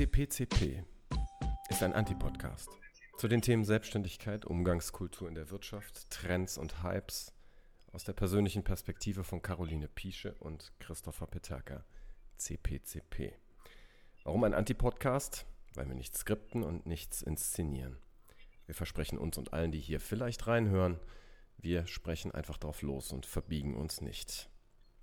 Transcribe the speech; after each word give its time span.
CPCP 0.00 0.82
ist 1.68 1.82
ein 1.82 1.92
Anti-Podcast 1.92 2.70
zu 3.18 3.28
den 3.28 3.42
Themen 3.42 3.66
Selbstständigkeit, 3.66 4.46
Umgangskultur 4.46 5.28
in 5.28 5.34
der 5.34 5.50
Wirtschaft, 5.50 6.08
Trends 6.08 6.56
und 6.56 6.82
Hypes 6.82 7.34
aus 7.92 8.04
der 8.04 8.14
persönlichen 8.14 8.64
Perspektive 8.64 9.24
von 9.24 9.42
Caroline 9.42 9.88
Piesche 9.88 10.34
und 10.36 10.72
Christopher 10.78 11.26
Peterka. 11.26 11.84
CPCP. 12.38 13.34
Warum 14.24 14.44
ein 14.44 14.54
Anti-Podcast? 14.54 15.44
Weil 15.74 15.88
wir 15.88 15.94
nichts 15.94 16.20
skripten 16.20 16.62
und 16.62 16.86
nichts 16.86 17.20
inszenieren. 17.20 17.98
Wir 18.64 18.74
versprechen 18.74 19.18
uns 19.18 19.36
und 19.36 19.52
allen, 19.52 19.70
die 19.70 19.80
hier 19.80 20.00
vielleicht 20.00 20.46
reinhören, 20.46 20.98
wir 21.58 21.86
sprechen 21.86 22.32
einfach 22.32 22.56
drauf 22.56 22.80
los 22.80 23.12
und 23.12 23.26
verbiegen 23.26 23.76
uns 23.76 24.00
nicht. 24.00 24.48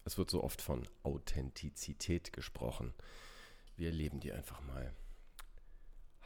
Es 0.06 0.18
wird 0.18 0.32
so 0.32 0.44
oft 0.44 0.60
von 0.60 0.90
Authentizität 1.04 2.34
gesprochen. 2.34 2.96
Wir 3.78 3.90
erleben 3.90 4.20
die 4.20 4.34
einfach 4.34 4.60
mal. 4.62 4.92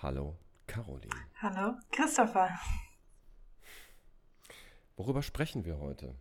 Hallo, 0.02 0.38
Caroline. 0.68 1.14
Hallo, 1.41 1.77
Christopher. 1.91 2.58
Worüber 4.96 5.22
sprechen 5.22 5.66
wir 5.66 5.77
heute 5.77 6.16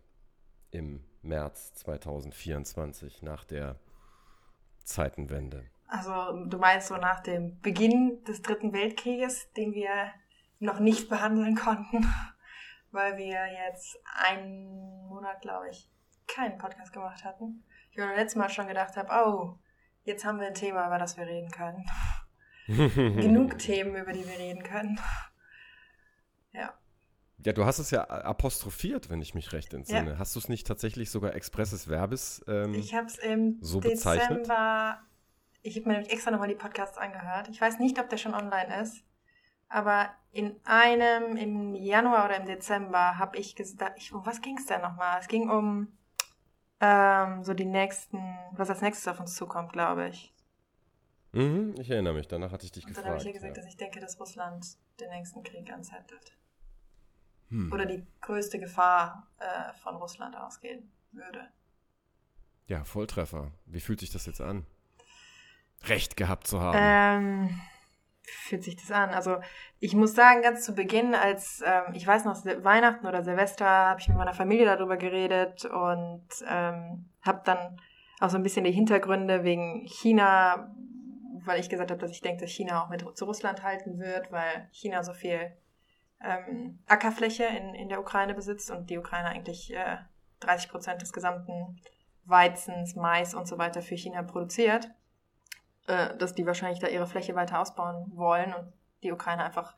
im 0.73 1.05
März 1.23 1.73
2024 1.75 3.23
nach 3.23 3.45
der 3.45 3.79
Zeitenwende? 4.83 5.70
Also 5.87 6.47
du 6.47 6.59
meinst 6.59 6.89
so 6.89 6.97
nach 6.97 7.20
dem 7.20 7.61
Beginn 7.61 8.25
des 8.25 8.42
Dritten 8.42 8.73
Weltkrieges, 8.73 9.53
den 9.53 9.73
wir 9.73 10.12
noch 10.58 10.81
nicht 10.81 11.08
behandeln 11.08 11.55
konnten, 11.55 12.12
weil 12.91 13.17
wir 13.19 13.47
jetzt 13.69 13.97
einen 14.25 15.06
Monat, 15.06 15.41
glaube 15.42 15.70
ich, 15.70 15.89
keinen 16.27 16.58
Podcast 16.58 16.92
gemacht 16.92 17.23
hatten. 17.23 17.62
Ich 17.92 17.98
mir 17.98 18.17
letztes 18.17 18.36
Mal 18.36 18.51
schon 18.51 18.67
gedacht 18.67 18.97
habe, 18.97 19.11
oh, 19.12 19.58
jetzt 20.11 20.25
haben 20.25 20.41
wir 20.41 20.48
ein 20.48 20.55
Thema, 20.55 20.86
über 20.86 20.98
das 20.98 21.16
wir 21.16 21.27
reden 21.27 21.50
können. 21.50 21.86
Genug 22.66 23.58
Themen, 23.58 23.97
über 23.97 24.12
die 24.12 24.27
wir 24.27 24.39
reden 24.39 24.62
können. 24.62 25.00
Ja. 26.52 26.75
Ja, 27.39 27.52
du 27.52 27.64
hast 27.64 27.78
es 27.78 27.91
ja 27.91 28.05
apostrophiert, 28.05 29.08
wenn 29.08 29.22
ich 29.22 29.34
mich 29.34 29.52
recht 29.52 29.72
entsinne. 29.72 30.12
Ja. 30.12 30.19
Hast 30.19 30.34
du 30.34 30.41
es 30.41 30.48
nicht 30.48 30.67
tatsächlich 30.67 31.11
sogar 31.11 31.34
expresses 31.34 31.89
Verbes 31.89 32.44
ähm, 32.47 32.75
Ich 32.75 32.94
habe 32.94 33.06
es 33.06 33.17
im 33.19 33.56
so 33.62 33.80
bezeichnet? 33.80 34.41
Dezember, 34.41 35.00
ich 35.62 35.77
habe 35.77 35.89
mir 35.89 35.94
nämlich 35.94 36.12
extra 36.12 36.30
nochmal 36.30 36.48
die 36.48 36.55
Podcasts 36.55 36.98
angehört. 36.98 37.48
Ich 37.48 37.61
weiß 37.61 37.78
nicht, 37.78 37.98
ob 37.98 38.11
der 38.11 38.19
schon 38.19 38.34
online 38.34 38.83
ist, 38.83 39.02
aber 39.69 40.11
in 40.33 40.55
einem, 40.64 41.36
im 41.36 41.74
Januar 41.74 42.27
oder 42.27 42.36
im 42.36 42.47
Dezember 42.47 43.19
habe 43.19 43.39
ich 43.39 43.56
gesagt, 43.56 43.98
um 44.12 44.27
was 44.27 44.42
ging 44.42 44.58
es 44.58 44.67
denn 44.67 44.83
nochmal? 44.83 45.20
Es 45.20 45.28
ging 45.28 45.48
um 45.48 45.97
ähm, 46.81 47.45
so 47.45 47.55
die 47.55 47.64
nächsten, 47.64 48.19
was 48.53 48.70
als 48.70 48.81
nächstes 48.81 49.09
auf 49.09 49.20
uns 49.20 49.34
zukommt, 49.34 49.73
glaube 49.73 50.09
ich. 50.09 50.33
Mhm, 51.33 51.75
ich 51.78 51.91
erinnere 51.91 52.14
mich, 52.14 52.27
danach 52.27 52.50
hatte 52.50 52.64
ich 52.64 52.73
dich 52.73 52.84
und 52.84 52.89
gefragt. 52.89 53.06
Dann 53.06 53.12
habe 53.12 53.20
ich 53.20 53.27
ja 53.27 53.33
gesagt, 53.33 53.56
ja. 53.56 53.62
dass 53.62 53.70
ich 53.70 53.77
denke, 53.77 54.00
dass 54.00 54.19
Russland 54.19 54.67
den 54.98 55.11
nächsten 55.11 55.42
Krieg 55.42 55.73
anzettelt. 55.73 56.36
Hm. 57.51 57.73
Oder 57.73 57.86
die 57.86 58.06
größte 58.20 58.58
Gefahr 58.58 59.27
äh, 59.39 59.73
von 59.75 59.97
Russland 59.97 60.36
ausgehen 60.36 60.91
würde. 61.12 61.48
Ja, 62.67 62.84
Volltreffer. 62.84 63.51
Wie 63.67 63.81
fühlt 63.81 64.01
sich 64.01 64.11
das 64.11 64.27
jetzt 64.27 64.41
an? 64.41 64.64
Recht 65.84 66.17
gehabt 66.17 66.47
zu 66.47 66.61
haben. 66.61 66.78
Ähm, 66.78 67.61
fühlt 68.31 68.64
sich 68.64 68.77
das 68.77 68.91
an? 68.91 69.11
Also 69.11 69.39
ich 69.78 69.95
muss 69.95 70.14
sagen, 70.14 70.42
ganz 70.42 70.64
zu 70.64 70.75
Beginn, 70.75 71.14
als 71.14 71.62
ähm, 71.64 71.95
ich 71.95 72.07
weiß 72.07 72.24
noch, 72.24 72.45
Weihnachten 72.45 73.07
oder 73.07 73.23
Silvester, 73.23 73.67
habe 73.67 74.01
ich 74.01 74.08
mit 74.08 74.17
meiner 74.17 74.35
Familie 74.35 74.67
darüber 74.67 74.96
geredet 74.96 75.64
und 75.64 76.27
ähm, 76.48 77.08
habe 77.23 77.42
dann 77.45 77.80
auch 78.20 78.30
so 78.30 78.36
ein 78.36 78.42
bisschen 78.42 78.64
die 78.64 78.73
Hintergründe 78.73 79.45
wegen 79.45 79.86
China, 79.86 80.74
weil 81.45 81.61
ich 81.61 81.70
gesagt 81.70 81.91
habe, 81.91 82.01
dass 82.01 82.11
ich 82.11 82.20
denke, 82.20 82.42
dass 82.42 82.51
China 82.51 82.85
auch 82.85 82.89
mit 82.89 83.05
zu 83.17 83.24
Russland 83.24 83.63
halten 83.63 83.98
wird, 83.98 84.30
weil 84.30 84.68
China 84.73 85.02
so 85.02 85.12
viel 85.12 85.52
ähm, 86.23 86.79
Ackerfläche 86.86 87.45
in, 87.45 87.74
in 87.74 87.89
der 87.89 88.01
Ukraine 88.01 88.35
besitzt 88.35 88.70
und 88.70 88.91
die 88.91 88.98
Ukraine 88.98 89.29
eigentlich 89.29 89.74
äh, 89.74 89.97
30 90.41 90.70
Prozent 90.70 91.02
des 91.02 91.12
gesamten 91.12 91.80
Weizens, 92.24 92.95
Mais 92.95 93.35
und 93.35 93.48
so 93.48 93.58
weiter 93.58 93.83
für 93.83 93.97
China 93.97 94.23
produziert 94.23 94.91
äh, 95.90 96.17
dass 96.17 96.34
die 96.34 96.46
wahrscheinlich 96.46 96.78
da 96.78 96.86
ihre 96.86 97.06
Fläche 97.06 97.34
weiter 97.34 97.61
ausbauen 97.61 98.12
wollen 98.14 98.55
und 98.55 98.73
die 99.02 99.11
Ukraine 99.11 99.45
einfach 99.45 99.74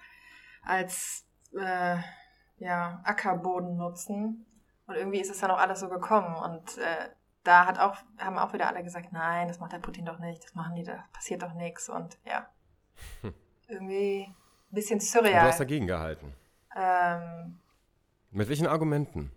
als 0.63 1.27
äh, 1.59 1.97
ja, 2.59 3.01
Ackerboden 3.05 3.77
nutzen. 3.77 4.47
Und 4.87 4.95
irgendwie 4.97 5.21
ist 5.21 5.31
es 5.31 5.41
dann 5.41 5.51
auch 5.51 5.59
alles 5.59 5.81
so 5.81 5.89
gekommen. 5.89 6.37
Und 6.37 6.77
äh, 6.79 7.09
da 7.45 7.67
hat 7.67 7.79
auch, 7.79 7.97
haben 8.19 8.39
auch 8.39 8.53
wieder 8.53 8.69
alle 8.69 8.83
gesagt, 8.83 9.13
nein, 9.13 9.49
das 9.49 9.59
macht 9.59 9.73
der 9.73 9.79
Putin 9.79 10.05
doch 10.05 10.19
nicht, 10.19 10.45
das 10.45 10.55
machen 10.55 10.75
die, 10.75 10.83
da 10.83 11.05
passiert 11.13 11.43
doch 11.43 11.55
nichts. 11.55 11.89
Und 11.89 12.19
ja, 12.27 12.47
hm. 13.23 13.35
irgendwie 13.69 14.25
ein 14.25 14.35
bisschen 14.75 15.01
surreal. 15.01 15.35
Und 15.35 15.45
du 15.45 15.49
hast 15.49 15.61
dagegen 15.61 15.87
gehalten. 15.87 16.35
Ähm, 16.77 17.59
Mit 18.31 18.49
welchen 18.49 18.67
Argumenten? 18.67 19.33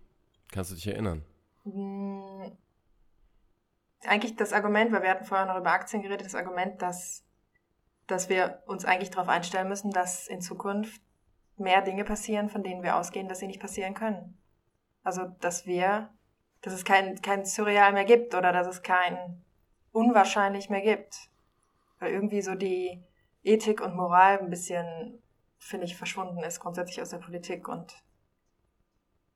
Kannst 0.51 0.71
du 0.71 0.75
dich 0.75 0.87
erinnern? 0.87 1.23
Eigentlich 4.07 4.35
das 4.35 4.53
Argument, 4.53 4.91
weil 4.91 5.03
wir 5.03 5.09
hatten 5.09 5.25
vorher 5.25 5.45
noch 5.45 5.57
über 5.57 5.71
Aktien 5.71 6.01
geredet, 6.01 6.25
das 6.25 6.35
Argument, 6.35 6.81
dass, 6.81 7.23
dass 8.07 8.29
wir 8.29 8.63
uns 8.67 8.85
eigentlich 8.85 9.11
darauf 9.11 9.29
einstellen 9.29 9.67
müssen, 9.67 9.91
dass 9.91 10.27
in 10.27 10.41
Zukunft 10.41 11.01
mehr 11.57 11.81
Dinge 11.81 12.03
passieren, 12.03 12.49
von 12.49 12.63
denen 12.63 12.83
wir 12.83 12.95
ausgehen, 12.95 13.27
dass 13.27 13.39
sie 13.39 13.47
nicht 13.47 13.61
passieren 13.61 13.93
können. 13.93 14.37
Also, 15.03 15.25
dass 15.39 15.65
wir, 15.65 16.09
dass 16.61 16.73
es 16.73 16.83
kein, 16.83 17.21
kein 17.21 17.45
Surreal 17.45 17.93
mehr 17.93 18.05
gibt 18.05 18.35
oder 18.35 18.51
dass 18.51 18.67
es 18.67 18.81
kein 18.81 19.43
Unwahrscheinlich 19.91 20.69
mehr 20.69 20.81
gibt. 20.81 21.29
Weil 21.99 22.11
irgendwie 22.11 22.41
so 22.41 22.55
die 22.55 23.01
Ethik 23.43 23.81
und 23.81 23.95
Moral 23.95 24.39
ein 24.39 24.49
bisschen, 24.49 25.21
finde 25.57 25.85
ich, 25.85 25.95
verschwunden 25.95 26.43
ist 26.43 26.59
grundsätzlich 26.59 27.01
aus 27.01 27.09
der 27.09 27.19
Politik 27.19 27.67
und 27.67 28.03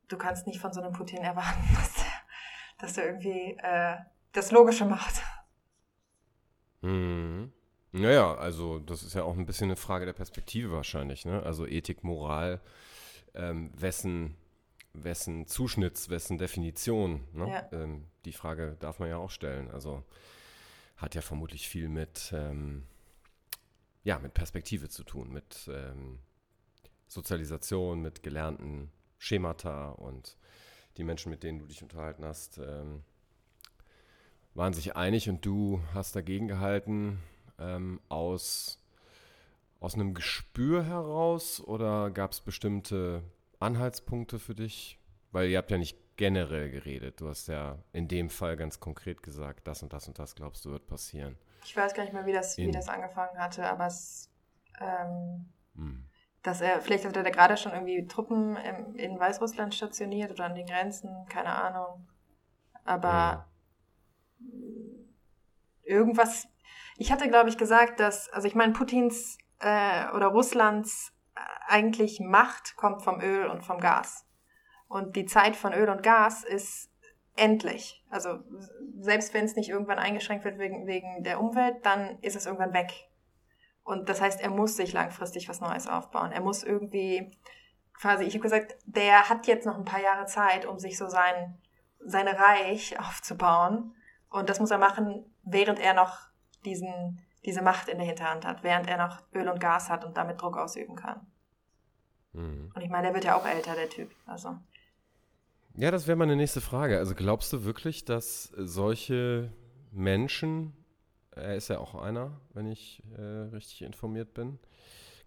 du 0.09 0.18
kannst 0.18 0.47
nicht 0.47 0.59
von 0.59 0.74
so 0.74 0.81
einem 0.81 0.91
Putin 0.91 1.19
erwarten, 1.19 1.63
dass 1.75 1.94
der, 1.94 2.06
dass 2.79 2.97
irgendwie 2.97 3.58
äh, 3.62 3.97
das 4.31 4.51
Logische 4.51 4.85
macht. 4.85 5.22
Mhm. 6.81 7.51
Naja, 7.91 8.35
also 8.35 8.79
das 8.79 9.03
ist 9.03 9.16
ja 9.16 9.23
auch 9.23 9.35
ein 9.35 9.45
bisschen 9.45 9.66
eine 9.66 9.75
Frage 9.75 10.06
der 10.06 10.13
Perspektive 10.13 10.72
wahrscheinlich, 10.72 11.25
ne? 11.25 11.41
Also 11.44 11.66
Ethik, 11.66 12.03
Moral, 12.03 12.62
ähm, 13.34 13.72
wessen, 13.75 14.35
wessen 14.94 15.47
Zuschnitts, 15.47 16.09
wessen 16.09 16.38
Definition, 16.38 17.28
ne? 17.34 17.50
Ja. 17.50 17.69
Ähm, 17.72 18.06
die 18.25 18.34
Frage 18.34 18.78
darf 18.79 19.00
man 19.00 19.09
ja 19.09 19.17
auch 19.17 19.31
stellen. 19.31 19.72
Also 19.72 20.03
hat 20.97 21.16
ja 21.16 21.22
vermutlich 21.22 21.67
viel 21.67 21.90
mit, 21.90 22.31
ähm, 22.35 22.84
ja, 24.03 24.19
mit 24.19 24.34
Perspektive 24.35 24.90
zu 24.90 25.03
tun, 25.03 25.31
mit 25.31 25.69
ähm, 25.73 26.19
Sozialisation, 27.07 28.01
mit 28.01 28.22
gelernten 28.22 28.91
Schemata 29.17 29.90
und 29.90 30.38
die 30.97 31.03
Menschen, 31.03 31.31
mit 31.31 31.41
denen 31.41 31.59
du 31.59 31.66
dich 31.66 31.81
unterhalten 31.81 32.23
hast, 32.23 32.59
ähm, 32.59 33.03
waren 34.53 34.73
sich 34.73 34.95
einig 34.95 35.29
und 35.29 35.45
du 35.45 35.81
hast 35.93 36.15
dagegen 36.15 36.47
gehalten 36.47 37.21
ähm, 37.59 37.99
aus, 38.09 38.79
aus 39.79 39.95
einem 39.95 40.13
Gespür 40.13 40.83
heraus 40.83 41.61
oder 41.61 42.11
gab 42.11 42.31
es 42.31 42.41
bestimmte 42.41 43.23
Anhaltspunkte 43.59 44.39
für 44.39 44.55
dich? 44.55 44.99
Weil 45.31 45.49
ihr 45.49 45.59
habt 45.59 45.69
ja 45.69 45.77
nicht 45.77 45.97
generell 46.17 46.71
geredet. 46.71 47.21
Du 47.21 47.27
hast 47.27 47.47
ja 47.47 47.77
in 47.93 48.07
dem 48.07 48.29
Fall 48.29 48.57
ganz 48.57 48.79
konkret 48.79 49.21
gesagt, 49.21 49.67
das 49.67 49.83
und 49.83 49.93
das 49.93 50.07
und 50.07 50.17
das 50.17 50.35
glaubst 50.35 50.66
du 50.66 50.71
wird 50.71 50.87
passieren. 50.87 51.37
Ich 51.63 51.75
weiß 51.75 51.93
gar 51.93 52.03
nicht 52.03 52.13
mehr, 52.13 52.25
wie 52.25 52.34
das, 52.34 52.57
wie 52.57 52.72
das 52.72 52.90
angefangen 52.90 53.37
hatte, 53.37 53.69
aber 53.69 53.87
es. 53.87 54.29
Ähm, 54.81 55.49
hm. 55.75 56.05
dass 56.41 56.61
er, 56.61 56.79
vielleicht 56.79 57.03
hat 57.05 57.16
er 57.17 57.23
da 57.23 57.29
gerade 57.29 57.57
schon 57.57 57.73
irgendwie 57.73 58.07
Truppen 58.07 58.55
im, 58.55 58.95
in 58.95 59.19
Weißrussland 59.19 59.75
stationiert 59.75 60.31
oder 60.31 60.45
an 60.45 60.55
den 60.55 60.66
Grenzen, 60.66 61.25
keine 61.28 61.53
Ahnung. 61.53 62.07
Aber 62.85 63.09
ja 63.09 63.49
irgendwas. 65.84 66.47
Ich 66.97 67.12
hatte, 67.12 67.28
glaube 67.28 67.50
ich, 67.50 67.58
gesagt, 67.58 68.00
dass, 68.00 68.30
also 68.30 68.47
ich 68.47 68.56
meine, 68.56 68.74
Putins 68.74 69.38
äh, 69.59 70.09
oder 70.14 70.28
Russlands 70.28 71.14
äh, 71.36 71.40
eigentlich 71.68 72.20
Macht 72.20 72.76
kommt 72.76 73.03
vom 73.03 73.22
Öl 73.22 73.47
und 73.47 73.64
vom 73.64 73.80
Gas. 73.80 74.26
Und 74.88 75.16
die 75.16 75.26
Zeit 75.26 75.56
von 75.56 75.74
Öl 75.74 75.90
und 75.90 76.03
Gas 76.03 76.44
ist 76.44 76.91
endlich. 77.36 78.03
Also 78.09 78.40
selbst 79.00 79.34
wenn 79.34 79.46
es 79.46 79.56
nicht 79.56 79.70
irgendwann 79.70 80.00
eingeschränkt 80.00 80.46
wird 80.46 80.58
wegen, 80.58 80.88
wegen 80.88 81.24
der 81.24 81.40
Umwelt, 81.40 81.86
dann 81.86 82.20
ist 82.22 82.36
es 82.36 82.46
irgendwann 82.46 82.74
weg. 82.74 82.91
Und 83.84 84.09
das 84.09 84.22
heißt, 84.22 84.41
er 84.41 84.50
muss 84.50 84.76
sich 84.76 84.94
langfristig 84.94 85.50
was 85.50 85.62
Neues 85.62 85.88
aufbauen. 85.88 86.32
Er 86.32 86.41
muss 86.41 86.64
irgendwie 86.64 87.32
quasi, 87.94 88.24
ich 88.24 88.34
habe 88.34 88.44
gesagt, 88.44 88.78
der 88.86 89.30
hat 89.30 89.47
jetzt 89.47 89.66
noch 89.66 89.78
ein 89.78 89.86
paar 89.86 90.02
Jahre 90.02 90.26
Zeit, 90.26 90.66
um 90.66 90.80
sich 90.80 90.97
so 90.97 91.08
sein, 91.08 91.58
sein 92.00 92.28
Reich 92.28 93.00
aufzubauen. 93.00 93.96
Und 94.29 94.49
das 94.49 94.59
muss 94.59 94.72
er 94.72 94.78
machen, 94.78 95.26
während 95.43 95.79
er 95.79 95.93
noch 95.93 96.17
diesen, 96.66 97.22
diese 97.46 97.61
Macht 97.61 97.87
in 97.87 97.97
der 97.97 98.08
Hinterhand 98.08 98.46
hat, 98.46 98.64
während 98.64 98.87
er 98.87 98.97
noch 98.97 99.22
Öl 99.34 99.47
und 99.47 99.59
Gas 99.59 99.90
hat 99.90 100.05
und 100.05 100.17
damit 100.17 100.41
Druck 100.41 100.58
ausüben 100.58 100.96
kann. 100.96 101.26
Mhm. 102.34 102.72
Und 102.73 102.81
ich 102.81 102.90
meine, 102.90 103.08
der 103.08 103.14
wird 103.16 103.26
ja 103.26 103.35
auch 103.35 103.46
älter, 103.46 103.76
der 103.76 103.90
Typ. 103.90 104.11
Also. 104.26 104.55
Ja, 105.76 105.91
das 105.91 106.08
wäre 106.08 106.17
meine 106.17 106.35
nächste 106.35 106.61
Frage. 106.61 106.97
Also 106.97 107.16
glaubst 107.16 107.52
du 107.53 107.64
wirklich, 107.64 108.05
dass 108.05 108.43
solche 108.55 109.52
Menschen 109.91 110.73
er 111.40 111.55
ist 111.55 111.70
ja 111.70 111.79
auch 111.79 111.96
einer, 111.96 112.40
wenn 112.53 112.67
ich 112.67 113.02
äh, 113.17 113.22
richtig 113.22 113.81
informiert 113.81 114.34
bin. 114.34 114.59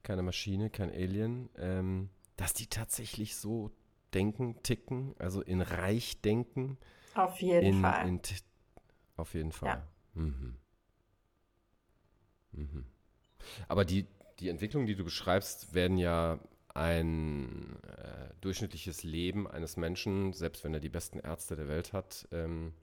Keine 0.02 0.22
Maschine, 0.22 0.70
kein 0.70 0.90
Alien. 0.90 1.48
Ähm, 1.56 2.10
dass 2.36 2.54
die 2.54 2.66
tatsächlich 2.66 3.36
so 3.36 3.70
denken, 4.14 4.62
ticken, 4.62 5.14
also 5.18 5.42
in 5.42 5.60
Reich 5.60 6.20
denken. 6.20 6.78
Auf 7.14 7.40
jeden 7.40 7.66
in, 7.66 7.80
Fall. 7.80 8.08
In 8.08 8.20
auf 9.22 9.34
jeden 9.34 9.52
Fall. 9.52 9.68
Ja. 9.68 10.20
Mhm. 10.20 10.56
Mhm. 12.52 12.84
Aber 13.68 13.84
die, 13.84 14.06
die 14.40 14.48
Entwicklungen, 14.48 14.86
die 14.86 14.96
du 14.96 15.04
beschreibst, 15.04 15.74
werden 15.74 15.96
ja 15.96 16.38
ein 16.74 17.76
äh, 17.84 18.34
durchschnittliches 18.40 19.04
Leben 19.04 19.46
eines 19.46 19.76
Menschen, 19.76 20.32
selbst 20.32 20.64
wenn 20.64 20.74
er 20.74 20.80
die 20.80 20.88
besten 20.88 21.18
Ärzte 21.18 21.56
der 21.56 21.68
Welt 21.68 21.92
hat, 21.92 22.28
ähm, 22.32 22.74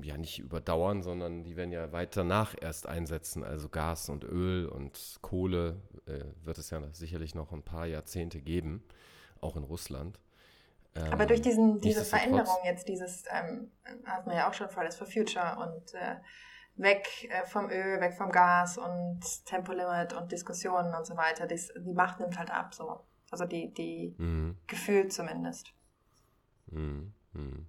ja 0.00 0.16
nicht 0.16 0.38
überdauern, 0.38 1.02
sondern 1.02 1.42
die 1.44 1.56
werden 1.56 1.72
ja 1.72 1.92
weit 1.92 2.16
danach 2.16 2.54
erst 2.60 2.86
einsetzen. 2.86 3.44
Also 3.44 3.68
Gas 3.68 4.08
und 4.08 4.24
Öl 4.24 4.66
und 4.66 5.18
Kohle 5.22 5.80
äh, 6.06 6.24
wird 6.44 6.58
es 6.58 6.70
ja 6.70 6.82
sicherlich 6.92 7.34
noch 7.34 7.52
ein 7.52 7.62
paar 7.62 7.86
Jahrzehnte 7.86 8.40
geben, 8.40 8.82
auch 9.40 9.56
in 9.56 9.64
Russland. 9.64 10.18
Ähm, 10.94 11.12
Aber 11.12 11.26
durch 11.26 11.40
diesen, 11.40 11.80
diese 11.80 12.04
Veränderung 12.04 12.56
jetzt, 12.64 12.88
dieses, 12.88 13.24
ähm, 13.30 13.70
hat 14.04 14.26
man 14.26 14.36
ja 14.36 14.48
auch 14.48 14.54
schon 14.54 14.68
Fridays 14.68 14.96
for 14.96 15.06
Future 15.06 15.56
und 15.58 15.94
äh, 15.94 16.16
weg 16.76 17.06
äh, 17.30 17.44
vom 17.46 17.70
Öl, 17.70 18.00
weg 18.00 18.14
vom 18.14 18.30
Gas 18.30 18.78
und 18.78 19.20
Tempolimit 19.44 20.12
und 20.12 20.32
Diskussionen 20.32 20.94
und 20.94 21.06
so 21.06 21.16
weiter. 21.16 21.46
Dies, 21.46 21.72
die 21.76 21.92
Macht 21.92 22.20
nimmt 22.20 22.38
halt 22.38 22.50
ab, 22.50 22.74
so. 22.74 23.00
Also 23.30 23.44
die, 23.44 23.72
die 23.72 24.14
mhm. 24.18 24.56
Gefühl 24.66 25.08
zumindest. 25.08 25.72
Mhm. 26.66 27.12
Mhm. 27.32 27.66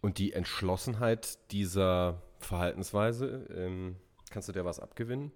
Und 0.00 0.18
die 0.18 0.32
Entschlossenheit 0.32 1.50
dieser 1.50 2.22
Verhaltensweise, 2.38 3.46
ähm, 3.50 3.96
kannst 4.30 4.48
du 4.48 4.52
dir 4.52 4.64
was 4.64 4.80
abgewinnen? 4.80 5.32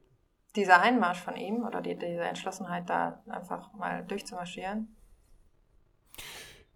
Dieser 0.56 0.80
Einmarsch 0.80 1.20
von 1.20 1.36
ihm 1.36 1.64
oder 1.64 1.80
die, 1.80 1.96
diese 1.96 2.22
Entschlossenheit, 2.22 2.88
da 2.88 3.22
einfach 3.28 3.72
mal 3.74 4.04
durchzumarschieren? 4.04 4.96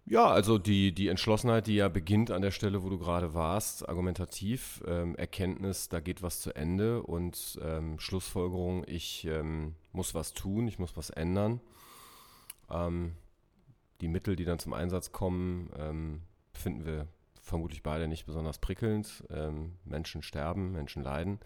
Ja, 0.07 0.27
also 0.27 0.59
die, 0.59 0.91
die 0.91 1.07
Entschlossenheit, 1.07 1.65
die 1.65 1.75
ja 1.75 1.89
beginnt 1.89 2.29
an 2.29 2.43
der 2.43 2.51
Stelle, 2.51 2.83
wo 2.83 2.89
du 2.89 2.99
gerade 2.99 3.33
warst, 3.33 3.89
argumentativ, 3.89 4.83
ähm, 4.85 5.15
Erkenntnis, 5.15 5.89
da 5.89 5.99
geht 5.99 6.21
was 6.21 6.41
zu 6.41 6.55
Ende 6.55 7.01
und 7.01 7.59
ähm, 7.63 7.99
Schlussfolgerung, 7.99 8.83
ich 8.85 9.25
ähm, 9.25 9.73
muss 9.93 10.13
was 10.13 10.33
tun, 10.33 10.67
ich 10.67 10.77
muss 10.77 10.95
was 10.95 11.09
ändern. 11.09 11.59
Ähm, 12.69 13.13
die 13.99 14.07
Mittel, 14.07 14.35
die 14.35 14.45
dann 14.45 14.59
zum 14.59 14.73
Einsatz 14.73 15.11
kommen, 15.11 15.71
ähm, 15.75 16.21
finden 16.53 16.85
wir 16.85 17.07
vermutlich 17.41 17.81
beide 17.81 18.07
nicht 18.07 18.27
besonders 18.27 18.59
prickelnd. 18.59 19.23
Ähm, 19.31 19.73
Menschen 19.85 20.21
sterben, 20.21 20.71
Menschen 20.71 21.01
leiden. 21.01 21.39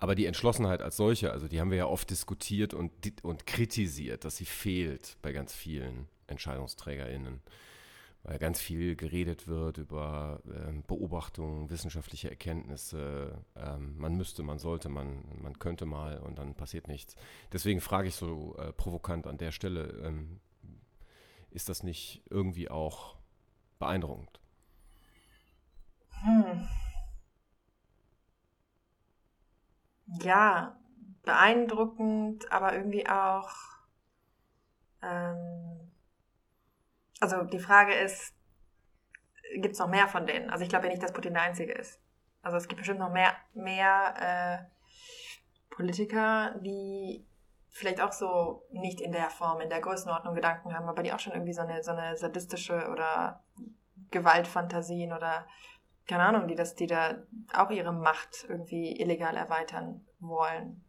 Aber 0.00 0.16
die 0.16 0.26
Entschlossenheit 0.26 0.82
als 0.82 0.96
solche, 0.96 1.30
also 1.30 1.46
die 1.46 1.60
haben 1.60 1.70
wir 1.70 1.78
ja 1.78 1.86
oft 1.86 2.10
diskutiert 2.10 2.74
und, 2.74 2.90
und 3.22 3.46
kritisiert, 3.46 4.24
dass 4.24 4.38
sie 4.38 4.44
fehlt 4.44 5.18
bei 5.22 5.32
ganz 5.32 5.54
vielen 5.54 6.08
EntscheidungsträgerInnen 6.26 7.40
weil 8.24 8.38
ganz 8.38 8.60
viel 8.60 8.94
geredet 8.94 9.48
wird 9.48 9.78
über 9.78 10.40
ähm, 10.46 10.84
Beobachtungen, 10.86 11.70
wissenschaftliche 11.70 12.30
Erkenntnisse. 12.30 13.44
Ähm, 13.56 13.96
man 13.98 14.16
müsste, 14.16 14.42
man 14.42 14.58
sollte, 14.58 14.88
man, 14.88 15.24
man 15.40 15.58
könnte 15.58 15.86
mal 15.86 16.18
und 16.18 16.38
dann 16.38 16.54
passiert 16.54 16.86
nichts. 16.88 17.16
Deswegen 17.52 17.80
frage 17.80 18.08
ich 18.08 18.14
so 18.14 18.56
äh, 18.58 18.72
provokant 18.72 19.26
an 19.26 19.38
der 19.38 19.50
Stelle, 19.50 19.88
ähm, 20.04 20.40
ist 21.50 21.68
das 21.68 21.82
nicht 21.82 22.22
irgendwie 22.30 22.70
auch 22.70 23.16
beeindruckend? 23.78 24.40
Hm. 26.22 26.68
Ja, 30.22 30.76
beeindruckend, 31.24 32.50
aber 32.52 32.74
irgendwie 32.74 33.08
auch 33.08 33.50
ähm, 35.02 35.91
also 37.22 37.44
die 37.44 37.60
Frage 37.60 37.94
ist, 37.94 38.34
gibt 39.54 39.74
es 39.74 39.78
noch 39.78 39.88
mehr 39.88 40.08
von 40.08 40.26
denen? 40.26 40.50
Also 40.50 40.64
ich 40.64 40.68
glaube 40.68 40.86
ja 40.86 40.90
nicht, 40.90 41.02
dass 41.02 41.12
Putin 41.12 41.34
der 41.34 41.42
Einzige 41.42 41.72
ist. 41.72 42.00
Also 42.42 42.56
es 42.56 42.66
gibt 42.66 42.78
bestimmt 42.78 42.98
noch 42.98 43.12
mehr, 43.12 43.36
mehr 43.54 44.14
äh, 44.18 45.74
Politiker, 45.74 46.56
die 46.60 47.24
vielleicht 47.70 48.00
auch 48.00 48.12
so 48.12 48.66
nicht 48.72 49.00
in 49.00 49.12
der 49.12 49.30
Form, 49.30 49.60
in 49.60 49.70
der 49.70 49.80
Größenordnung 49.80 50.34
Gedanken 50.34 50.74
haben, 50.74 50.88
aber 50.88 51.02
die 51.04 51.12
auch 51.12 51.20
schon 51.20 51.32
irgendwie 51.32 51.52
so 51.52 51.62
eine, 51.62 51.82
so 51.84 51.92
eine 51.92 52.16
sadistische 52.16 52.88
oder 52.90 53.42
Gewaltfantasien 54.10 55.12
oder 55.12 55.46
keine 56.08 56.24
Ahnung, 56.24 56.48
die 56.48 56.56
das, 56.56 56.74
die 56.74 56.88
da 56.88 57.22
auch 57.54 57.70
ihre 57.70 57.92
Macht 57.92 58.44
irgendwie 58.48 59.00
illegal 59.00 59.36
erweitern 59.36 60.04
wollen. 60.18 60.84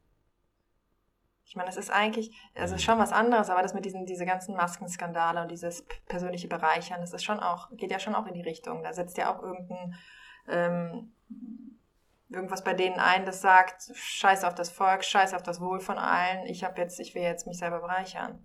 Ich 1.45 1.55
meine, 1.55 1.67
das 1.67 1.77
ist 1.77 1.91
eigentlich, 1.91 2.35
also 2.55 2.75
ist 2.75 2.83
schon 2.83 2.99
was 2.99 3.11
anderes, 3.11 3.49
aber 3.49 3.61
das 3.61 3.73
mit 3.73 3.85
diesen, 3.85 4.05
diese 4.05 4.25
ganzen 4.25 4.55
Maskenskandale 4.55 5.41
und 5.41 5.51
dieses 5.51 5.85
persönliche 6.07 6.47
Bereichern, 6.47 7.01
das 7.01 7.13
ist 7.13 7.23
schon 7.23 7.39
auch, 7.39 7.69
geht 7.77 7.91
ja 7.91 7.99
schon 7.99 8.15
auch 8.15 8.25
in 8.25 8.33
die 8.33 8.41
Richtung. 8.41 8.83
Da 8.83 8.93
setzt 8.93 9.17
ja 9.17 9.33
auch 9.33 9.43
irgendein, 9.43 9.95
ähm, 10.47 11.13
irgendwas 12.29 12.63
bei 12.63 12.73
denen 12.73 12.99
ein, 12.99 13.25
das 13.25 13.41
sagt, 13.41 13.91
scheiß 13.93 14.43
auf 14.43 14.55
das 14.55 14.69
Volk, 14.69 15.03
scheiß 15.03 15.33
auf 15.33 15.43
das 15.43 15.61
Wohl 15.61 15.79
von 15.79 15.97
allen, 15.97 16.47
ich 16.47 16.63
habe 16.63 16.81
jetzt, 16.81 16.99
ich 16.99 17.13
will 17.13 17.21
jetzt 17.21 17.45
mich 17.45 17.59
selber 17.59 17.81
bereichern. 17.81 18.43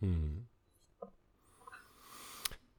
Hm. 0.00 0.48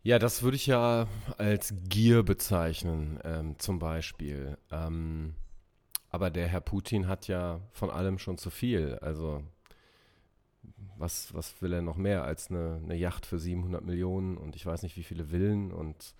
Ja, 0.03 0.19
das 0.19 0.43
würde 0.43 0.55
ich 0.55 0.67
ja 0.67 1.07
als 1.39 1.73
Gier 1.89 2.21
bezeichnen, 2.21 3.19
ähm, 3.23 3.57
zum 3.57 3.79
Beispiel. 3.79 4.55
Ähm, 4.71 5.35
aber 6.15 6.29
der 6.29 6.47
Herr 6.47 6.61
Putin 6.61 7.09
hat 7.09 7.27
ja 7.27 7.59
von 7.73 7.89
allem 7.89 8.19
schon 8.19 8.37
zu 8.37 8.49
viel. 8.49 8.97
Also 9.01 9.43
was, 10.97 11.33
was 11.33 11.61
will 11.61 11.73
er 11.73 11.81
noch 11.81 11.97
mehr 11.97 12.23
als 12.23 12.49
eine, 12.49 12.79
eine 12.81 12.95
Yacht 12.95 13.25
für 13.25 13.37
700 13.37 13.83
Millionen 13.83 14.37
und 14.37 14.55
ich 14.55 14.65
weiß 14.65 14.83
nicht 14.83 14.95
wie 14.95 15.03
viele 15.03 15.25
Villen 15.25 15.73
und 15.73 16.15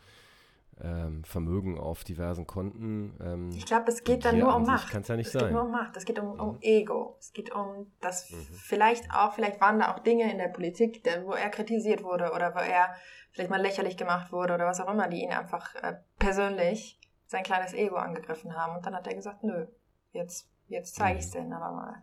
ähm, 0.84 1.24
Vermögen 1.24 1.80
auf 1.80 2.04
diversen 2.04 2.46
Konten. 2.46 3.16
Ähm, 3.22 3.52
ich 3.52 3.66
glaube, 3.66 3.90
es 3.90 4.04
geht 4.04 4.26
dann 4.26 4.38
nur 4.38 4.54
um 4.54 4.64
Macht. 4.64 4.92
Kann 4.92 5.04
es 5.04 5.08
ja 5.08 5.16
nicht 5.16 5.28
es 5.28 5.32
sein. 5.32 5.44
Es 5.44 5.48
geht 5.48 5.54
nur 5.54 5.64
um 5.64 5.72
Macht. 5.72 5.96
Es 5.96 6.04
geht 6.04 6.20
um, 6.20 6.38
um 6.42 6.58
Ego. 6.60 7.16
Es 7.18 7.32
geht 7.32 7.56
um 7.56 7.90
das 8.02 8.32
mhm. 8.32 8.48
vielleicht 8.52 9.10
auch, 9.14 9.32
vielleicht 9.32 9.62
waren 9.62 9.80
da 9.80 9.94
auch 9.94 10.00
Dinge 10.00 10.30
in 10.30 10.40
der 10.40 10.50
Politik, 10.50 11.04
wo 11.24 11.32
er 11.32 11.50
kritisiert 11.50 12.04
wurde 12.04 12.34
oder 12.34 12.54
wo 12.54 12.60
er 12.60 12.94
vielleicht 13.32 13.50
mal 13.50 13.62
lächerlich 13.62 13.96
gemacht 13.96 14.34
wurde 14.34 14.56
oder 14.56 14.66
was 14.66 14.82
auch 14.82 14.92
immer, 14.92 15.08
die 15.08 15.24
ihn 15.24 15.32
einfach 15.32 15.74
äh, 15.76 15.94
persönlich 16.20 17.00
sein 17.28 17.44
kleines 17.44 17.74
Ego 17.74 17.96
angegriffen 17.96 18.58
haben. 18.58 18.76
Und 18.76 18.86
dann 18.86 18.94
hat 18.94 19.08
er 19.08 19.16
gesagt, 19.16 19.42
nö, 19.46 19.68
Jetzt, 20.16 20.48
jetzt 20.68 20.96
zeige 20.96 21.20
ich 21.20 21.26
es 21.26 21.34
mhm. 21.34 21.40
denn 21.40 21.54
aber 21.54 21.72
mal. 21.76 22.02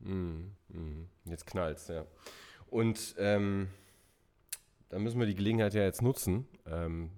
Mhm. 0.00 0.56
Mhm. 0.68 1.08
Jetzt 1.24 1.46
knallt's, 1.46 1.88
ja. 1.88 2.04
Und 2.68 3.14
ähm, 3.18 3.68
da 4.88 4.98
müssen 4.98 5.20
wir 5.20 5.26
die 5.26 5.36
Gelegenheit 5.36 5.72
ja 5.74 5.82
jetzt 5.82 6.02
nutzen 6.02 6.48
ähm, 6.66 7.10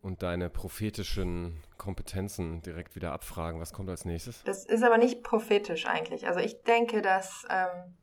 und 0.00 0.22
deine 0.22 0.50
prophetischen 0.50 1.62
Kompetenzen 1.78 2.62
direkt 2.62 2.96
wieder 2.96 3.12
abfragen. 3.12 3.60
Was 3.60 3.72
kommt 3.72 3.88
als 3.88 4.04
nächstes? 4.04 4.42
Das 4.42 4.64
ist 4.64 4.82
aber 4.82 4.98
nicht 4.98 5.22
prophetisch 5.22 5.86
eigentlich. 5.86 6.26
Also 6.26 6.40
ich 6.40 6.62
denke, 6.62 7.00
dass, 7.00 7.46
ähm, 7.48 7.96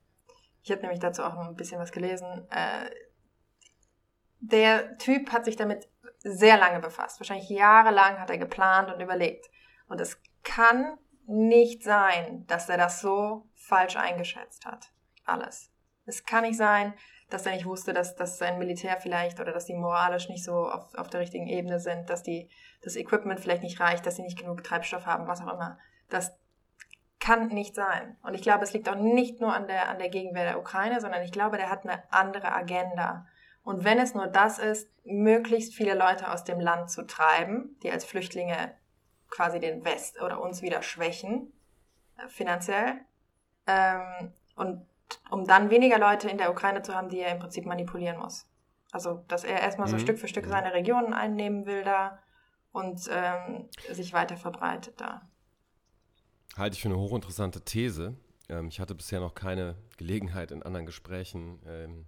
ich 0.63 0.71
habe 0.71 0.81
nämlich 0.81 0.99
dazu 0.99 1.23
auch 1.23 1.37
ein 1.37 1.55
bisschen 1.55 1.79
was 1.79 1.91
gelesen, 1.91 2.47
äh, 2.49 2.89
der 4.39 4.97
Typ 4.97 5.33
hat 5.33 5.43
sich 5.43 5.57
damit 5.57 5.89
sehr 6.19 6.57
lange 6.57 6.79
befasst. 6.79 7.19
Wahrscheinlich 7.19 7.49
jahrelang 7.49 8.19
hat 8.19 8.29
er 8.29 8.37
geplant 8.37 8.93
und 8.93 9.01
überlegt. 9.01 9.49
Und 9.87 9.99
es 9.99 10.17
kann 10.43 10.97
nicht 11.29 11.83
sein, 11.83 12.45
dass 12.47 12.69
er 12.69 12.77
das 12.77 13.01
so 13.01 13.47
falsch 13.55 13.95
eingeschätzt 13.95 14.65
hat. 14.65 14.91
Alles. 15.25 15.71
Es 16.05 16.25
kann 16.25 16.43
nicht 16.43 16.57
sein, 16.57 16.93
dass 17.29 17.45
er 17.45 17.53
nicht 17.53 17.65
wusste, 17.65 17.93
dass, 17.93 18.15
dass 18.15 18.39
sein 18.39 18.57
Militär 18.57 18.97
vielleicht 18.97 19.39
oder 19.39 19.51
dass 19.51 19.65
die 19.65 19.75
moralisch 19.75 20.27
nicht 20.29 20.43
so 20.43 20.67
auf, 20.67 20.95
auf 20.95 21.09
der 21.09 21.19
richtigen 21.19 21.47
Ebene 21.47 21.79
sind, 21.79 22.09
dass 22.09 22.23
die, 22.23 22.49
das 22.81 22.95
Equipment 22.95 23.39
vielleicht 23.39 23.61
nicht 23.61 23.79
reicht, 23.79 24.05
dass 24.05 24.15
sie 24.15 24.23
nicht 24.23 24.39
genug 24.39 24.63
Treibstoff 24.63 25.05
haben, 25.05 25.27
was 25.27 25.41
auch 25.41 25.53
immer. 25.53 25.77
Das 26.09 26.33
kann 27.19 27.49
nicht 27.49 27.75
sein. 27.75 28.17
Und 28.23 28.33
ich 28.33 28.41
glaube, 28.41 28.63
es 28.63 28.73
liegt 28.73 28.89
auch 28.89 28.95
nicht 28.95 29.39
nur 29.39 29.53
an 29.53 29.67
der, 29.67 29.89
an 29.89 29.99
der 29.99 30.09
Gegenwehr 30.09 30.45
der 30.45 30.59
Ukraine, 30.59 30.99
sondern 30.99 31.21
ich 31.21 31.31
glaube, 31.31 31.57
der 31.57 31.69
hat 31.69 31.83
eine 31.83 32.01
andere 32.11 32.51
Agenda. 32.51 33.27
Und 33.61 33.83
wenn 33.83 33.99
es 33.99 34.15
nur 34.15 34.27
das 34.27 34.57
ist, 34.57 34.89
möglichst 35.03 35.75
viele 35.75 35.93
Leute 35.93 36.31
aus 36.31 36.43
dem 36.43 36.59
Land 36.59 36.89
zu 36.89 37.05
treiben, 37.05 37.77
die 37.83 37.91
als 37.91 38.05
Flüchtlinge 38.05 38.73
quasi 39.29 39.59
den 39.59 39.83
West 39.85 40.21
oder 40.21 40.41
uns 40.41 40.61
wieder 40.61 40.81
schwächen, 40.81 41.51
äh, 42.17 42.27
finanziell. 42.29 42.99
Ähm, 43.67 44.33
und 44.55 44.85
um 45.29 45.45
dann 45.45 45.69
weniger 45.69 45.97
Leute 45.97 46.29
in 46.29 46.37
der 46.37 46.51
Ukraine 46.51 46.81
zu 46.81 46.93
haben, 46.93 47.09
die 47.09 47.19
er 47.19 47.31
im 47.31 47.39
Prinzip 47.39 47.65
manipulieren 47.65 48.17
muss. 48.17 48.45
Also, 48.91 49.23
dass 49.27 49.43
er 49.43 49.61
erstmal 49.61 49.87
so 49.87 49.95
mhm. 49.95 50.01
Stück 50.01 50.19
für 50.19 50.27
Stück 50.27 50.45
mhm. 50.45 50.49
seine 50.49 50.73
Regionen 50.73 51.13
einnehmen 51.13 51.65
will 51.65 51.83
da 51.83 52.19
und 52.71 53.09
ähm, 53.11 53.69
sich 53.91 54.13
weiter 54.13 54.37
verbreitet 54.37 54.99
da. 54.99 55.27
Halte 56.57 56.75
ich 56.75 56.81
für 56.81 56.89
eine 56.89 56.97
hochinteressante 56.97 57.61
These. 57.61 58.15
Ähm, 58.49 58.67
ich 58.67 58.79
hatte 58.79 58.95
bisher 58.95 59.19
noch 59.19 59.35
keine 59.35 59.75
Gelegenheit 59.97 60.51
in 60.51 60.63
anderen 60.63 60.85
Gesprächen 60.85 61.61
ähm, 61.65 62.05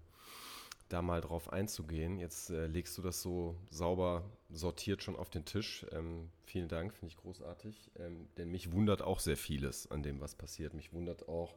da 0.90 1.01
mal 1.01 1.22
drauf 1.22 1.51
einzugehen. 1.51 2.18
Jetzt 2.18 2.50
äh, 2.50 2.68
legst 2.68 2.98
du 2.98 3.01
das 3.01 3.22
so 3.22 3.56
sauber 3.70 4.24
sortiert 4.53 5.03
schon 5.03 5.15
auf 5.15 5.29
den 5.29 5.46
Tisch. 5.46 5.86
Ähm, 5.91 6.29
vielen 6.46 6.67
Dank, 6.67 6.93
finde 6.93 7.08
ich 7.08 7.17
großartig. 7.17 7.91
Ähm, 7.98 8.27
denn 8.38 8.51
mich 8.51 8.72
wundert 8.72 9.01
auch 9.01 9.20
sehr 9.20 9.38
vieles 9.38 9.89
an 9.89 10.03
dem, 10.03 10.20
was 10.22 10.36
passiert. 10.36 10.74
Mich 10.74 10.93
wundert 10.93 11.27
auch, 11.27 11.55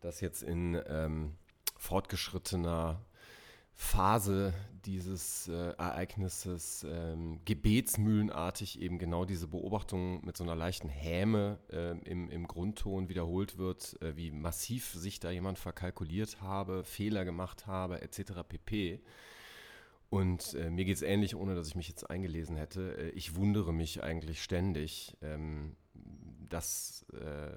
dass 0.00 0.20
jetzt 0.20 0.42
in 0.42 0.80
ähm, 0.86 1.34
fortgeschrittener 1.78 3.04
Phase 3.74 4.52
dieses 4.84 5.48
äh, 5.48 5.52
Ereignisses 5.52 6.86
ähm, 6.88 7.40
gebetsmühlenartig 7.44 8.80
eben 8.80 8.98
genau 8.98 9.24
diese 9.24 9.48
Beobachtung 9.48 10.24
mit 10.24 10.36
so 10.36 10.44
einer 10.44 10.54
leichten 10.54 10.88
Häme 10.88 11.58
äh, 11.70 11.96
im, 12.08 12.28
im 12.30 12.46
Grundton 12.46 13.08
wiederholt 13.08 13.58
wird, 13.58 14.00
äh, 14.02 14.16
wie 14.16 14.30
massiv 14.30 14.92
sich 14.92 15.20
da 15.20 15.30
jemand 15.30 15.58
verkalkuliert 15.58 16.40
habe, 16.42 16.84
Fehler 16.84 17.24
gemacht 17.24 17.66
habe, 17.66 18.02
etc. 18.02 18.42
pp. 18.48 19.00
Und 20.12 20.52
äh, 20.52 20.68
mir 20.68 20.84
geht 20.84 20.96
es 20.96 21.00
ähnlich, 21.00 21.34
ohne 21.34 21.54
dass 21.54 21.68
ich 21.68 21.74
mich 21.74 21.88
jetzt 21.88 22.10
eingelesen 22.10 22.54
hätte. 22.54 22.98
Äh, 22.98 23.08
ich 23.12 23.34
wundere 23.34 23.72
mich 23.72 24.02
eigentlich 24.02 24.42
ständig, 24.42 25.16
ähm, 25.22 25.74
dass 26.50 27.06
äh, 27.14 27.50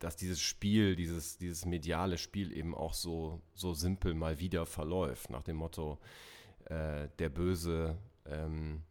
dass 0.00 0.16
dieses 0.16 0.40
Spiel, 0.40 0.96
dieses, 0.96 1.38
dieses 1.38 1.66
mediale 1.66 2.18
Spiel 2.18 2.52
eben 2.52 2.74
auch 2.74 2.94
so, 2.94 3.40
so 3.54 3.74
simpel 3.74 4.12
mal 4.12 4.40
wieder 4.40 4.66
verläuft, 4.66 5.30
nach 5.30 5.44
dem 5.44 5.56
Motto, 5.56 6.00
äh, 6.64 7.06
der 7.20 7.28
Böse 7.28 7.96
ähm, 8.26 8.82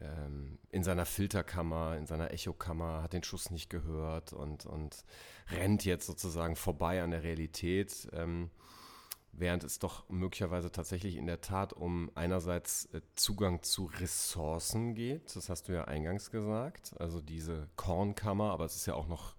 ähm, 0.00 0.58
in 0.70 0.82
seiner 0.82 1.04
Filterkammer, 1.04 1.98
in 1.98 2.06
seiner 2.06 2.32
Echokammer, 2.32 3.02
hat 3.02 3.12
den 3.12 3.22
Schuss 3.22 3.50
nicht 3.50 3.68
gehört 3.68 4.32
und, 4.32 4.64
und 4.64 5.04
rennt 5.50 5.84
jetzt 5.84 6.06
sozusagen 6.06 6.56
vorbei 6.56 7.02
an 7.02 7.10
der 7.10 7.22
Realität. 7.22 8.08
Ähm, 8.12 8.50
während 9.40 9.64
es 9.64 9.78
doch 9.78 10.08
möglicherweise 10.08 10.70
tatsächlich 10.70 11.16
in 11.16 11.26
der 11.26 11.40
Tat 11.40 11.72
um 11.72 12.10
einerseits 12.14 12.86
äh, 12.86 13.00
Zugang 13.14 13.62
zu 13.62 13.86
Ressourcen 14.00 14.94
geht, 14.94 15.34
das 15.36 15.48
hast 15.48 15.68
du 15.68 15.72
ja 15.72 15.84
eingangs 15.84 16.30
gesagt, 16.30 16.94
also 16.98 17.20
diese 17.20 17.68
Kornkammer, 17.76 18.50
aber 18.50 18.64
es 18.64 18.76
ist 18.76 18.86
ja 18.86 18.94
auch 18.94 19.08
noch 19.08 19.34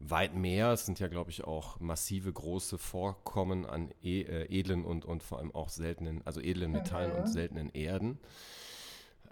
weit 0.00 0.34
mehr. 0.34 0.72
Es 0.72 0.86
sind 0.86 0.98
ja, 0.98 1.08
glaube 1.08 1.30
ich, 1.30 1.44
auch 1.44 1.78
massive 1.78 2.32
große 2.32 2.78
Vorkommen 2.78 3.66
an 3.66 3.92
e 4.02 4.22
äh, 4.22 4.46
edlen 4.46 4.84
und, 4.84 5.04
und 5.04 5.22
vor 5.22 5.38
allem 5.38 5.54
auch 5.54 5.68
seltenen, 5.68 6.26
also 6.26 6.40
edlen 6.40 6.72
Metallen 6.72 7.12
mhm. 7.12 7.18
und 7.20 7.26
seltenen 7.26 7.70
Erden. 7.70 8.18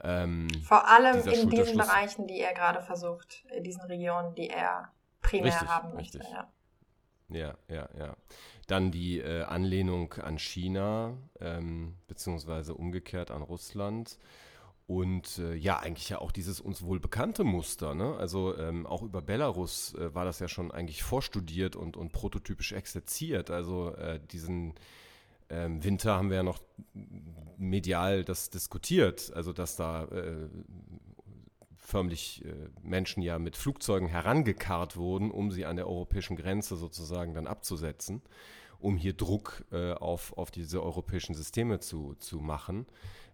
Ähm, 0.00 0.48
vor 0.62 0.87
allem 0.87 1.16
in 1.26 1.50
diesen 1.50 1.76
Bereichen, 1.76 2.26
die 2.28 2.40
er 2.40 2.54
gerade 2.54 2.82
versucht, 2.82 3.44
in 3.50 3.64
diesen 3.64 3.82
Regionen, 3.82 4.34
die 4.34 4.48
er 4.48 4.92
primär 5.22 5.52
richtig, 5.52 5.68
haben 5.68 5.94
möchte. 5.94 6.18
Richtig. 6.18 6.34
Ja. 6.34 6.52
Ja, 7.30 7.56
ja, 7.68 7.88
ja. 7.99 8.16
Dann 8.66 8.90
die 8.90 9.18
äh, 9.18 9.42
Anlehnung 9.42 10.14
an 10.14 10.38
China, 10.38 11.16
ähm, 11.40 11.94
beziehungsweise 12.06 12.75
umgekehrt 12.75 13.30
an 13.30 13.42
Russland. 13.42 14.18
Und 14.87 15.38
äh, 15.38 15.54
ja, 15.54 15.78
eigentlich 15.78 16.08
ja 16.08 16.18
auch 16.18 16.32
dieses 16.32 16.61
uns 16.61 16.82
wohl 16.82 16.99
bekannte 16.99 17.44
Muster. 17.44 17.94
Ne? 17.94 18.16
Also 18.16 18.56
ähm, 18.56 18.87
auch 18.87 19.02
über 19.02 19.20
Belarus 19.20 19.94
äh, 19.94 20.14
war 20.14 20.25
das 20.25 20.38
ja 20.38 20.49
schon 20.49 20.70
eigentlich 20.70 21.02
vorstudiert 21.02 21.76
und, 21.76 21.99
und 21.99 22.12
prototypisch 22.12 22.73
exerziert. 22.73 23.50
Also 23.50 23.94
äh, 23.97 24.18
diesen 24.32 24.75
ähm, 25.50 25.85
Winter 25.85 26.16
haben 26.16 26.30
wir 26.30 26.38
ja 26.38 26.42
noch 26.42 26.61
medial 27.58 28.25
das 28.25 28.49
diskutiert. 28.49 29.30
Also 29.35 29.52
dass 29.52 29.76
da 29.76 30.04
äh, 30.04 30.49
förmlich 31.88 32.45
äh, 32.45 32.52
Menschen 32.83 33.23
ja 33.23 33.38
mit 33.38 33.57
Flugzeugen 33.57 34.09
herangekarrt 34.09 34.97
wurden, 34.97 35.30
um 35.30 35.50
sie 35.50 35.64
an 35.64 35.76
der 35.76 35.88
europäischen 35.88 36.37
Grenze 36.37 36.76
sozusagen 36.76 37.33
dann 37.33 37.47
abzusetzen, 37.47 38.21
um 38.78 38.99
hier 38.99 39.14
Druck 39.14 39.64
äh, 39.73 39.92
auf, 39.95 40.37
auf 40.37 40.50
diese 40.50 40.83
europäischen 40.83 41.35
Systeme 41.35 41.80
zu, 41.80 42.14
zu 42.18 42.40
machen. 42.40 42.85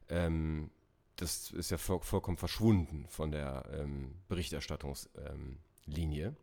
Ähm, 0.09 0.71
das 1.17 1.51
ist 1.51 1.73
ja 1.73 1.79
voll, 1.79 1.99
vollkommen 2.01 2.37
verschwunden 2.37 3.07
von 3.09 3.33
der 3.33 3.65
ähm, 3.73 4.15
Berichterstattungslinie. 4.29 6.27
Ähm, 6.27 6.37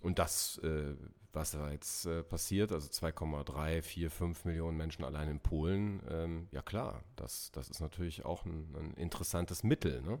und 0.00 0.20
das, 0.20 0.58
äh, 0.58 0.94
was 1.32 1.52
da 1.52 1.70
jetzt 1.70 2.06
äh, 2.06 2.22
passiert, 2.22 2.72
also 2.72 2.88
2,3, 2.88 3.82
4, 3.82 4.10
5 4.10 4.44
Millionen 4.44 4.76
Menschen 4.76 5.04
allein 5.04 5.28
in 5.28 5.40
Polen, 5.40 6.02
ähm, 6.10 6.48
ja 6.50 6.62
klar, 6.62 7.02
das, 7.16 7.50
das 7.52 7.70
ist 7.70 7.80
natürlich 7.80 8.24
auch 8.24 8.44
ein, 8.44 8.74
ein 8.76 8.94
interessantes 8.94 9.62
Mittel. 9.62 10.02
Ne? 10.02 10.20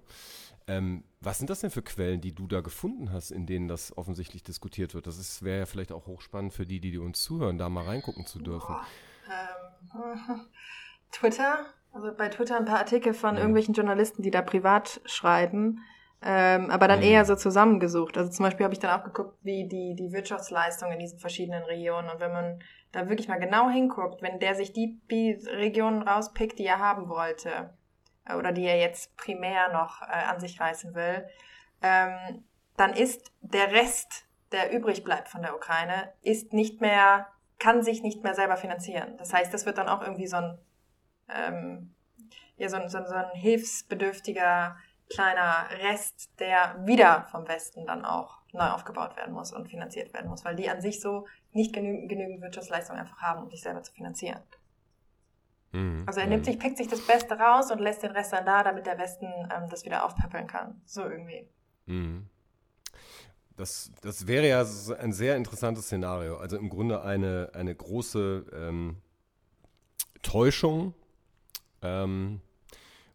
Ähm, 0.66 1.04
was 1.20 1.38
sind 1.38 1.50
das 1.50 1.60
denn 1.60 1.70
für 1.70 1.82
Quellen, 1.82 2.20
die 2.20 2.34
du 2.34 2.46
da 2.46 2.60
gefunden 2.60 3.12
hast, 3.12 3.30
in 3.30 3.46
denen 3.46 3.68
das 3.68 3.96
offensichtlich 3.96 4.42
diskutiert 4.42 4.94
wird? 4.94 5.06
Das 5.06 5.42
wäre 5.42 5.60
ja 5.60 5.66
vielleicht 5.66 5.92
auch 5.92 6.06
hochspannend 6.06 6.52
für 6.52 6.66
die, 6.66 6.80
die 6.80 6.98
uns 6.98 7.22
zuhören, 7.22 7.58
da 7.58 7.68
mal 7.68 7.84
reingucken 7.84 8.26
zu 8.26 8.38
dürfen. 8.38 8.76
Ähm, 9.30 10.46
Twitter 11.10 11.66
also 11.92 12.10
bei 12.14 12.28
Twitter 12.28 12.56
ein 12.56 12.64
paar 12.64 12.78
Artikel 12.78 13.12
von 13.12 13.32
mhm. 13.32 13.38
irgendwelchen 13.38 13.74
Journalisten, 13.74 14.22
die 14.22 14.30
da 14.30 14.42
privat 14.42 15.00
schreiben, 15.04 15.80
ähm, 16.24 16.70
aber 16.70 16.86
dann 16.86 17.00
mhm. 17.00 17.06
eher 17.06 17.24
so 17.24 17.34
zusammengesucht. 17.34 18.16
Also 18.16 18.30
zum 18.30 18.44
Beispiel 18.44 18.64
habe 18.64 18.74
ich 18.74 18.80
dann 18.80 18.98
auch 18.98 19.04
geguckt, 19.04 19.36
wie 19.42 19.66
die, 19.66 19.94
die 19.96 20.12
Wirtschaftsleistung 20.12 20.92
in 20.92 20.98
diesen 20.98 21.18
verschiedenen 21.18 21.64
Regionen. 21.64 22.08
Und 22.08 22.20
wenn 22.20 22.32
man 22.32 22.62
da 22.92 23.08
wirklich 23.08 23.28
mal 23.28 23.40
genau 23.40 23.68
hinguckt, 23.68 24.22
wenn 24.22 24.38
der 24.38 24.54
sich 24.54 24.72
die, 24.72 25.00
die 25.10 25.32
Regionen 25.32 26.02
rauspickt, 26.02 26.58
die 26.58 26.66
er 26.66 26.78
haben 26.78 27.08
wollte, 27.08 27.74
äh, 28.24 28.36
oder 28.36 28.52
die 28.52 28.64
er 28.64 28.78
jetzt 28.78 29.16
primär 29.16 29.72
noch 29.72 30.02
äh, 30.02 30.30
an 30.30 30.38
sich 30.38 30.60
reißen 30.60 30.94
will, 30.94 31.26
ähm, 31.82 32.44
dann 32.76 32.92
ist 32.92 33.32
der 33.40 33.72
Rest, 33.72 34.26
der 34.52 34.72
übrig 34.72 35.02
bleibt 35.02 35.28
von 35.28 35.42
der 35.42 35.56
Ukraine, 35.56 36.12
ist 36.22 36.52
nicht 36.52 36.80
mehr, 36.80 37.26
kann 37.58 37.82
sich 37.82 38.02
nicht 38.02 38.22
mehr 38.22 38.34
selber 38.34 38.56
finanzieren. 38.56 39.16
Das 39.16 39.32
heißt, 39.32 39.52
das 39.52 39.66
wird 39.66 39.78
dann 39.78 39.88
auch 39.88 40.02
irgendwie 40.02 40.26
so 40.26 40.36
ein 40.36 40.58
ähm, 41.28 41.94
ja, 42.56 42.68
so, 42.68 42.78
so, 42.86 43.04
so 43.04 43.14
ein 43.14 43.30
hilfsbedürftiger 43.34 44.76
kleiner 45.12 45.68
Rest, 45.82 46.30
der 46.38 46.76
wieder 46.84 47.26
vom 47.30 47.46
Westen 47.48 47.86
dann 47.86 48.04
auch 48.04 48.38
neu 48.52 48.68
aufgebaut 48.68 49.16
werden 49.16 49.34
muss 49.34 49.52
und 49.52 49.68
finanziert 49.68 50.12
werden 50.12 50.28
muss, 50.30 50.44
weil 50.44 50.56
die 50.56 50.68
an 50.68 50.80
sich 50.80 51.00
so 51.00 51.26
nicht 51.52 51.72
genügend, 51.72 52.08
genügend 52.08 52.42
Wirtschaftsleistung 52.42 52.96
einfach 52.96 53.18
haben, 53.18 53.44
um 53.44 53.50
sich 53.50 53.62
selber 53.62 53.82
zu 53.82 53.92
finanzieren. 53.92 54.40
Mhm. 55.72 56.04
Also 56.06 56.20
er 56.20 56.26
nimmt 56.26 56.44
sich, 56.44 56.58
pickt 56.58 56.76
sich 56.76 56.88
das 56.88 57.06
Beste 57.06 57.34
raus 57.34 57.70
und 57.70 57.80
lässt 57.80 58.02
den 58.02 58.12
Rest 58.12 58.32
dann 58.32 58.44
da, 58.44 58.62
damit 58.62 58.86
der 58.86 58.98
Westen 58.98 59.26
ähm, 59.26 59.68
das 59.70 59.84
wieder 59.84 60.04
aufpäppeln 60.04 60.46
kann. 60.46 60.80
So 60.84 61.02
irgendwie. 61.02 61.48
Mhm. 61.86 62.28
Das, 63.56 63.92
das 64.00 64.26
wäre 64.26 64.48
ja 64.48 64.64
ein 64.98 65.12
sehr 65.12 65.36
interessantes 65.36 65.86
Szenario. 65.86 66.36
Also 66.36 66.56
im 66.56 66.68
Grunde 66.68 67.02
eine, 67.02 67.50
eine 67.54 67.74
große 67.74 68.46
ähm, 68.52 69.02
Täuschung 70.22 70.94
ähm, 71.82 72.40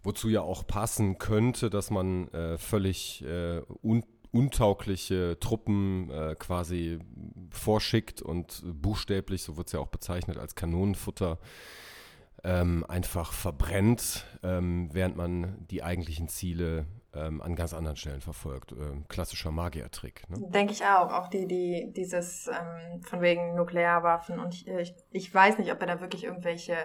wozu 0.07 0.29
ja 0.29 0.41
auch 0.41 0.65
passen 0.65 1.17
könnte, 1.17 1.69
dass 1.69 1.91
man 1.91 2.29
äh, 2.29 2.57
völlig 2.57 3.23
äh, 3.23 3.61
un 3.83 4.03
untaugliche 4.31 5.39
Truppen 5.39 6.11
äh, 6.11 6.35
quasi 6.37 6.99
vorschickt 7.49 8.21
und 8.21 8.61
buchstäblich, 8.65 9.41
so 9.41 9.55
wird 9.55 9.67
es 9.67 9.73
ja 9.73 9.79
auch 9.79 9.87
bezeichnet, 9.87 10.37
als 10.37 10.53
Kanonenfutter 10.53 11.39
ähm, 12.43 12.85
einfach 12.87 13.31
verbrennt, 13.31 14.25
ähm, 14.43 14.89
während 14.91 15.15
man 15.15 15.65
die 15.71 15.81
eigentlichen 15.81 16.27
Ziele 16.27 16.85
ähm, 17.15 17.41
an 17.41 17.55
ganz 17.55 17.73
anderen 17.73 17.97
Stellen 17.97 18.21
verfolgt. 18.21 18.73
Ähm, 18.73 19.07
klassischer 19.07 19.51
Magiertrick. 19.51 20.29
Ne? 20.29 20.37
Denke 20.49 20.73
ich 20.73 20.83
auch. 20.83 21.11
Auch 21.11 21.29
die, 21.29 21.47
die, 21.47 21.91
dieses 21.95 22.47
ähm, 22.47 23.01
von 23.01 23.21
wegen 23.21 23.55
Nuklearwaffen. 23.55 24.39
Und 24.39 24.53
ich, 24.53 24.67
ich, 24.67 24.93
ich 25.11 25.33
weiß 25.33 25.57
nicht, 25.57 25.71
ob 25.71 25.81
er 25.81 25.87
da 25.87 26.01
wirklich 26.01 26.25
irgendwelche 26.25 26.75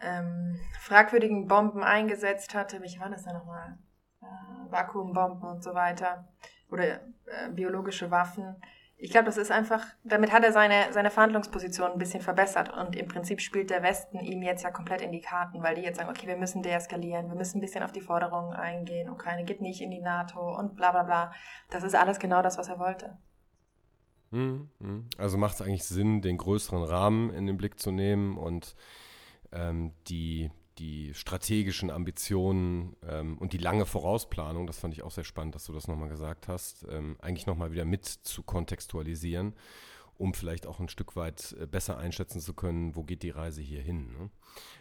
ähm, 0.00 0.60
fragwürdigen 0.80 1.46
Bomben 1.46 1.82
eingesetzt 1.82 2.54
hatte. 2.54 2.80
Welche 2.80 3.00
waren 3.00 3.12
das 3.12 3.24
da 3.24 3.32
nochmal? 3.32 3.78
Äh, 4.22 4.70
Vakuumbomben 4.70 5.48
und 5.48 5.62
so 5.62 5.74
weiter. 5.74 6.28
Oder 6.70 6.84
äh, 7.26 7.50
biologische 7.50 8.10
Waffen. 8.10 8.56
Ich 8.98 9.10
glaube, 9.10 9.26
das 9.26 9.36
ist 9.36 9.52
einfach, 9.52 9.84
damit 10.04 10.32
hat 10.32 10.42
er 10.42 10.52
seine, 10.52 10.90
seine 10.90 11.10
Verhandlungsposition 11.10 11.92
ein 11.92 11.98
bisschen 11.98 12.22
verbessert. 12.22 12.72
Und 12.72 12.96
im 12.96 13.08
Prinzip 13.08 13.42
spielt 13.42 13.68
der 13.68 13.82
Westen 13.82 14.20
ihm 14.20 14.42
jetzt 14.42 14.64
ja 14.64 14.70
komplett 14.70 15.02
in 15.02 15.12
die 15.12 15.20
Karten, 15.20 15.62
weil 15.62 15.74
die 15.74 15.82
jetzt 15.82 15.98
sagen, 15.98 16.08
okay, 16.08 16.26
wir 16.26 16.36
müssen 16.36 16.62
deeskalieren, 16.62 17.28
wir 17.28 17.36
müssen 17.36 17.58
ein 17.58 17.60
bisschen 17.60 17.82
auf 17.82 17.92
die 17.92 18.00
Forderungen 18.00 18.54
eingehen, 18.54 19.10
Ukraine 19.10 19.44
geht 19.44 19.60
nicht 19.60 19.82
in 19.82 19.90
die 19.90 20.00
NATO 20.00 20.56
und 20.58 20.76
bla 20.76 20.92
bla 20.92 21.02
bla. 21.02 21.32
Das 21.68 21.82
ist 21.82 21.94
alles 21.94 22.18
genau 22.18 22.40
das, 22.40 22.56
was 22.56 22.68
er 22.68 22.78
wollte. 22.78 23.18
Hm, 24.32 24.70
hm. 24.80 25.08
Also 25.18 25.36
macht 25.36 25.56
es 25.56 25.62
eigentlich 25.62 25.84
Sinn, 25.84 26.22
den 26.22 26.38
größeren 26.38 26.82
Rahmen 26.82 27.30
in 27.30 27.46
den 27.46 27.58
Blick 27.58 27.78
zu 27.78 27.90
nehmen 27.90 28.38
und 28.38 28.76
ähm, 29.52 29.92
die, 30.08 30.50
die 30.78 31.14
strategischen 31.14 31.90
Ambitionen 31.90 32.96
ähm, 33.06 33.38
und 33.38 33.52
die 33.52 33.58
lange 33.58 33.86
Vorausplanung, 33.86 34.66
das 34.66 34.78
fand 34.78 34.94
ich 34.94 35.02
auch 35.02 35.10
sehr 35.10 35.24
spannend, 35.24 35.54
dass 35.54 35.64
du 35.64 35.72
das 35.72 35.88
nochmal 35.88 36.08
gesagt 36.08 36.48
hast, 36.48 36.86
ähm, 36.90 37.16
eigentlich 37.20 37.46
nochmal 37.46 37.72
wieder 37.72 37.84
mit 37.84 38.04
zu 38.06 38.42
kontextualisieren 38.42 39.54
um 40.18 40.34
vielleicht 40.34 40.66
auch 40.66 40.80
ein 40.80 40.88
Stück 40.88 41.16
weit 41.16 41.56
äh, 41.60 41.66
besser 41.66 41.98
einschätzen 41.98 42.40
zu 42.40 42.54
können, 42.54 42.96
wo 42.96 43.02
geht 43.02 43.22
die 43.22 43.30
Reise 43.30 43.60
hier 43.60 43.82
hin. 43.82 44.12
Ne? 44.12 44.30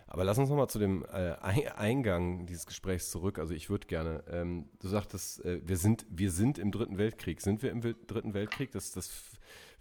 Aber 0.08 0.24
lass 0.24 0.38
uns 0.38 0.50
nochmal 0.50 0.70
zu 0.70 0.80
dem 0.80 1.04
äh, 1.12 1.34
Eingang 1.76 2.46
dieses 2.46 2.66
Gesprächs 2.66 3.12
zurück. 3.12 3.40
Also 3.40 3.54
ich 3.54 3.70
würde 3.70 3.88
gerne, 3.88 4.24
ähm, 4.30 4.70
du 4.80 4.88
sagtest, 4.88 5.44
äh, 5.44 5.62
wir, 5.66 5.78
sind, 5.78 6.06
wir 6.10 6.32
sind 6.32 6.58
im 6.58 6.72
Dritten 6.72 6.98
Weltkrieg. 6.98 7.42
Sind 7.42 7.64
wir 7.64 7.72
im 7.72 7.82
Dritten 7.82 8.34
Weltkrieg? 8.34 8.72
Das, 8.72 8.92
das 8.92 9.12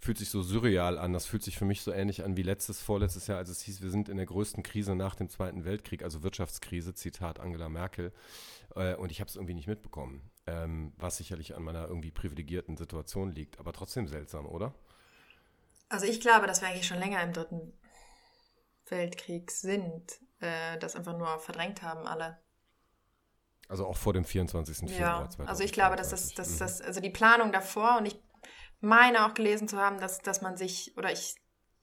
fühlt 0.05 0.19
sich 0.19 0.29
so 0.29 0.41
surreal 0.43 0.97
an. 0.97 1.13
Das 1.13 1.25
fühlt 1.25 1.43
sich 1.43 1.57
für 1.57 1.65
mich 1.65 1.81
so 1.81 1.91
ähnlich 1.91 2.23
an 2.23 2.37
wie 2.37 2.43
letztes, 2.43 2.79
vorletztes 2.79 3.27
Jahr, 3.27 3.39
als 3.39 3.49
es 3.49 3.61
hieß, 3.61 3.81
wir 3.81 3.89
sind 3.89 4.07
in 4.07 4.17
der 4.17 4.27
größten 4.27 4.61
Krise 4.61 4.95
nach 4.95 5.15
dem 5.15 5.29
Zweiten 5.29 5.65
Weltkrieg, 5.65 6.03
also 6.03 6.21
Wirtschaftskrise, 6.21 6.93
Zitat 6.93 7.39
Angela 7.39 7.67
Merkel. 7.67 8.13
Äh, 8.75 8.95
und 8.95 9.11
ich 9.11 9.19
habe 9.19 9.29
es 9.29 9.35
irgendwie 9.35 9.55
nicht 9.55 9.67
mitbekommen, 9.67 10.29
ähm, 10.45 10.93
was 10.97 11.17
sicherlich 11.17 11.55
an 11.55 11.63
meiner 11.63 11.87
irgendwie 11.87 12.11
privilegierten 12.11 12.77
Situation 12.77 13.31
liegt. 13.31 13.59
Aber 13.59 13.73
trotzdem 13.73 14.07
seltsam, 14.07 14.45
oder? 14.45 14.75
Also 15.89 16.05
ich 16.05 16.21
glaube, 16.21 16.45
dass 16.45 16.61
wir 16.61 16.69
eigentlich 16.69 16.87
schon 16.87 16.99
länger 16.99 17.21
im 17.23 17.33
Dritten 17.33 17.73
Weltkrieg 18.87 19.49
sind, 19.49 20.19
äh, 20.39 20.77
das 20.77 20.95
einfach 20.95 21.17
nur 21.17 21.39
verdrängt 21.39 21.81
haben 21.81 22.05
alle. 22.05 22.37
Also 23.67 23.87
auch 23.87 23.97
vor 23.97 24.13
dem 24.13 24.25
24. 24.25 24.91
Februar. 24.91 25.29
Ja, 25.39 25.45
also 25.45 25.63
ich 25.63 25.73
glaube, 25.73 25.95
dass 25.95 26.09
das, 26.09 26.35
dass 26.35 26.59
das, 26.59 26.81
also 26.81 27.01
die 27.01 27.09
Planung 27.09 27.51
davor 27.51 27.97
und 27.97 28.05
ich 28.05 28.19
meine 28.85 29.25
auch 29.25 29.33
gelesen 29.33 29.67
zu 29.67 29.77
haben, 29.77 29.99
dass, 29.99 30.19
dass 30.19 30.41
man 30.41 30.55
sich, 30.55 30.95
oder 30.97 31.11
ich 31.11 31.35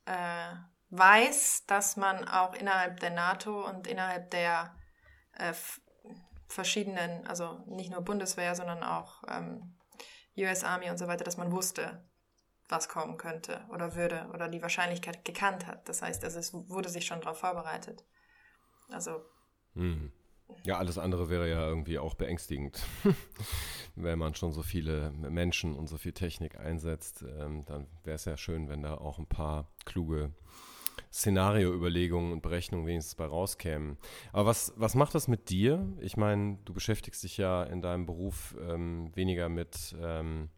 äh, 0.06 0.54
weiß, 0.90 1.64
dass 1.66 1.96
man 1.96 2.28
auch 2.28 2.54
innerhalb 2.54 3.00
der 3.00 3.10
NATO 3.10 3.66
und 3.68 3.86
innerhalb 3.86 4.30
der 4.30 4.74
äh, 5.32 5.52
verschiedenen, 6.48 7.26
also 7.26 7.60
nicht 7.66 7.90
nur 7.90 8.02
Bundeswehr, 8.02 8.54
sondern 8.54 8.82
auch 8.82 9.22
ähm, 9.28 9.74
US 10.36 10.64
Army 10.64 10.90
und 10.90 10.98
so 10.98 11.08
weiter, 11.08 11.24
dass 11.24 11.36
man 11.36 11.52
wusste, 11.52 12.04
was 12.68 12.88
kommen 12.88 13.16
könnte 13.16 13.64
oder 13.70 13.94
würde 13.96 14.28
oder 14.32 14.48
die 14.48 14.62
Wahrscheinlichkeit 14.62 15.24
gekannt 15.24 15.66
hat. 15.66 15.88
Das 15.88 16.02
heißt, 16.02 16.24
also 16.24 16.38
es 16.38 16.52
wurde 16.54 16.88
sich 16.88 17.06
schon 17.06 17.20
darauf 17.20 17.38
vorbereitet. 17.38 18.04
Also. 18.88 19.24
Mhm. 19.74 20.12
Ja, 20.64 20.78
alles 20.78 20.98
andere 20.98 21.28
wäre 21.28 21.48
ja 21.48 21.66
irgendwie 21.66 21.98
auch 21.98 22.14
beängstigend. 22.14 22.80
wenn 23.96 24.18
man 24.18 24.34
schon 24.34 24.52
so 24.52 24.62
viele 24.62 25.10
Menschen 25.12 25.74
und 25.74 25.88
so 25.88 25.98
viel 25.98 26.12
Technik 26.12 26.58
einsetzt, 26.58 27.24
ähm, 27.38 27.64
dann 27.66 27.86
wäre 28.04 28.16
es 28.16 28.24
ja 28.24 28.36
schön, 28.36 28.68
wenn 28.68 28.82
da 28.82 28.96
auch 28.96 29.18
ein 29.18 29.26
paar 29.26 29.68
kluge 29.84 30.32
Szenarioüberlegungen 31.12 32.32
und 32.32 32.42
Berechnungen 32.42 32.86
wenigstens 32.86 33.16
bei 33.16 33.26
rauskämen. 33.26 33.98
Aber 34.32 34.46
was, 34.46 34.72
was 34.76 34.94
macht 34.94 35.14
das 35.14 35.28
mit 35.28 35.50
dir? 35.50 35.86
Ich 36.00 36.16
meine, 36.16 36.58
du 36.64 36.72
beschäftigst 36.72 37.22
dich 37.22 37.36
ja 37.36 37.64
in 37.64 37.82
deinem 37.82 38.06
Beruf 38.06 38.56
ähm, 38.60 39.10
weniger 39.14 39.48
mit 39.48 39.94
ähm, 40.00 40.48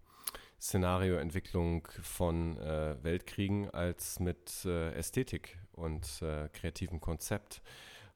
Szenarioentwicklung 0.61 1.88
von 2.03 2.57
äh, 2.57 2.97
Weltkriegen 3.03 3.69
als 3.71 4.21
mit 4.21 4.64
äh, 4.64 4.93
Ästhetik 4.95 5.59
und 5.73 6.23
äh, 6.23 6.49
kreativem 6.53 7.00
Konzept. 7.00 7.61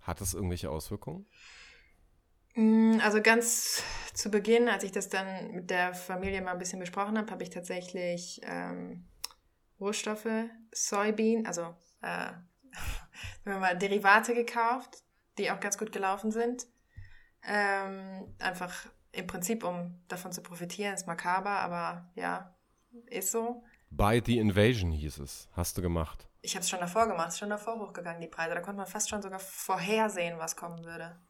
Hat 0.01 0.21
das 0.21 0.33
irgendwelche 0.33 0.71
Auswirkungen? 0.71 1.27
Mm, 2.59 2.99
also 3.05 3.23
ganz 3.23 3.85
zu 4.15 4.33
Beginn, 4.33 4.69
als 4.69 4.83
ich 4.83 4.91
das 4.91 5.09
dann 5.09 5.53
mit 5.53 5.71
der 5.71 5.95
Familie 5.95 6.43
mal 6.43 6.51
ein 6.51 6.59
bisschen 6.59 6.81
besprochen 6.81 7.17
habe, 7.17 7.31
habe 7.31 7.45
ich 7.45 7.51
tatsächlich 7.51 8.41
ähm, 8.43 9.07
Rohstoffe, 9.79 10.27
Soybean, 10.73 11.47
also 11.47 11.77
äh, 12.03 12.33
wir 13.45 13.59
mal 13.59 13.79
Derivate 13.79 14.35
gekauft, 14.35 15.05
die 15.39 15.53
auch 15.53 15.61
ganz 15.61 15.79
gut 15.79 15.93
gelaufen 15.93 16.33
sind. 16.33 16.67
Ähm, 17.45 18.35
einfach 18.41 18.89
im 19.13 19.29
Prinzip, 19.29 19.63
um 19.63 20.03
davon 20.09 20.33
zu 20.33 20.43
profitieren, 20.43 20.95
ist 20.95 21.07
makaber, 21.07 21.61
aber 21.61 22.11
ja, 22.17 22.57
ist 23.07 23.31
so. 23.31 23.63
By 23.91 24.21
the 24.27 24.37
Invasion 24.37 24.91
hieß 24.91 25.21
es. 25.21 25.49
Hast 25.53 25.79
du 25.79 25.83
gemacht? 25.83 26.29
Ich 26.43 26.57
habe 26.57 26.65
es 26.65 26.71
schon 26.71 26.81
davor 26.81 27.07
gemacht, 27.07 27.29
ist 27.29 27.39
schon 27.39 27.51
davor 27.51 27.79
hochgegangen, 27.79 28.21
die 28.21 28.27
Preise. 28.27 28.57
Da 28.57 28.61
konnte 28.63 28.79
man 28.79 28.89
fast 28.89 29.09
schon 29.09 29.23
sogar 29.23 29.39
vorhersehen, 29.39 30.41
was 30.41 30.57
kommen 30.57 30.85
würde. 30.85 31.21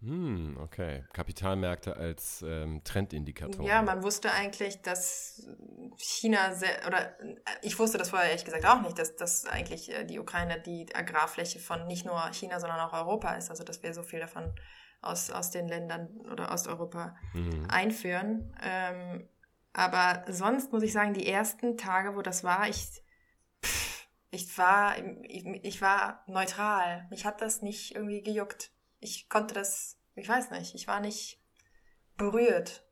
Hm, 0.00 0.56
okay. 0.60 1.04
Kapitalmärkte 1.12 1.96
als 1.96 2.44
ähm, 2.46 2.82
Trendindikator. 2.84 3.64
Ja, 3.66 3.82
man 3.82 4.02
wusste 4.02 4.30
eigentlich, 4.30 4.80
dass 4.82 5.48
China 5.96 6.54
sehr, 6.54 6.86
oder 6.86 7.16
ich 7.62 7.78
wusste 7.78 7.98
das 7.98 8.10
vorher 8.10 8.28
ehrlich 8.28 8.44
gesagt 8.44 8.64
auch 8.64 8.80
nicht, 8.80 8.98
dass, 8.98 9.16
dass 9.16 9.46
eigentlich 9.46 9.92
äh, 9.92 10.04
die 10.04 10.20
Ukraine 10.20 10.60
die 10.60 10.86
Agrarfläche 10.94 11.58
von 11.58 11.86
nicht 11.88 12.06
nur 12.06 12.20
China, 12.32 12.60
sondern 12.60 12.78
auch 12.80 12.92
Europa 12.92 13.34
ist. 13.34 13.50
Also 13.50 13.64
dass 13.64 13.82
wir 13.82 13.92
so 13.92 14.04
viel 14.04 14.20
davon 14.20 14.52
aus, 15.00 15.30
aus 15.30 15.50
den 15.50 15.66
Ländern 15.66 16.08
oder 16.30 16.52
Osteuropa 16.52 17.16
mhm. 17.32 17.66
einführen. 17.68 18.56
Ähm, 18.62 19.28
aber 19.72 20.24
sonst 20.28 20.72
muss 20.72 20.82
ich 20.84 20.92
sagen, 20.92 21.12
die 21.12 21.26
ersten 21.26 21.76
Tage, 21.76 22.14
wo 22.14 22.22
das 22.22 22.44
war, 22.44 22.68
ich, 22.68 22.86
pff, 23.64 24.06
ich 24.30 24.56
war, 24.58 24.96
ich, 25.22 25.44
ich 25.64 25.82
war 25.82 26.22
neutral. 26.28 27.06
Mich 27.10 27.26
hat 27.26 27.40
das 27.40 27.62
nicht 27.62 27.96
irgendwie 27.96 28.22
gejuckt 28.22 28.70
ich 29.00 29.28
konnte 29.28 29.54
das, 29.54 29.97
ich 30.18 30.28
weiß 30.28 30.50
nicht, 30.50 30.74
ich 30.74 30.86
war 30.86 31.00
nicht 31.00 31.40
berührt. 32.16 32.84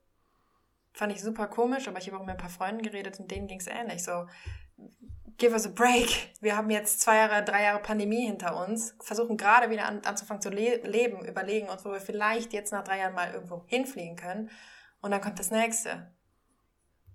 Fand 0.92 1.12
ich 1.12 1.20
super 1.20 1.46
komisch, 1.46 1.88
aber 1.88 1.98
ich 1.98 2.06
habe 2.06 2.18
auch 2.18 2.24
mit 2.24 2.30
ein 2.30 2.40
paar 2.40 2.48
Freunden 2.48 2.82
geredet 2.82 3.20
und 3.20 3.30
denen 3.30 3.46
ging 3.46 3.60
es 3.60 3.66
ähnlich. 3.66 4.02
So, 4.02 4.26
give 5.36 5.52
us 5.52 5.66
a 5.66 5.70
break. 5.70 6.08
Wir 6.40 6.56
haben 6.56 6.70
jetzt 6.70 7.00
zwei 7.00 7.16
Jahre, 7.16 7.44
drei 7.44 7.64
Jahre 7.64 7.82
Pandemie 7.82 8.26
hinter 8.26 8.64
uns, 8.66 8.94
versuchen 9.00 9.36
gerade 9.36 9.70
wieder 9.70 9.86
an, 9.86 10.00
anzufangen 10.04 10.40
zu 10.40 10.50
le 10.50 10.76
leben, 10.84 11.24
überlegen 11.24 11.68
uns, 11.68 11.84
wo 11.84 11.92
wir 11.92 12.00
vielleicht 12.00 12.52
jetzt 12.52 12.72
nach 12.72 12.84
drei 12.84 12.98
Jahren 12.98 13.14
mal 13.14 13.32
irgendwo 13.32 13.64
hinfliegen 13.66 14.16
können. 14.16 14.50
Und 15.00 15.10
dann 15.10 15.20
kommt 15.20 15.38
das 15.38 15.50
nächste. 15.50 16.10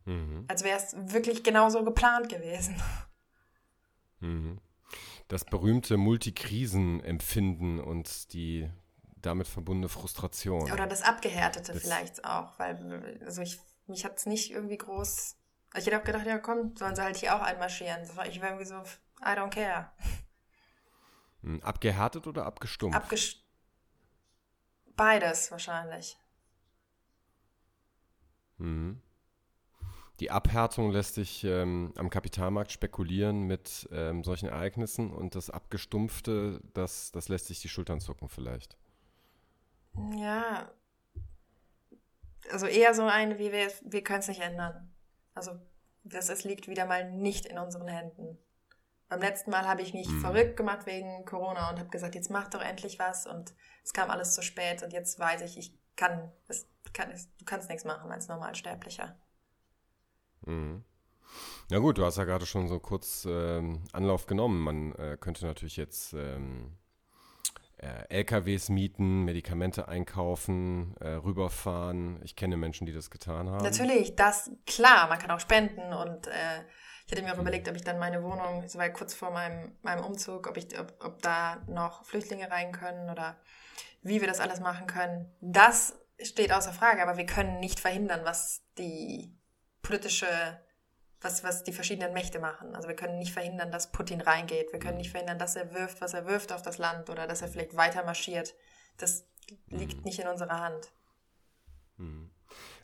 Mhm. 0.05 0.45
Als 0.47 0.63
wäre 0.63 0.77
es 0.77 0.95
wirklich 0.95 1.43
genauso 1.43 1.83
geplant 1.83 2.29
gewesen. 2.29 2.75
Mhm. 4.19 4.59
Das 5.27 5.45
berühmte 5.45 5.97
Multikrisenempfinden 5.97 7.79
und 7.79 8.33
die 8.33 8.69
damit 9.21 9.47
verbundene 9.47 9.89
Frustration. 9.89 10.71
Oder 10.71 10.87
das 10.87 11.01
Abgehärtete 11.01 11.73
das 11.73 11.81
vielleicht 11.81 12.25
auch, 12.25 12.57
weil 12.59 13.19
also 13.25 13.41
ich, 13.41 13.59
mich 13.87 14.05
hat 14.05 14.17
es 14.17 14.25
nicht 14.25 14.51
irgendwie 14.51 14.77
groß. 14.77 15.35
Ich 15.77 15.85
hätte 15.85 15.99
auch 15.99 16.03
gedacht, 16.03 16.25
ja 16.25 16.37
komm, 16.37 16.75
sollen 16.75 16.95
sie 16.95 17.01
halt 17.01 17.17
hier 17.17 17.35
auch 17.35 17.41
einmarschieren. 17.41 18.03
Ich 18.29 18.41
war 18.41 18.49
irgendwie 18.49 18.65
so, 18.65 18.75
I 19.21 19.35
don't 19.35 19.49
care. 19.49 19.91
Hm, 21.43 21.61
abgehärtet 21.61 22.27
oder 22.27 22.45
abgestumpft? 22.45 22.95
Abgest 22.95 23.41
Beides 24.95 25.51
wahrscheinlich. 25.51 26.17
Mhm. 28.57 29.01
Die 30.19 30.29
Abhärtung 30.29 30.91
lässt 30.91 31.15
sich 31.15 31.43
ähm, 31.43 31.93
am 31.95 32.11
Kapitalmarkt 32.11 32.71
spekulieren 32.71 33.47
mit 33.47 33.89
ähm, 33.91 34.23
solchen 34.23 34.49
Ereignissen 34.49 35.11
und 35.11 35.33
das 35.33 35.49
Abgestumpfte, 35.49 36.61
das, 36.75 37.11
das 37.11 37.27
lässt 37.27 37.47
sich 37.47 37.59
die 37.61 37.69
Schultern 37.69 37.99
zucken 37.99 38.29
vielleicht. 38.29 38.77
Ja. 40.15 40.71
Also 42.51 42.65
eher 42.65 42.93
so 42.93 43.03
ein, 43.03 43.37
wie 43.37 43.51
wir, 43.51 43.71
wir 43.83 44.03
können 44.03 44.19
es 44.19 44.27
nicht 44.27 44.41
ändern. 44.41 44.93
Also 45.33 45.59
das, 46.03 46.29
es 46.29 46.43
liegt 46.43 46.67
wieder 46.67 46.85
mal 46.85 47.11
nicht 47.11 47.45
in 47.45 47.57
unseren 47.57 47.87
Händen. 47.87 48.37
Beim 49.07 49.19
letzten 49.19 49.51
Mal 49.51 49.67
habe 49.67 49.81
ich 49.81 49.93
mich 49.93 50.07
mhm. 50.07 50.21
verrückt 50.21 50.57
gemacht 50.57 50.85
wegen 50.85 51.25
Corona 51.25 51.69
und 51.69 51.79
habe 51.79 51.89
gesagt, 51.89 52.15
jetzt 52.15 52.29
mach 52.29 52.47
doch 52.47 52.61
endlich 52.61 52.97
was 52.97 53.27
und 53.27 53.53
es 53.83 53.93
kam 53.93 54.09
alles 54.09 54.33
zu 54.33 54.41
spät 54.41 54.83
und 54.83 54.93
jetzt 54.93 55.19
weiß 55.19 55.41
ich, 55.41 55.57
ich 55.57 55.77
kann, 55.95 56.31
es, 56.47 56.67
kann 56.93 57.11
es, 57.11 57.29
du 57.37 57.45
kannst 57.45 57.69
nichts 57.69 57.83
machen 57.83 58.11
als 58.11 58.27
Normalsterblicher. 58.27 59.17
Mhm. 60.45 60.83
Ja 61.69 61.79
gut, 61.79 61.97
du 61.97 62.05
hast 62.05 62.17
ja 62.17 62.23
gerade 62.23 62.45
schon 62.45 62.67
so 62.67 62.79
kurz 62.79 63.25
ähm, 63.29 63.83
Anlauf 63.93 64.25
genommen. 64.25 64.61
Man 64.61 64.95
äh, 64.95 65.17
könnte 65.19 65.45
natürlich 65.45 65.77
jetzt 65.77 66.13
ähm, 66.13 66.77
äh, 66.77 66.80
LKWs 68.09 68.69
mieten, 68.69 69.23
Medikamente 69.23 69.87
einkaufen, 69.87 70.95
äh, 70.99 71.09
rüberfahren. 71.09 72.19
Ich 72.23 72.35
kenne 72.35 72.57
Menschen, 72.57 72.85
die 72.85 72.93
das 72.93 73.09
getan 73.09 73.49
haben. 73.49 73.63
Natürlich, 73.63 74.15
das 74.15 74.51
klar. 74.65 75.07
Man 75.07 75.19
kann 75.19 75.31
auch 75.31 75.39
spenden 75.39 75.93
und 75.93 76.27
äh, 76.27 76.63
ich 77.05 77.11
hatte 77.11 77.23
mir 77.23 77.31
auch 77.31 77.35
mhm. 77.35 77.41
überlegt, 77.41 77.67
ob 77.67 77.75
ich 77.75 77.83
dann 77.83 77.99
meine 77.99 78.23
Wohnung, 78.23 78.67
so 78.67 78.77
war 78.77 78.89
kurz 78.89 79.13
vor 79.13 79.31
meinem, 79.31 79.75
meinem 79.81 80.05
Umzug, 80.05 80.47
ob, 80.47 80.57
ich, 80.57 80.79
ob, 80.79 80.93
ob 81.03 81.21
da 81.21 81.61
noch 81.67 82.05
Flüchtlinge 82.05 82.49
rein 82.49 82.71
können 82.71 83.09
oder 83.09 83.37
wie 84.03 84.21
wir 84.21 84.27
das 84.27 84.39
alles 84.39 84.59
machen 84.59 84.87
können. 84.87 85.33
Das 85.41 85.99
steht 86.21 86.53
außer 86.53 86.73
Frage, 86.73 87.01
aber 87.01 87.17
wir 87.17 87.25
können 87.25 87.59
nicht 87.59 87.79
verhindern, 87.79 88.21
was 88.23 88.63
die 88.77 89.35
politische 89.81 90.27
was, 91.21 91.43
was 91.43 91.63
die 91.63 91.73
verschiedenen 91.73 92.13
Mächte 92.13 92.39
machen. 92.39 92.75
Also 92.75 92.87
wir 92.87 92.95
können 92.95 93.19
nicht 93.19 93.31
verhindern, 93.31 93.71
dass 93.71 93.91
Putin 93.91 94.21
reingeht. 94.21 94.71
Wir 94.71 94.79
können 94.79 94.97
nicht 94.97 95.11
verhindern, 95.11 95.37
dass 95.37 95.55
er 95.55 95.73
wirft, 95.73 96.01
was 96.01 96.13
er 96.13 96.25
wirft 96.25 96.51
auf 96.51 96.63
das 96.63 96.79
Land 96.79 97.09
oder 97.09 97.27
dass 97.27 97.41
er 97.41 97.47
vielleicht 97.47 97.75
weiter 97.75 98.03
marschiert. 98.03 98.55
Das 98.97 99.25
liegt 99.69 99.97
mhm. 99.97 100.03
nicht 100.03 100.19
in 100.19 100.27
unserer 100.27 100.59
Hand. 100.59 100.91
Mhm. 101.97 102.31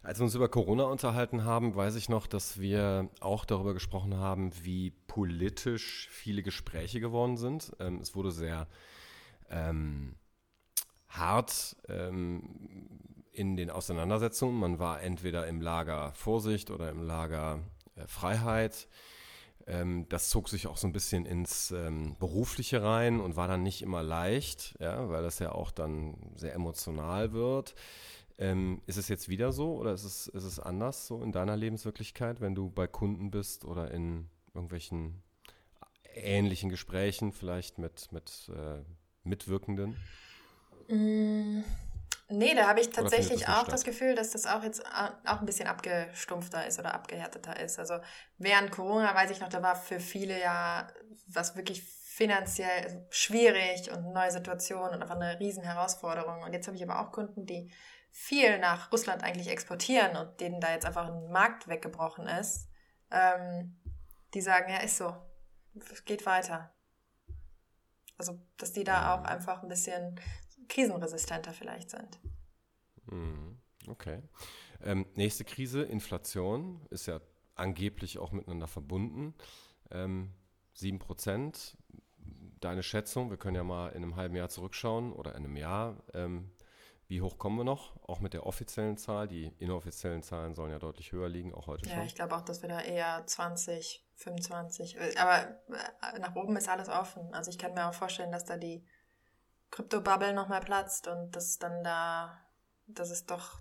Als 0.03 0.19
wir 0.19 0.23
uns 0.23 0.35
über 0.35 0.47
Corona 0.47 0.85
unterhalten 0.85 1.43
haben, 1.43 1.75
weiß 1.75 1.95
ich 1.95 2.07
noch, 2.07 2.27
dass 2.27 2.59
wir 2.59 3.09
auch 3.19 3.43
darüber 3.43 3.73
gesprochen 3.73 4.15
haben, 4.15 4.51
wie 4.63 4.91
politisch 4.91 6.07
viele 6.11 6.43
Gespräche 6.43 6.99
geworden 6.99 7.37
sind. 7.37 7.75
Ähm, 7.79 7.99
es 7.99 8.15
wurde 8.15 8.31
sehr 8.31 8.67
ähm, 9.49 10.15
hart 11.09 11.75
ähm, 11.89 13.25
in 13.31 13.57
den 13.57 13.69
Auseinandersetzungen. 13.69 14.59
Man 14.59 14.79
war 14.79 15.01
entweder 15.01 15.47
im 15.47 15.59
Lager 15.59 16.13
Vorsicht 16.13 16.69
oder 16.71 16.89
im 16.89 17.01
Lager 17.01 17.59
Freiheit. 18.05 18.87
Ähm, 19.65 20.05
das 20.09 20.29
zog 20.29 20.47
sich 20.49 20.67
auch 20.67 20.77
so 20.77 20.87
ein 20.87 20.93
bisschen 20.93 21.25
ins 21.25 21.71
ähm, 21.71 22.15
Berufliche 22.19 22.83
rein 22.83 23.19
und 23.19 23.35
war 23.35 23.47
dann 23.47 23.63
nicht 23.63 23.81
immer 23.81 24.03
leicht, 24.03 24.75
ja, 24.79 25.09
weil 25.09 25.23
das 25.23 25.39
ja 25.39 25.51
auch 25.51 25.71
dann 25.71 26.15
sehr 26.35 26.53
emotional 26.53 27.33
wird. 27.33 27.75
Ähm, 28.37 28.81
ist 28.85 28.97
es 28.97 29.07
jetzt 29.07 29.29
wieder 29.29 29.51
so 29.51 29.75
oder 29.75 29.93
ist 29.93 30.03
es, 30.03 30.27
ist 30.27 30.43
es 30.43 30.59
anders 30.59 31.07
so 31.07 31.23
in 31.23 31.31
deiner 31.31 31.57
Lebenswirklichkeit, 31.57 32.39
wenn 32.39 32.55
du 32.55 32.69
bei 32.69 32.87
Kunden 32.87 33.31
bist 33.31 33.65
oder 33.65 33.91
in 33.91 34.29
irgendwelchen 34.53 35.23
ähnlichen 36.13 36.69
Gesprächen, 36.69 37.31
vielleicht 37.31 37.77
mit, 37.77 38.11
mit 38.11 38.49
äh, 38.55 38.83
Mitwirkenden? 39.23 39.95
Mm, 40.87 41.61
nee, 42.29 42.53
da 42.55 42.67
habe 42.67 42.79
ich 42.79 42.89
tatsächlich 42.89 43.41
das 43.41 43.49
auch 43.49 43.61
statt? 43.61 43.73
das 43.73 43.83
Gefühl, 43.83 44.15
dass 44.15 44.31
das 44.31 44.45
auch 44.45 44.63
jetzt 44.63 44.83
auch 44.85 45.39
ein 45.39 45.45
bisschen 45.45 45.67
abgestumpfter 45.67 46.65
ist 46.67 46.79
oder 46.79 46.93
abgehärteter 46.93 47.59
ist. 47.59 47.79
Also 47.79 47.99
während 48.37 48.71
Corona 48.71 49.13
weiß 49.15 49.31
ich 49.31 49.39
noch, 49.39 49.49
da 49.49 49.61
war 49.61 49.75
für 49.75 49.99
viele 49.99 50.39
ja 50.39 50.87
was 51.27 51.55
wirklich 51.55 51.83
finanziell 51.83 53.05
schwierig 53.09 53.91
und 53.91 53.97
eine 53.97 54.11
neue 54.11 54.31
Situation 54.31 54.89
und 54.89 55.01
einfach 55.01 55.15
eine 55.15 55.39
riesen 55.39 55.63
Herausforderung. 55.63 56.41
Und 56.41 56.53
jetzt 56.53 56.67
habe 56.67 56.75
ich 56.75 56.83
aber 56.83 56.99
auch 56.99 57.11
Kunden, 57.11 57.45
die 57.45 57.71
viel 58.11 58.57
nach 58.57 58.91
Russland 58.91 59.23
eigentlich 59.23 59.49
exportieren 59.49 60.17
und 60.17 60.39
denen 60.39 60.59
da 60.59 60.71
jetzt 60.71 60.85
einfach 60.85 61.07
ein 61.07 61.31
Markt 61.31 61.67
weggebrochen 61.67 62.27
ist, 62.27 62.67
ähm, 63.11 63.79
die 64.33 64.41
sagen, 64.41 64.71
ja, 64.71 64.77
ist 64.77 64.97
so, 64.97 65.15
es 65.91 66.03
geht 66.05 66.25
weiter. 66.25 66.73
Also, 68.17 68.39
dass 68.57 68.73
die 68.73 68.83
da 68.83 69.13
auch 69.13 69.23
einfach 69.23 69.61
ein 69.61 69.69
bisschen 69.69 70.19
krisenresistenter 70.67 71.53
vielleicht 71.53 71.89
sind. 71.89 72.19
Mhm. 73.05 73.57
Okay. 73.87 74.21
Ähm, 74.83 75.05
nächste 75.15 75.45
Krise, 75.45 75.83
Inflation, 75.83 76.85
ist 76.89 77.07
ja 77.07 77.19
angeblich 77.55 78.19
auch 78.19 78.31
miteinander 78.31 78.67
verbunden. 78.67 79.33
Ähm, 79.91 80.33
7%. 80.75 81.75
Deine 82.59 82.83
Schätzung, 82.83 83.29
wir 83.29 83.37
können 83.37 83.55
ja 83.55 83.63
mal 83.63 83.89
in 83.89 84.03
einem 84.03 84.15
halben 84.15 84.35
Jahr 84.35 84.49
zurückschauen 84.49 85.13
oder 85.13 85.35
in 85.35 85.45
einem 85.45 85.57
Jahr. 85.57 86.03
Ähm, 86.13 86.51
wie 87.07 87.21
hoch 87.21 87.37
kommen 87.37 87.57
wir 87.57 87.63
noch? 87.63 87.95
Auch 88.03 88.19
mit 88.19 88.33
der 88.33 88.45
offiziellen 88.45 88.97
Zahl. 88.97 89.27
Die 89.27 89.53
inoffiziellen 89.59 90.23
Zahlen 90.23 90.55
sollen 90.55 90.71
ja 90.71 90.79
deutlich 90.79 91.13
höher 91.13 91.29
liegen, 91.29 91.53
auch 91.53 91.67
heute 91.67 91.85
ja, 91.85 91.91
schon. 91.91 91.99
Ja, 92.01 92.05
ich 92.05 92.15
glaube 92.15 92.35
auch, 92.35 92.41
dass 92.41 92.61
wir 92.61 92.69
da 92.69 92.81
eher 92.81 93.23
20, 93.25 94.05
25. 94.15 94.97
Äh, 94.97 95.15
aber 95.17 95.57
äh, 95.69 96.19
nach 96.19 96.35
oben 96.35 96.57
ist 96.57 96.67
alles 96.67 96.89
offen. 96.89 97.33
Also 97.33 97.49
ich 97.49 97.57
kann 97.57 97.73
mir 97.73 97.87
auch 97.87 97.93
vorstellen, 97.93 98.31
dass 98.31 98.43
da 98.43 98.57
die 98.57 98.83
Krypto-Bubble 99.71 100.33
nochmal 100.33 100.61
platzt 100.61 101.07
und 101.07 101.35
dass 101.35 101.59
dann 101.59 101.83
da, 101.83 102.39
dass 102.87 103.09
es 103.09 103.25
doch 103.25 103.59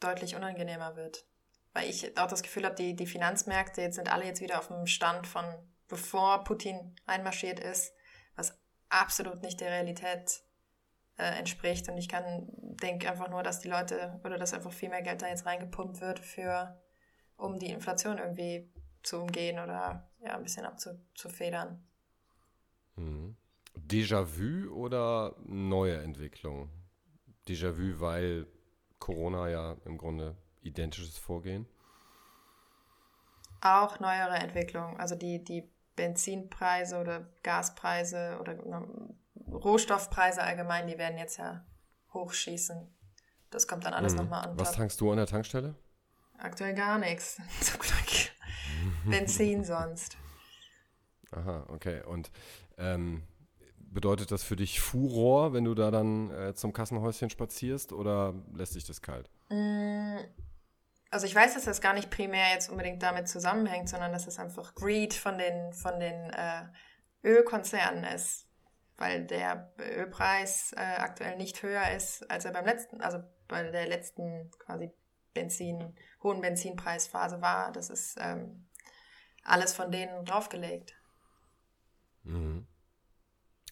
deutlich 0.00 0.36
unangenehmer 0.36 0.96
wird. 0.96 1.24
Weil 1.72 1.88
ich 1.88 2.18
auch 2.18 2.26
das 2.26 2.42
Gefühl 2.42 2.64
habe, 2.64 2.74
die, 2.74 2.94
die 2.96 3.06
Finanzmärkte 3.06 3.82
jetzt 3.82 3.96
sind 3.96 4.10
alle 4.10 4.24
jetzt 4.24 4.40
wieder 4.40 4.58
auf 4.58 4.68
dem 4.68 4.86
Stand 4.86 5.26
von 5.26 5.44
bevor 5.86 6.44
Putin 6.44 6.94
einmarschiert 7.06 7.60
ist, 7.60 7.94
was 8.36 8.58
absolut 8.88 9.42
nicht 9.42 9.60
der 9.60 9.70
Realität 9.70 10.42
äh, 11.16 11.38
entspricht. 11.38 11.88
Und 11.88 11.98
ich 11.98 12.08
kann, 12.08 12.48
denke 12.52 13.10
einfach 13.10 13.28
nur, 13.28 13.42
dass 13.42 13.60
die 13.60 13.68
Leute 13.68 14.20
oder 14.24 14.38
dass 14.38 14.54
einfach 14.54 14.72
viel 14.72 14.88
mehr 14.88 15.02
Geld 15.02 15.22
da 15.22 15.28
jetzt 15.28 15.46
reingepumpt 15.46 16.00
wird 16.00 16.20
für, 16.20 16.80
um 17.36 17.58
die 17.58 17.70
Inflation 17.70 18.18
irgendwie 18.18 18.70
zu 19.02 19.20
umgehen 19.20 19.58
oder 19.58 20.08
ja, 20.20 20.36
ein 20.36 20.42
bisschen 20.42 20.66
abzufedern. 20.66 21.86
Mhm. 22.96 23.36
Déjà-vu 23.90 24.70
oder 24.70 25.34
neue 25.46 25.96
Entwicklung? 26.02 26.70
Déjà-vu, 27.46 28.00
weil 28.00 28.46
Corona 28.98 29.48
ja 29.48 29.76
im 29.84 29.96
Grunde 29.96 30.36
identisches 30.62 31.16
Vorgehen? 31.18 31.66
Auch 33.60 33.98
neuere 34.00 34.36
Entwicklung. 34.36 34.98
Also 34.98 35.14
die, 35.14 35.42
die 35.42 35.68
Benzinpreise 35.96 36.98
oder 36.98 37.28
Gaspreise 37.42 38.38
oder 38.40 38.56
Rohstoffpreise 39.50 40.42
allgemein, 40.42 40.86
die 40.86 40.98
werden 40.98 41.18
jetzt 41.18 41.38
ja 41.38 41.64
hochschießen. 42.12 42.94
Das 43.50 43.66
kommt 43.66 43.84
dann 43.84 43.94
alles 43.94 44.12
mhm. 44.12 44.20
nochmal 44.20 44.44
an. 44.44 44.58
Was 44.58 44.72
tankst 44.72 45.00
du 45.00 45.10
an 45.10 45.16
der 45.16 45.26
Tankstelle? 45.26 45.74
Aktuell 46.36 46.74
gar 46.74 46.98
nichts. 46.98 47.40
Zum 47.60 47.80
Glück. 47.80 48.30
Benzin 49.06 49.64
sonst. 49.64 50.16
Aha, 51.32 51.66
okay. 51.68 52.02
Und 52.04 52.30
ähm, 52.76 53.22
bedeutet 53.92 54.30
das 54.30 54.42
für 54.42 54.56
dich 54.56 54.80
Furor, 54.80 55.52
wenn 55.52 55.64
du 55.64 55.74
da 55.74 55.90
dann 55.90 56.30
äh, 56.30 56.54
zum 56.54 56.72
Kassenhäuschen 56.72 57.30
spazierst 57.30 57.92
oder 57.92 58.34
lässt 58.54 58.74
sich 58.74 58.84
das 58.84 59.02
kalt? 59.02 59.30
Mm, 59.48 60.18
also 61.10 61.26
ich 61.26 61.34
weiß, 61.34 61.54
dass 61.54 61.64
das 61.64 61.80
gar 61.80 61.94
nicht 61.94 62.10
primär 62.10 62.52
jetzt 62.52 62.70
unbedingt 62.70 63.02
damit 63.02 63.28
zusammenhängt, 63.28 63.88
sondern 63.88 64.12
dass 64.12 64.26
es 64.26 64.38
einfach 64.38 64.74
Greed 64.74 65.14
von 65.14 65.38
den, 65.38 65.72
von 65.72 65.98
den 65.98 66.30
äh, 66.30 66.64
Ölkonzernen 67.24 68.04
ist 68.04 68.48
weil 68.98 69.24
der 69.24 69.72
Ölpreis 69.78 70.72
äh, 70.76 70.80
aktuell 70.80 71.36
nicht 71.36 71.62
höher 71.62 71.92
ist, 71.92 72.28
als 72.30 72.44
er 72.44 72.52
beim 72.52 72.66
letzten, 72.66 73.00
also 73.00 73.20
bei 73.46 73.62
der 73.62 73.86
letzten 73.86 74.50
quasi 74.58 74.90
Benzin, 75.32 75.94
hohen 76.22 76.40
Benzinpreisphase 76.40 77.40
war. 77.40 77.70
Das 77.70 77.90
ist 77.90 78.16
ähm, 78.20 78.66
alles 79.44 79.72
von 79.72 79.92
denen 79.92 80.24
draufgelegt. 80.24 81.00
Mhm. 82.24 82.66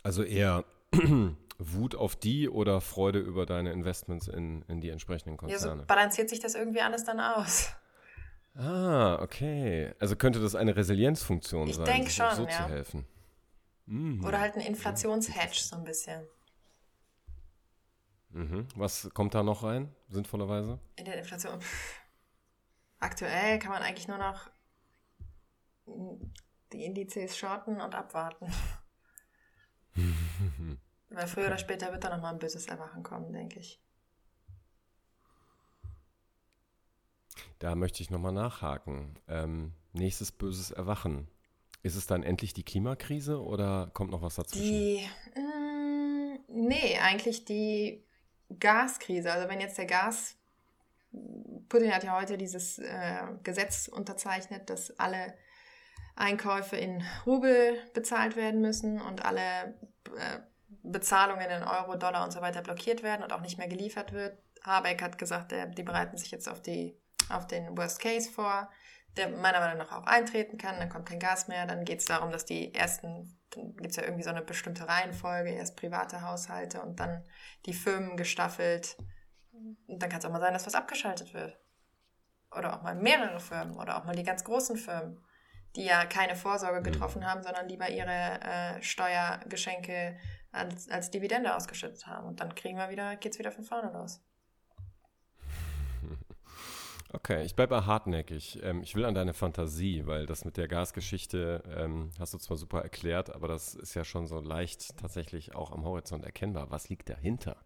Also 0.06 0.22
eher 0.22 0.64
Wut 1.58 1.96
auf 1.96 2.14
die 2.14 2.48
oder 2.48 2.80
Freude 2.80 3.18
über 3.18 3.44
deine 3.44 3.72
Investments 3.72 4.28
in, 4.28 4.62
in 4.68 4.80
die 4.80 4.90
entsprechenden 4.90 5.36
Konzerne? 5.36 5.66
Ja, 5.66 5.80
so 5.80 5.84
balanciert 5.84 6.30
sich 6.30 6.38
das 6.38 6.54
irgendwie 6.54 6.80
alles 6.80 7.02
dann 7.02 7.18
aus. 7.18 7.72
Ah, 8.54 9.18
okay. 9.20 9.92
Also 9.98 10.14
könnte 10.14 10.38
das 10.38 10.54
eine 10.54 10.76
Resilienzfunktion 10.76 11.66
ich 11.66 11.74
sein, 11.74 11.86
denke 11.86 12.10
schon, 12.10 12.36
so 12.36 12.44
ja. 12.44 12.50
zu 12.50 12.68
helfen. 12.68 13.04
Mhm. 13.86 14.24
Oder 14.24 14.38
halt 14.38 14.54
ein 14.54 14.60
Inflationshedge 14.60 15.58
so 15.58 15.74
ein 15.74 15.82
bisschen. 15.82 16.24
Mhm. 18.28 18.68
Was 18.76 19.10
kommt 19.12 19.34
da 19.34 19.42
noch 19.42 19.64
rein, 19.64 19.92
sinnvollerweise? 20.08 20.78
In 20.94 21.04
der 21.04 21.18
Inflation. 21.18 21.58
Aktuell 23.00 23.58
kann 23.58 23.72
man 23.72 23.82
eigentlich 23.82 24.06
nur 24.06 24.18
noch 24.18 24.50
die 26.72 26.84
Indizes 26.84 27.36
shorten 27.36 27.80
und 27.80 27.96
abwarten. 27.96 28.46
Weil 31.10 31.26
früher 31.26 31.46
oder 31.46 31.58
später 31.58 31.92
wird 31.92 32.04
da 32.04 32.10
nochmal 32.10 32.32
ein 32.32 32.38
böses 32.38 32.66
Erwachen 32.66 33.02
kommen, 33.02 33.32
denke 33.32 33.60
ich. 33.60 33.80
Da 37.58 37.74
möchte 37.74 38.02
ich 38.02 38.10
nochmal 38.10 38.32
nachhaken. 38.32 39.18
Ähm, 39.28 39.72
nächstes 39.92 40.32
böses 40.32 40.70
Erwachen. 40.70 41.28
Ist 41.82 41.94
es 41.96 42.06
dann 42.06 42.22
endlich 42.22 42.52
die 42.52 42.64
Klimakrise 42.64 43.42
oder 43.42 43.90
kommt 43.94 44.10
noch 44.10 44.22
was 44.22 44.34
dazwischen? 44.34 44.62
Die, 44.64 45.08
mh, 45.36 45.42
mm, 45.42 46.38
nee, 46.48 46.98
eigentlich 46.98 47.44
die 47.44 48.04
Gaskrise. 48.58 49.32
Also 49.32 49.48
wenn 49.48 49.60
jetzt 49.60 49.78
der 49.78 49.86
Gas, 49.86 50.36
Putin 51.68 51.94
hat 51.94 52.04
ja 52.04 52.18
heute 52.18 52.36
dieses 52.36 52.78
äh, 52.78 53.22
Gesetz 53.42 53.88
unterzeichnet, 53.88 54.68
dass 54.68 54.98
alle 54.98 55.34
Einkäufe 56.14 56.76
in 56.76 57.02
Rubel 57.24 57.78
bezahlt 57.94 58.36
werden 58.36 58.60
müssen 58.60 59.00
und 59.00 59.24
alle 59.24 59.40
äh, 59.40 59.74
Bezahlungen 60.82 61.48
in 61.50 61.62
Euro, 61.62 61.96
Dollar 61.96 62.24
und 62.24 62.32
so 62.32 62.40
weiter 62.40 62.62
blockiert 62.62 63.02
werden 63.02 63.22
und 63.22 63.32
auch 63.32 63.40
nicht 63.40 63.58
mehr 63.58 63.68
geliefert 63.68 64.12
wird. 64.12 64.38
Habeck 64.62 65.02
hat 65.02 65.18
gesagt, 65.18 65.52
der, 65.52 65.66
die 65.66 65.82
bereiten 65.82 66.16
sich 66.16 66.30
jetzt 66.30 66.48
auf, 66.48 66.60
die, 66.60 66.98
auf 67.28 67.46
den 67.46 67.76
Worst 67.76 68.00
Case 68.00 68.30
vor 68.30 68.68
der 69.16 69.28
meiner 69.28 69.60
Meinung 69.60 69.78
nach 69.78 69.92
auch 69.92 70.06
eintreten 70.06 70.58
kann, 70.58 70.78
dann 70.78 70.88
kommt 70.88 71.06
kein 71.08 71.18
Gas 71.18 71.48
mehr, 71.48 71.66
dann 71.66 71.84
geht 71.84 72.00
es 72.00 72.06
darum, 72.06 72.30
dass 72.30 72.44
die 72.44 72.74
ersten, 72.74 73.36
dann 73.50 73.74
gibt 73.76 73.90
es 73.90 73.96
ja 73.96 74.02
irgendwie 74.02 74.22
so 74.22 74.30
eine 74.30 74.42
bestimmte 74.42 74.88
Reihenfolge, 74.88 75.50
erst 75.50 75.76
private 75.76 76.22
Haushalte 76.22 76.82
und 76.82 77.00
dann 77.00 77.24
die 77.64 77.72
Firmen 77.72 78.16
gestaffelt. 78.16 78.96
Und 79.52 80.02
dann 80.02 80.10
kann 80.10 80.18
es 80.18 80.24
auch 80.26 80.30
mal 80.30 80.40
sein, 80.40 80.52
dass 80.52 80.66
was 80.66 80.74
abgeschaltet 80.74 81.32
wird. 81.32 81.58
Oder 82.56 82.76
auch 82.76 82.82
mal 82.82 82.94
mehrere 82.94 83.40
Firmen 83.40 83.76
oder 83.76 83.96
auch 83.98 84.04
mal 84.04 84.14
die 84.14 84.22
ganz 84.22 84.44
großen 84.44 84.76
Firmen, 84.76 85.24
die 85.76 85.84
ja 85.84 86.06
keine 86.06 86.36
Vorsorge 86.36 86.82
getroffen 86.82 87.26
haben, 87.26 87.42
sondern 87.42 87.68
lieber 87.68 87.88
ihre 87.88 88.40
äh, 88.40 88.82
Steuergeschenke 88.82 90.16
als, 90.52 90.88
als 90.88 91.10
Dividende 91.10 91.54
ausgeschüttet 91.54 92.06
haben. 92.06 92.26
Und 92.26 92.40
dann 92.40 92.54
kriegen 92.54 92.78
wir 92.78 92.90
wieder, 92.90 93.16
geht's 93.16 93.38
wieder 93.38 93.52
von 93.52 93.64
vorne 93.64 93.92
los. 93.92 94.20
Okay, 97.12 97.44
ich 97.44 97.54
bleibe 97.54 97.86
hartnäckig. 97.86 98.60
Ähm, 98.62 98.82
ich 98.82 98.96
will 98.96 99.04
an 99.04 99.14
deine 99.14 99.32
Fantasie, 99.32 100.06
weil 100.06 100.26
das 100.26 100.44
mit 100.44 100.56
der 100.56 100.66
Gasgeschichte 100.66 101.62
ähm, 101.74 102.10
hast 102.18 102.34
du 102.34 102.38
zwar 102.38 102.56
super 102.56 102.82
erklärt, 102.82 103.34
aber 103.34 103.46
das 103.46 103.74
ist 103.74 103.94
ja 103.94 104.04
schon 104.04 104.26
so 104.26 104.40
leicht 104.40 104.98
tatsächlich 104.98 105.54
auch 105.54 105.70
am 105.70 105.84
Horizont 105.84 106.24
erkennbar. 106.24 106.70
Was 106.72 106.88
liegt 106.88 107.08
dahinter? 107.08 107.56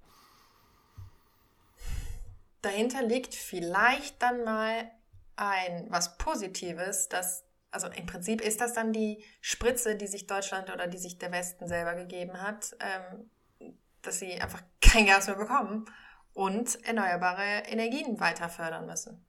Dahinter 2.61 3.03
liegt 3.03 3.35
vielleicht 3.35 4.23
dann 4.23 4.45
mal 4.45 4.91
ein 5.37 5.87
was 5.89 6.19
Positives, 6.19 7.09
das 7.09 7.50
also 7.71 7.89
im 7.89 8.07
Prinzip 8.07 8.41
ist 8.41 8.61
das 8.61 8.73
dann 8.73 8.93
die 8.93 9.25
Spritze, 9.41 9.97
die 9.97 10.07
sich 10.07 10.27
Deutschland 10.27 10.73
oder 10.73 10.87
die 10.87 10.99
sich 10.99 11.19
der 11.19 11.33
Westen 11.33 11.69
selber 11.69 11.95
gegeben 11.95 12.41
hat, 12.41 12.77
ähm, 12.81 13.75
dass 14.03 14.19
sie 14.19 14.41
einfach 14.41 14.63
kein 14.81 15.07
Gas 15.07 15.27
mehr 15.27 15.37
bekommen 15.37 15.85
und 16.33 16.85
erneuerbare 16.85 17.65
Energien 17.67 18.21
weiter 18.21 18.49
fördern 18.49 18.87
müssen 18.87 19.25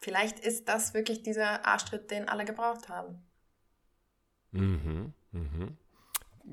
vielleicht 0.00 0.40
ist 0.40 0.68
das 0.68 0.94
wirklich 0.94 1.22
dieser 1.22 1.64
Arschtritt, 1.66 2.10
den 2.10 2.28
alle 2.28 2.44
gebraucht 2.44 2.88
haben. 2.88 3.22
Mhm, 4.52 5.12
mhm. 5.32 5.76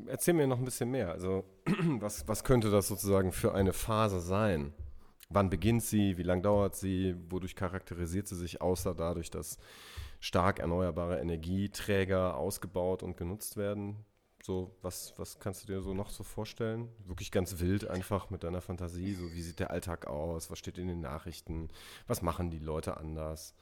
Erzähl 0.05 0.33
mir 0.33 0.47
noch 0.47 0.59
ein 0.59 0.65
bisschen 0.65 0.91
mehr. 0.91 1.11
Also, 1.11 1.45
was, 1.99 2.27
was 2.27 2.43
könnte 2.43 2.69
das 2.69 2.87
sozusagen 2.87 3.31
für 3.31 3.53
eine 3.53 3.73
Phase 3.73 4.19
sein? 4.19 4.73
Wann 5.29 5.49
beginnt 5.49 5.83
sie? 5.83 6.17
Wie 6.17 6.23
lange 6.23 6.43
dauert 6.43 6.75
sie? 6.75 7.15
Wodurch 7.29 7.55
charakterisiert 7.55 8.27
sie 8.27 8.35
sich, 8.35 8.61
außer 8.61 8.93
dadurch, 8.93 9.31
dass 9.31 9.57
stark 10.19 10.59
erneuerbare 10.59 11.19
Energieträger 11.19 12.37
ausgebaut 12.37 13.03
und 13.03 13.17
genutzt 13.17 13.57
werden? 13.57 14.05
So, 14.43 14.77
was, 14.81 15.13
was 15.17 15.39
kannst 15.39 15.63
du 15.63 15.67
dir 15.67 15.81
so 15.81 15.93
noch 15.93 16.09
so 16.09 16.23
vorstellen? 16.23 16.89
Wirklich 17.05 17.31
ganz 17.31 17.59
wild 17.59 17.89
einfach 17.89 18.29
mit 18.29 18.43
deiner 18.43 18.61
Fantasie. 18.61 19.13
So, 19.13 19.33
wie 19.33 19.41
sieht 19.41 19.59
der 19.59 19.71
Alltag 19.71 20.07
aus? 20.07 20.49
Was 20.49 20.59
steht 20.59 20.77
in 20.77 20.87
den 20.87 21.01
Nachrichten? 21.01 21.69
Was 22.07 22.21
machen 22.21 22.49
die 22.49 22.59
Leute 22.59 22.97
anders? 22.97 23.55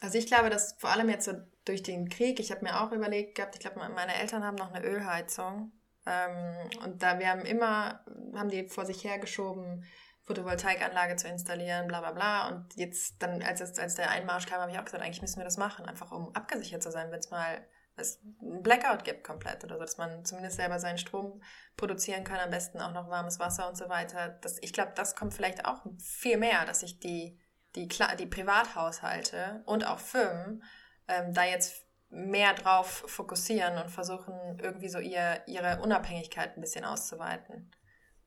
Also 0.00 0.18
ich 0.18 0.26
glaube, 0.26 0.50
dass 0.50 0.74
vor 0.78 0.90
allem 0.90 1.08
jetzt 1.08 1.26
so 1.26 1.32
durch 1.64 1.82
den 1.82 2.08
Krieg, 2.08 2.40
ich 2.40 2.50
habe 2.50 2.64
mir 2.64 2.80
auch 2.80 2.92
überlegt 2.92 3.34
gehabt, 3.34 3.54
ich 3.54 3.60
glaube, 3.60 3.78
meine 3.78 4.14
Eltern 4.14 4.42
haben 4.42 4.56
noch 4.56 4.72
eine 4.72 4.84
Ölheizung. 4.84 5.70
Ähm, 6.06 6.70
und 6.84 7.02
da 7.02 7.18
wir 7.18 7.28
haben 7.28 7.42
immer, 7.42 8.00
haben 8.34 8.48
die 8.48 8.68
vor 8.68 8.84
sich 8.84 9.04
hergeschoben, 9.04 9.84
Photovoltaikanlage 10.24 11.16
zu 11.16 11.28
installieren, 11.28 11.88
bla 11.88 12.00
bla 12.00 12.12
bla. 12.12 12.48
Und 12.48 12.74
jetzt 12.76 13.22
dann, 13.22 13.42
als, 13.42 13.60
es, 13.60 13.78
als 13.78 13.96
der 13.96 14.10
Einmarsch 14.10 14.46
kam, 14.46 14.60
habe 14.60 14.70
ich 14.70 14.78
auch 14.78 14.84
gesagt, 14.84 15.02
eigentlich 15.02 15.22
müssen 15.22 15.38
wir 15.38 15.44
das 15.44 15.56
machen, 15.56 15.86
einfach 15.86 16.12
um 16.12 16.34
abgesichert 16.34 16.82
zu 16.82 16.90
sein, 16.90 17.10
wenn 17.10 17.20
es 17.20 17.30
mal 17.30 17.66
es 17.96 18.20
ein 18.40 18.62
Blackout 18.62 19.04
gibt 19.04 19.24
komplett 19.24 19.64
oder 19.64 19.76
so, 19.76 19.82
dass 19.82 19.98
man 19.98 20.24
zumindest 20.24 20.56
selber 20.56 20.78
seinen 20.78 20.98
Strom 20.98 21.42
produzieren 21.76 22.24
kann, 22.24 22.40
am 22.40 22.50
besten 22.50 22.80
auch 22.80 22.92
noch 22.92 23.08
warmes 23.08 23.38
Wasser 23.38 23.68
und 23.68 23.76
so 23.76 23.88
weiter. 23.88 24.30
Das, 24.40 24.58
ich 24.62 24.72
glaube, 24.72 24.92
das 24.94 25.14
kommt 25.14 25.34
vielleicht 25.34 25.64
auch 25.66 25.82
viel 25.98 26.38
mehr, 26.38 26.64
dass 26.64 26.80
sich 26.80 27.00
die, 27.00 27.38
die, 27.76 27.88
die 27.88 28.26
Privathaushalte 28.26 29.62
und 29.66 29.86
auch 29.86 29.98
Firmen 29.98 30.62
ähm, 31.08 31.34
da 31.34 31.44
jetzt 31.44 31.84
mehr 32.08 32.52
drauf 32.54 33.04
fokussieren 33.06 33.78
und 33.78 33.90
versuchen, 33.90 34.58
irgendwie 34.60 34.88
so 34.88 34.98
ihr, 34.98 35.42
ihre 35.46 35.80
Unabhängigkeit 35.80 36.56
ein 36.56 36.60
bisschen 36.60 36.84
auszuweiten. 36.84 37.70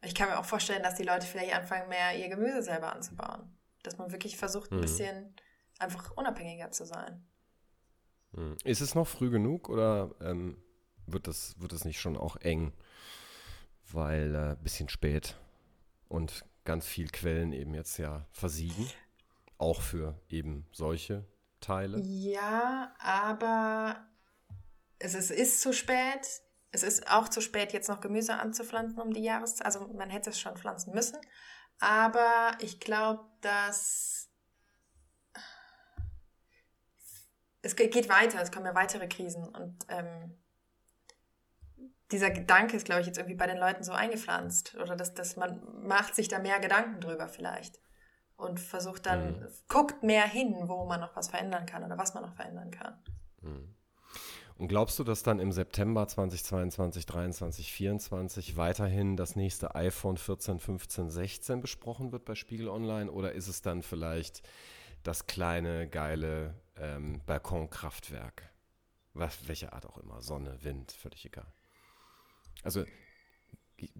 Ich 0.05 0.15
kann 0.15 0.29
mir 0.29 0.39
auch 0.39 0.45
vorstellen, 0.45 0.83
dass 0.83 0.95
die 0.95 1.03
Leute 1.03 1.25
vielleicht 1.25 1.55
anfangen, 1.55 1.89
mehr 1.89 2.17
ihr 2.17 2.29
Gemüse 2.29 2.61
selber 2.61 2.93
anzubauen. 2.93 3.57
Dass 3.83 3.97
man 3.97 4.11
wirklich 4.11 4.37
versucht, 4.37 4.71
ein 4.71 4.77
mhm. 4.77 4.81
bisschen 4.81 5.35
einfach 5.79 6.11
unabhängiger 6.11 6.71
zu 6.71 6.85
sein. 6.85 7.25
Hm. 8.33 8.57
Ist 8.63 8.81
es 8.81 8.95
noch 8.95 9.07
früh 9.07 9.29
genug 9.29 9.69
oder 9.69 10.13
ähm, 10.21 10.57
wird, 11.05 11.27
das, 11.27 11.59
wird 11.59 11.71
das 11.71 11.85
nicht 11.85 11.99
schon 11.99 12.17
auch 12.17 12.37
eng? 12.37 12.73
Weil 13.91 14.35
ein 14.35 14.53
äh, 14.53 14.57
bisschen 14.61 14.89
spät 14.89 15.37
und 16.07 16.45
ganz 16.63 16.85
viel 16.87 17.07
Quellen 17.09 17.53
eben 17.53 17.73
jetzt 17.73 17.97
ja 17.97 18.25
versiegen. 18.31 18.89
Auch 19.57 19.81
für 19.81 20.19
eben 20.29 20.67
solche 20.71 21.23
Teile. 21.61 21.99
Ja, 22.01 22.93
aber 22.99 24.05
es 24.99 25.13
ist, 25.13 25.31
ist 25.31 25.61
zu 25.61 25.71
spät. 25.71 26.41
Es 26.75 26.83
ist 26.83 27.09
auch 27.09 27.29
zu 27.29 27.39
spät, 27.39 27.71
jetzt 27.71 27.87
noch 27.87 28.01
Gemüse 28.01 28.35
anzupflanzen 28.35 28.99
um 28.99 29.13
die 29.13 29.23
Jahreszeit. 29.23 29.65
Also 29.65 29.87
man 29.87 30.09
hätte 30.09 30.31
es 30.31 30.39
schon 30.39 30.57
pflanzen 30.57 30.93
müssen. 30.93 31.17
Aber 31.79 32.51
ich 32.59 32.81
glaube, 32.81 33.23
dass 33.41 34.29
es 37.61 37.75
geht 37.75 38.09
weiter, 38.09 38.41
es 38.41 38.51
kommen 38.51 38.65
ja 38.65 38.75
weitere 38.75 39.07
Krisen 39.07 39.47
und 39.47 39.85
ähm, 39.87 40.37
dieser 42.11 42.29
Gedanke 42.29 42.77
ist, 42.77 42.85
glaube 42.85 43.01
ich, 43.01 43.07
jetzt 43.07 43.17
irgendwie 43.17 43.37
bei 43.37 43.47
den 43.47 43.57
Leuten 43.57 43.83
so 43.83 43.91
eingepflanzt 43.91 44.75
oder 44.75 44.95
dass, 44.95 45.13
dass 45.13 45.35
man 45.35 45.63
macht 45.81 46.13
sich 46.13 46.27
da 46.27 46.39
mehr 46.39 46.59
Gedanken 46.59 46.99
drüber 47.01 47.27
vielleicht 47.27 47.79
und 48.35 48.59
versucht 48.59 49.05
dann, 49.05 49.39
mhm. 49.39 49.47
guckt 49.67 50.03
mehr 50.03 50.27
hin, 50.27 50.53
wo 50.67 50.85
man 50.85 50.99
noch 50.99 51.15
was 51.15 51.29
verändern 51.29 51.65
kann 51.65 51.83
oder 51.83 51.97
was 51.97 52.13
man 52.13 52.23
noch 52.23 52.35
verändern 52.35 52.69
kann. 52.69 53.01
Mhm. 53.41 53.75
Und 54.57 54.69
glaubst 54.69 54.97
du, 54.99 55.03
dass 55.03 55.21
dann 55.21 55.39
im 55.39 55.51
September 55.51 56.07
2022, 56.07 57.05
2023, 57.05 57.65
2024 57.67 58.57
weiterhin 58.57 59.17
das 59.17 59.35
nächste 59.35 59.75
iPhone 59.75 60.17
14, 60.17 60.59
15, 60.59 61.09
16 61.09 61.61
besprochen 61.61 62.13
wird 62.13 62.23
bei 62.23 62.35
Spiegel 62.35 62.69
Online 62.69 63.11
oder 63.11 63.33
ist 63.33 63.49
es 63.49 63.61
dann 63.61 63.83
vielleicht 63.83 64.43
das 65.03 65.27
kleine, 65.27 65.89
geile 65.89 66.55
ähm, 66.77 67.21
Balkonkraftwerk. 67.25 68.49
Was, 69.13 69.47
welche 69.47 69.73
Art 69.73 69.85
auch 69.85 69.97
immer. 69.97 70.21
Sonne, 70.21 70.57
Wind, 70.63 70.91
völlig 70.91 71.25
egal. 71.25 71.47
Also 72.63 72.85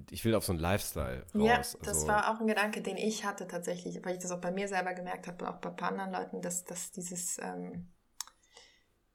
ich 0.10 0.24
will 0.24 0.36
auf 0.36 0.46
so 0.46 0.54
einen 0.54 0.62
Lifestyle 0.62 1.26
raus. 1.34 1.34
Ja, 1.34 1.58
das 1.58 1.88
also, 1.88 2.08
war 2.08 2.34
auch 2.34 2.39
ein 2.39 2.48
Gedanke, 2.48 2.82
den 2.82 2.96
ich 2.96 3.26
hatte 3.26 3.48
tatsächlich, 3.48 4.04
weil 4.06 4.15
ich 4.15 4.22
das 4.22 4.32
auch 4.32 4.39
bei 4.39 4.52
mir 4.52 4.68
selber 4.68 4.94
gemerkt 4.94 5.28
habe, 5.28 5.50
auch 5.50 5.58
bei 5.58 5.70
ein 5.70 5.76
paar 5.76 5.89
anderen 5.89 6.12
Leuten, 6.12 6.41
dass, 6.41 6.63
dass 6.63 6.91
dieses 6.91 7.38
ähm, 7.39 7.91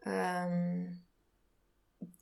ähm, 0.04 1.02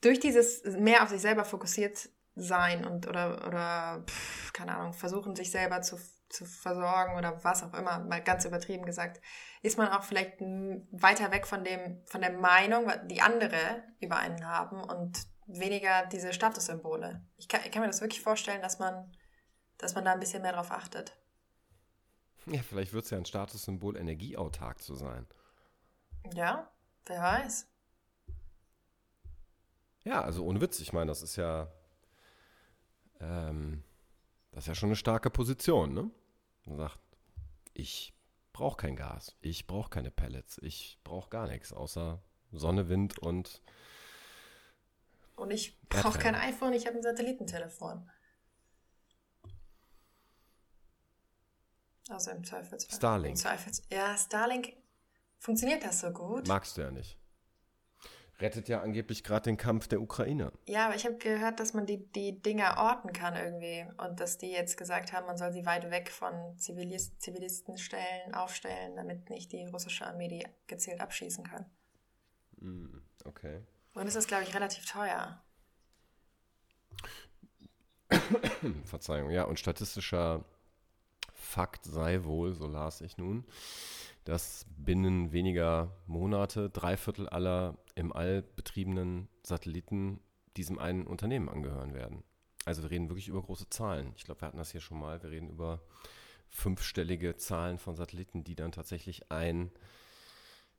durch 0.01 0.21
dieses 0.21 0.65
mehr 0.65 1.03
auf 1.03 1.09
sich 1.09 1.21
selber 1.21 1.45
fokussiert 1.45 2.09
sein 2.35 2.85
und 2.85 3.09
oder, 3.09 3.47
oder 3.47 4.05
pff, 4.07 4.53
keine 4.53 4.77
Ahnung, 4.77 4.93
versuchen 4.93 5.35
sich 5.35 5.51
selber 5.51 5.83
zu 5.83 5.99
zu 6.29 6.45
versorgen 6.45 7.17
oder 7.17 7.43
was 7.43 7.63
auch 7.63 7.75
immer, 7.75 8.01
mal 8.01 8.23
ganz 8.23 8.45
übertrieben 8.45 8.85
gesagt, 8.85 9.21
ist 9.63 9.79
man 9.79 9.89
auch 9.89 10.05
vielleicht 10.05 10.41
weiter 10.41 11.31
weg 11.31 11.47
von 11.47 11.65
dem, 11.65 12.03
von 12.07 12.21
der 12.21 12.33
Meinung, 12.33 12.91
die 13.07 13.21
andere 13.21 13.83
über 14.01 14.17
einen 14.17 14.47
haben 14.47 14.83
und 14.83 15.27
weniger 15.47 16.07
diese 16.07 16.33
Statussymbole. 16.33 17.25
Ich 17.37 17.49
kann, 17.49 17.61
ich 17.65 17.71
kann 17.71 17.81
mir 17.83 17.89
das 17.89 18.01
wirklich 18.01 18.21
vorstellen, 18.21 18.61
dass 18.61 18.79
man, 18.79 19.11
dass 19.79 19.95
man 19.95 20.05
da 20.05 20.13
ein 20.13 20.21
bisschen 20.21 20.43
mehr 20.43 20.53
drauf 20.53 20.71
achtet. 20.71 21.17
Ja, 22.47 22.63
vielleicht 22.63 22.93
wird 22.93 23.05
es 23.05 23.11
ja 23.11 23.19
ein 23.19 23.27
Statussymbol, 23.27 23.97
energieautark 23.97 24.83
zu 24.83 24.95
sein. 24.95 25.27
Ja, 26.35 26.71
wer 27.07 27.23
weiß. 27.23 27.69
Ja, 30.09 30.23
also 30.23 30.43
ohne 30.47 30.63
Witz, 30.63 30.81
ich 30.81 30.95
meine, 30.95 31.09
das 31.09 31.21
ist 31.21 31.37
ja, 31.37 31.71
ähm, 33.21 33.85
das 34.53 34.65
ist 34.65 34.69
ja 34.69 34.75
schon 34.75 34.89
eine 34.89 34.97
starke 34.97 35.29
Position, 35.29 35.93
ne? 35.93 36.11
Man 36.65 36.79
sagt, 36.79 36.99
ich 37.75 38.15
brauche 38.55 38.79
kein 38.79 38.97
Gas, 38.97 39.37
ich 39.43 39.67
brauche 39.67 39.91
keine 39.91 40.11
Pellets, 40.11 40.57
ich 40.63 40.99
brauche 41.05 41.29
gar 41.29 41.47
nichts 41.47 41.75
außer 41.75 42.23
Sonne, 42.53 42.89
Wind 42.89 43.19
und. 43.19 43.61
Und 45.37 45.51
ich 45.51 45.79
brauche 45.91 46.19
kein 46.19 46.35
iPhone, 46.35 46.73
ich 46.73 46.87
habe 46.87 46.97
ein 46.97 47.03
Satellitentelefon. 47.03 48.11
Also 52.09 52.31
im 52.31 52.45
Zweifelsfall. 52.45 52.97
Starlink. 52.97 53.31
Im 53.33 53.37
Zweifels 53.37 53.83
ja, 53.91 54.17
Starlink. 54.17 54.73
Funktioniert 55.39 55.85
das 55.85 56.01
so 56.01 56.11
gut? 56.11 56.49
Magst 56.49 56.79
du 56.79 56.81
ja 56.81 56.91
nicht 56.91 57.19
rettet 58.41 58.69
ja 58.69 58.81
angeblich 58.81 59.25
gerade 59.25 59.45
den 59.45 59.57
Kampf 59.57 59.89
der 59.89 60.01
Ukraine. 60.01 60.53
Ja, 60.67 60.87
aber 60.87 60.95
ich 60.95 61.05
habe 61.05 61.17
gehört, 61.17 61.61
dass 61.61 61.75
man 61.75 61.87
die, 61.87 62.07
die 62.13 62.41
Dinger 62.41 62.77
orten 62.79 63.13
kann 63.13 63.35
irgendwie 63.37 63.87
und 63.99 64.21
dass 64.21 64.39
die 64.39 64.51
jetzt 64.51 64.77
gesagt 64.77 65.13
haben, 65.13 65.27
man 65.27 65.37
soll 65.37 65.53
sie 65.53 65.67
weit 65.67 65.91
weg 65.91 66.11
von 66.11 66.57
Zivilist, 66.57 67.21
Zivilistenstellen 67.21 68.35
aufstellen, 68.35 68.97
damit 68.97 69.29
nicht 69.31 69.53
die 69.53 69.65
russische 69.65 70.07
Armee 70.07 70.29
die 70.29 70.47
gezielt 70.67 71.01
abschießen 71.01 71.45
kann. 71.45 71.67
Mm, 72.61 72.99
okay. 73.25 73.63
Und 73.95 74.07
es 74.07 74.15
ist, 74.15 74.29
glaube 74.29 74.45
ich, 74.45 74.55
relativ 74.55 74.85
teuer. 74.85 75.43
Verzeihung, 78.85 79.31
ja, 79.31 79.45
und 79.45 79.59
statistischer 79.59 80.45
Fakt 81.35 81.85
sei 81.85 82.25
wohl, 82.25 82.55
so 82.55 82.67
las 82.67 83.01
ich 83.01 83.17
nun, 83.17 83.45
dass 84.25 84.67
binnen 84.77 85.33
weniger 85.33 85.97
Monate 86.07 86.69
drei 86.69 86.97
Viertel 86.97 87.29
aller 87.29 87.79
im 87.99 88.13
All 88.13 88.43
betriebenen 88.43 89.29
Satelliten 89.43 90.21
diesem 90.57 90.79
einen 90.79 91.07
Unternehmen 91.07 91.49
angehören 91.49 91.95
werden. 91.95 92.23
Also 92.65 92.83
wir 92.83 92.91
reden 92.91 93.09
wirklich 93.09 93.27
über 93.27 93.43
große 93.43 93.71
Zahlen. 93.71 94.13
Ich 94.17 94.25
glaube, 94.25 94.41
wir 94.41 94.47
hatten 94.47 94.59
das 94.59 94.71
hier 94.71 94.81
schon 94.81 95.01
mal. 95.01 95.21
Wir 95.23 95.31
reden 95.31 95.51
über 95.51 95.83
fünfstellige 96.49 97.37
Zahlen 97.37 97.79
von 97.79 97.97
Satelliten, 97.97 98.45
die 98.45 98.55
dann 98.55 98.71
tatsächlich 98.71 99.33
ein 99.33 99.73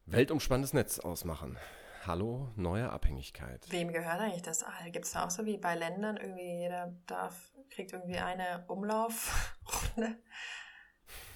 weltumspannendes 0.05 0.73
Netz 0.73 0.99
ausmachen. 0.99 1.57
Hallo, 2.05 2.49
neue 2.55 2.89
Abhängigkeit. 2.89 3.69
Wem 3.69 3.91
gehört 3.91 4.21
eigentlich 4.21 4.41
das 4.41 4.63
All? 4.63 4.89
Gibt 4.89 5.05
es 5.05 5.11
da 5.11 5.25
auch 5.25 5.29
so 5.29 5.45
wie 5.45 5.57
bei 5.57 5.75
Ländern 5.75 6.15
irgendwie 6.15 6.61
jeder 6.61 6.95
darf, 7.05 7.51
kriegt 7.69 7.91
irgendwie 7.91 8.19
eine 8.19 8.63
Umlaufrunde? 8.67 10.15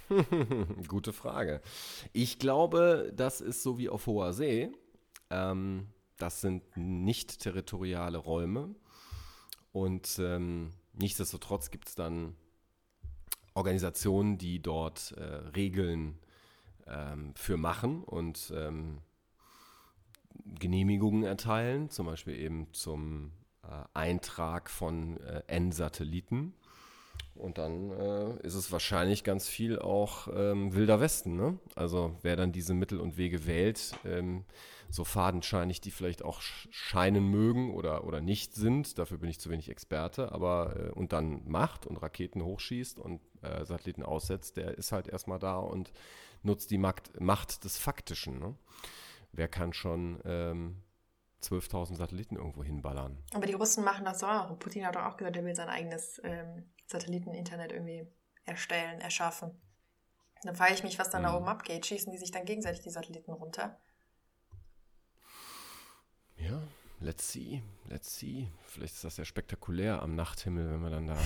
Gute 0.88 1.12
Frage. 1.12 1.62
Ich 2.14 2.40
glaube, 2.40 3.12
das 3.14 3.42
ist 3.42 3.64
so 3.64 3.78
wie 3.78 3.90
auf 3.90 4.08
hoher 4.08 4.32
See. 4.32 4.72
Ähm, 5.30 5.88
das 6.18 6.42
sind 6.42 6.64
nicht 6.76 7.40
territoriale 7.40 8.18
Räume. 8.18 8.76
Und 9.72 10.20
ähm, 10.20 10.72
nichtsdestotrotz 10.94 11.72
gibt 11.72 11.90
es 11.90 11.96
dann 11.96 12.36
Organisationen, 13.56 14.38
die 14.38 14.62
dort 14.62 15.14
äh, 15.14 15.24
Regeln 15.24 16.20
ähm, 16.88 17.34
für 17.36 17.58
machen 17.58 18.04
und 18.04 18.54
ähm, 18.56 19.00
Genehmigungen 20.46 21.24
erteilen, 21.24 21.90
zum 21.90 22.06
Beispiel 22.06 22.36
eben 22.36 22.72
zum 22.74 23.32
äh, 23.64 23.84
Eintrag 23.94 24.70
von 24.70 25.18
äh, 25.22 25.44
N-Satelliten 25.48 26.54
Und 27.36 27.58
dann 27.58 27.92
äh, 27.92 28.46
ist 28.46 28.56
es 28.56 28.72
wahrscheinlich 28.72 29.24
ganz 29.24 29.48
viel 29.48 29.80
auch 29.80 30.28
ähm, 30.34 30.74
wilder 30.76 31.00
Westen. 31.00 31.36
Ne? 31.36 31.58
Also 31.76 32.16
wer 32.22 32.36
dann 32.36 32.52
diese 32.52 32.74
Mittel 32.74 33.00
und 33.00 33.18
Wege 33.18 33.48
wählt, 33.48 33.94
ähm, 34.06 34.46
so 34.90 35.04
fadenscheinig 35.04 35.82
die 35.82 35.90
vielleicht 35.90 36.24
auch 36.24 36.42
scheinen 36.42 37.28
mögen 37.28 37.74
oder, 37.74 38.04
oder 38.04 38.22
nicht 38.22 38.54
sind, 38.54 39.00
dafür 39.00 39.18
bin 39.18 39.30
ich 39.30 39.40
zu 39.40 39.50
wenig 39.50 39.70
Experte, 39.70 40.32
aber 40.32 40.76
äh, 40.78 40.92
und 40.92 41.14
dann 41.14 41.42
macht 41.50 41.88
und 41.88 41.98
Raketen 41.98 42.44
hochschießt 42.44 43.00
und 43.00 43.20
äh, 43.42 43.66
Satelliten 43.66 44.04
aussetzt, 44.04 44.58
der 44.58 44.78
ist 44.78 44.92
halt 44.92 45.08
erstmal 45.08 45.40
da 45.40 45.58
und 45.58 45.92
nutzt 46.44 46.70
die 46.70 46.78
Macht, 46.78 47.20
Macht 47.20 47.64
des 47.64 47.78
Faktischen. 47.78 48.38
Ne? 48.38 48.56
Wer 49.32 49.48
kann 49.48 49.74
schon 49.74 50.20
ähm, 50.26 50.84
12.000 51.42 51.96
Satelliten 51.96 52.36
irgendwo 52.36 52.64
hinballern? 52.64 53.18
Aber 53.34 53.48
die 53.48 53.54
Russen 53.54 53.84
machen 53.84 54.06
das 54.06 54.24
auch. 54.24 54.58
Putin 54.60 54.86
hat 54.86 54.96
doch 54.96 55.06
auch 55.06 55.18
gesagt, 55.18 55.36
er 55.36 55.44
will 55.44 55.56
sein 55.56 55.70
eigenes 55.70 56.22
ähm, 56.24 56.66
Satelliteninternet 56.94 57.72
irgendwie 57.72 58.08
erstellen, 58.46 59.02
erschaffen. 59.02 59.52
Dann 60.44 60.56
frage 60.56 60.74
ich 60.74 60.84
mich, 60.84 61.00
was 61.00 61.10
dann 61.10 61.22
mhm. 61.22 61.28
da 61.28 61.36
oben 61.36 61.48
abgeht. 61.48 61.86
Schießen 61.86 62.12
die 62.12 62.18
sich 62.18 62.32
dann 62.32 62.46
gegenseitig 62.46 62.82
die 62.82 62.90
Satelliten 62.90 63.32
runter? 63.32 63.78
Ja, 66.38 66.62
let's 67.00 67.32
see, 67.32 67.64
let's 67.90 68.18
see. 68.18 68.48
Vielleicht 68.66 68.96
ist 68.96 69.04
das 69.04 69.18
ja 69.18 69.26
spektakulär 69.26 70.02
am 70.02 70.16
Nachthimmel, 70.16 70.70
wenn 70.70 70.82
wir 70.82 70.90
dann 70.90 71.08
da 71.08 71.18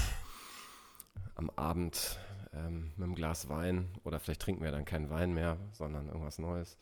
am 1.36 1.50
Abend 1.52 2.20
ähm, 2.54 2.94
mit 2.96 3.04
einem 3.04 3.16
Glas 3.16 3.50
Wein 3.50 3.90
oder 4.04 4.20
vielleicht 4.20 4.42
trinken 4.42 4.64
wir 4.64 4.72
dann 4.72 4.86
keinen 4.86 5.10
Wein 5.10 5.34
mehr, 5.34 5.58
sondern 5.74 6.08
irgendwas 6.08 6.38
Neues. 6.38 6.78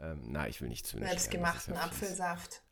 Ähm, 0.00 0.20
na, 0.26 0.48
ich 0.48 0.60
will 0.60 0.68
nicht 0.68 0.86
zu 0.86 0.98
Selbstgemachten 0.98 1.74
ja 1.74 1.80
Apfelsaft. 1.80 2.62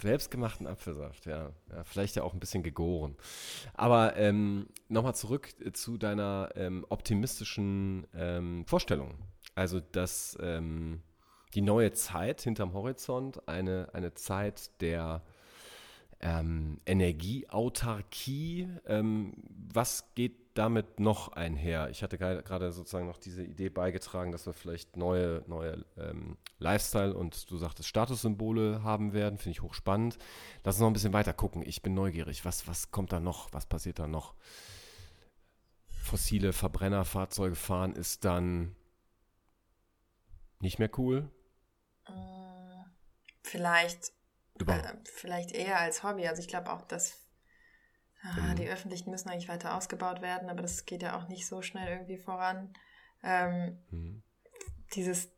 Selbstgemachten 0.00 0.66
Apfelsaft, 0.66 1.26
ja. 1.26 1.52
ja. 1.70 1.84
Vielleicht 1.84 2.16
ja 2.16 2.22
auch 2.22 2.34
ein 2.34 2.40
bisschen 2.40 2.62
gegoren. 2.62 3.16
Aber 3.74 4.16
ähm, 4.16 4.68
nochmal 4.88 5.14
zurück 5.14 5.48
zu 5.72 5.98
deiner 5.98 6.50
ähm, 6.54 6.84
optimistischen 6.88 8.06
ähm, 8.14 8.64
Vorstellung. 8.66 9.14
Also, 9.54 9.80
dass 9.80 10.36
ähm, 10.40 11.02
die 11.54 11.62
neue 11.62 11.92
Zeit 11.92 12.40
hinterm 12.40 12.72
Horizont 12.72 13.48
eine, 13.48 13.88
eine 13.92 14.14
Zeit 14.14 14.80
der 14.80 15.22
ähm, 16.24 16.80
Energieautarkie, 16.86 18.66
ähm, 18.86 19.34
was 19.72 20.14
geht 20.14 20.56
damit 20.58 20.98
noch 20.98 21.28
einher? 21.28 21.90
Ich 21.90 22.02
hatte 22.02 22.16
gerade 22.16 22.72
sozusagen 22.72 23.06
noch 23.06 23.18
diese 23.18 23.44
Idee 23.44 23.68
beigetragen, 23.68 24.32
dass 24.32 24.46
wir 24.46 24.54
vielleicht 24.54 24.96
neue, 24.96 25.44
neue 25.46 25.84
ähm, 25.98 26.38
Lifestyle 26.58 27.14
und 27.14 27.50
du 27.50 27.58
sagtest 27.58 27.90
Statussymbole 27.90 28.82
haben 28.82 29.12
werden. 29.12 29.36
Finde 29.36 29.50
ich 29.50 29.62
hochspannend. 29.62 30.16
Lass 30.64 30.76
uns 30.76 30.80
noch 30.80 30.86
ein 30.86 30.94
bisschen 30.94 31.12
weiter 31.12 31.34
gucken. 31.34 31.62
Ich 31.62 31.82
bin 31.82 31.92
neugierig. 31.92 32.46
Was, 32.46 32.66
was 32.66 32.90
kommt 32.90 33.12
da 33.12 33.20
noch? 33.20 33.52
Was 33.52 33.66
passiert 33.66 33.98
da 33.98 34.06
noch? 34.06 34.34
Fossile 35.88 36.54
Verbrennerfahrzeuge 36.54 37.54
fahren 37.54 37.92
ist 37.92 38.24
dann 38.24 38.74
nicht 40.60 40.78
mehr 40.78 40.90
cool? 40.96 41.28
Äh, 42.06 42.12
vielleicht, 43.42 44.13
äh, 44.60 44.96
vielleicht 45.04 45.52
eher 45.52 45.80
als 45.80 46.02
Hobby. 46.02 46.26
Also 46.26 46.40
ich 46.40 46.48
glaube 46.48 46.72
auch, 46.72 46.82
dass 46.82 47.24
Ah, 48.24 48.40
mhm. 48.40 48.56
Die 48.56 48.68
öffentlichen 48.68 49.10
müssen 49.10 49.28
eigentlich 49.28 49.48
weiter 49.48 49.76
ausgebaut 49.76 50.22
werden, 50.22 50.48
aber 50.48 50.62
das 50.62 50.86
geht 50.86 51.02
ja 51.02 51.18
auch 51.18 51.28
nicht 51.28 51.46
so 51.46 51.60
schnell 51.60 51.88
irgendwie 51.88 52.16
voran. 52.16 52.72
Ähm, 53.22 53.78
mhm. 53.90 54.22
Dieses 54.94 55.30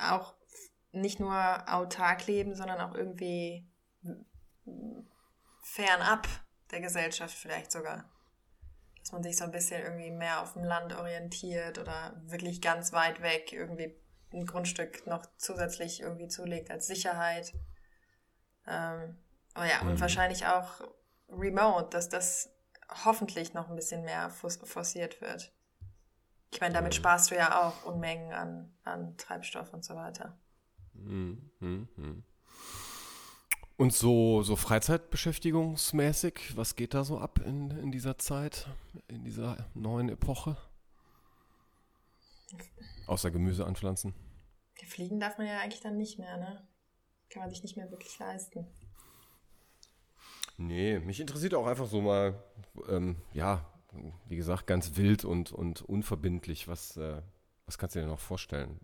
auch 0.00 0.34
nicht 0.92 1.20
nur 1.20 1.34
autark 1.72 2.26
leben, 2.26 2.54
sondern 2.54 2.80
auch 2.80 2.94
irgendwie 2.94 3.66
fernab 5.62 6.28
der 6.70 6.80
Gesellschaft 6.80 7.34
vielleicht 7.34 7.72
sogar. 7.72 8.10
Dass 9.00 9.12
man 9.12 9.22
sich 9.22 9.36
so 9.36 9.44
ein 9.44 9.50
bisschen 9.50 9.82
irgendwie 9.82 10.10
mehr 10.10 10.42
auf 10.42 10.52
dem 10.52 10.64
Land 10.64 10.94
orientiert 10.94 11.78
oder 11.78 12.20
wirklich 12.26 12.60
ganz 12.60 12.92
weit 12.92 13.22
weg 13.22 13.52
irgendwie 13.52 13.94
ein 14.32 14.46
Grundstück 14.46 15.06
noch 15.06 15.24
zusätzlich 15.36 16.00
irgendwie 16.00 16.28
zulegt 16.28 16.70
als 16.70 16.86
Sicherheit. 16.86 17.54
Ähm, 18.66 19.16
oh 19.56 19.62
ja, 19.62 19.82
mhm. 19.82 19.90
und 19.90 20.00
wahrscheinlich 20.00 20.46
auch 20.46 20.80
remote, 21.28 21.88
dass 21.90 22.08
das 22.08 22.50
hoffentlich 23.04 23.54
noch 23.54 23.68
ein 23.68 23.76
bisschen 23.76 24.04
mehr 24.04 24.30
forciert 24.30 25.20
wird. 25.20 25.52
Ich 26.52 26.60
meine, 26.60 26.74
damit 26.74 26.94
sparst 26.94 27.30
du 27.30 27.34
ja 27.34 27.62
auch 27.62 27.84
Unmengen 27.84 28.32
an, 28.32 28.72
an 28.84 29.16
Treibstoff 29.16 29.72
und 29.72 29.84
so 29.84 29.96
weiter. 29.96 30.38
Mhm, 30.92 31.50
mhm. 31.60 32.24
Und 33.76 33.92
so, 33.92 34.42
so 34.42 34.54
Freizeitbeschäftigungsmäßig, 34.54 36.56
was 36.56 36.76
geht 36.76 36.94
da 36.94 37.02
so 37.02 37.18
ab 37.18 37.40
in, 37.44 37.72
in 37.72 37.90
dieser 37.90 38.18
Zeit, 38.18 38.68
in 39.08 39.24
dieser 39.24 39.68
neuen 39.74 40.08
Epoche? 40.08 40.56
Außer 43.08 43.32
Gemüse 43.32 43.66
anpflanzen. 43.66 44.14
Fliegen 44.86 45.18
darf 45.18 45.38
man 45.38 45.48
ja 45.48 45.60
eigentlich 45.60 45.80
dann 45.80 45.96
nicht 45.96 46.18
mehr, 46.18 46.36
ne? 46.36 46.62
Kann 47.34 47.42
man 47.42 47.50
sich 47.50 47.64
nicht 47.64 47.76
mehr 47.76 47.90
wirklich 47.90 48.16
leisten. 48.20 48.64
Nee, 50.56 51.00
mich 51.00 51.18
interessiert 51.18 51.52
auch 51.54 51.66
einfach 51.66 51.88
so 51.88 52.00
mal, 52.00 52.40
ähm, 52.88 53.16
ja, 53.32 53.68
wie 54.28 54.36
gesagt, 54.36 54.68
ganz 54.68 54.94
wild 54.94 55.24
und, 55.24 55.50
und 55.50 55.82
unverbindlich. 55.82 56.68
Was, 56.68 56.96
äh, 56.96 57.20
was 57.66 57.76
kannst 57.76 57.96
du 57.96 58.00
dir 58.00 58.06
noch 58.06 58.20
vorstellen? 58.20 58.78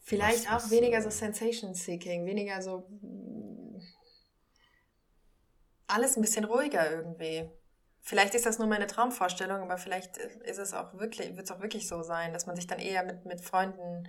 Vielleicht 0.00 0.44
was, 0.44 0.52
auch 0.52 0.64
was, 0.66 0.70
weniger 0.70 1.00
so 1.00 1.08
äh, 1.08 1.12
Sensation-Seeking, 1.12 2.26
weniger 2.26 2.60
so 2.60 2.86
alles 5.86 6.14
ein 6.18 6.20
bisschen 6.20 6.44
ruhiger 6.44 6.90
irgendwie. 6.90 7.48
Vielleicht 8.02 8.34
ist 8.34 8.44
das 8.44 8.58
nur 8.58 8.68
meine 8.68 8.86
Traumvorstellung, 8.86 9.62
aber 9.62 9.78
vielleicht 9.78 10.18
ist 10.18 10.58
es 10.58 10.74
auch 10.74 10.92
wirklich, 10.98 11.36
wird 11.36 11.46
es 11.46 11.50
auch 11.50 11.60
wirklich 11.60 11.88
so 11.88 12.02
sein, 12.02 12.34
dass 12.34 12.46
man 12.46 12.54
sich 12.54 12.66
dann 12.66 12.80
eher 12.80 13.02
mit, 13.02 13.24
mit 13.24 13.40
Freunden 13.40 14.06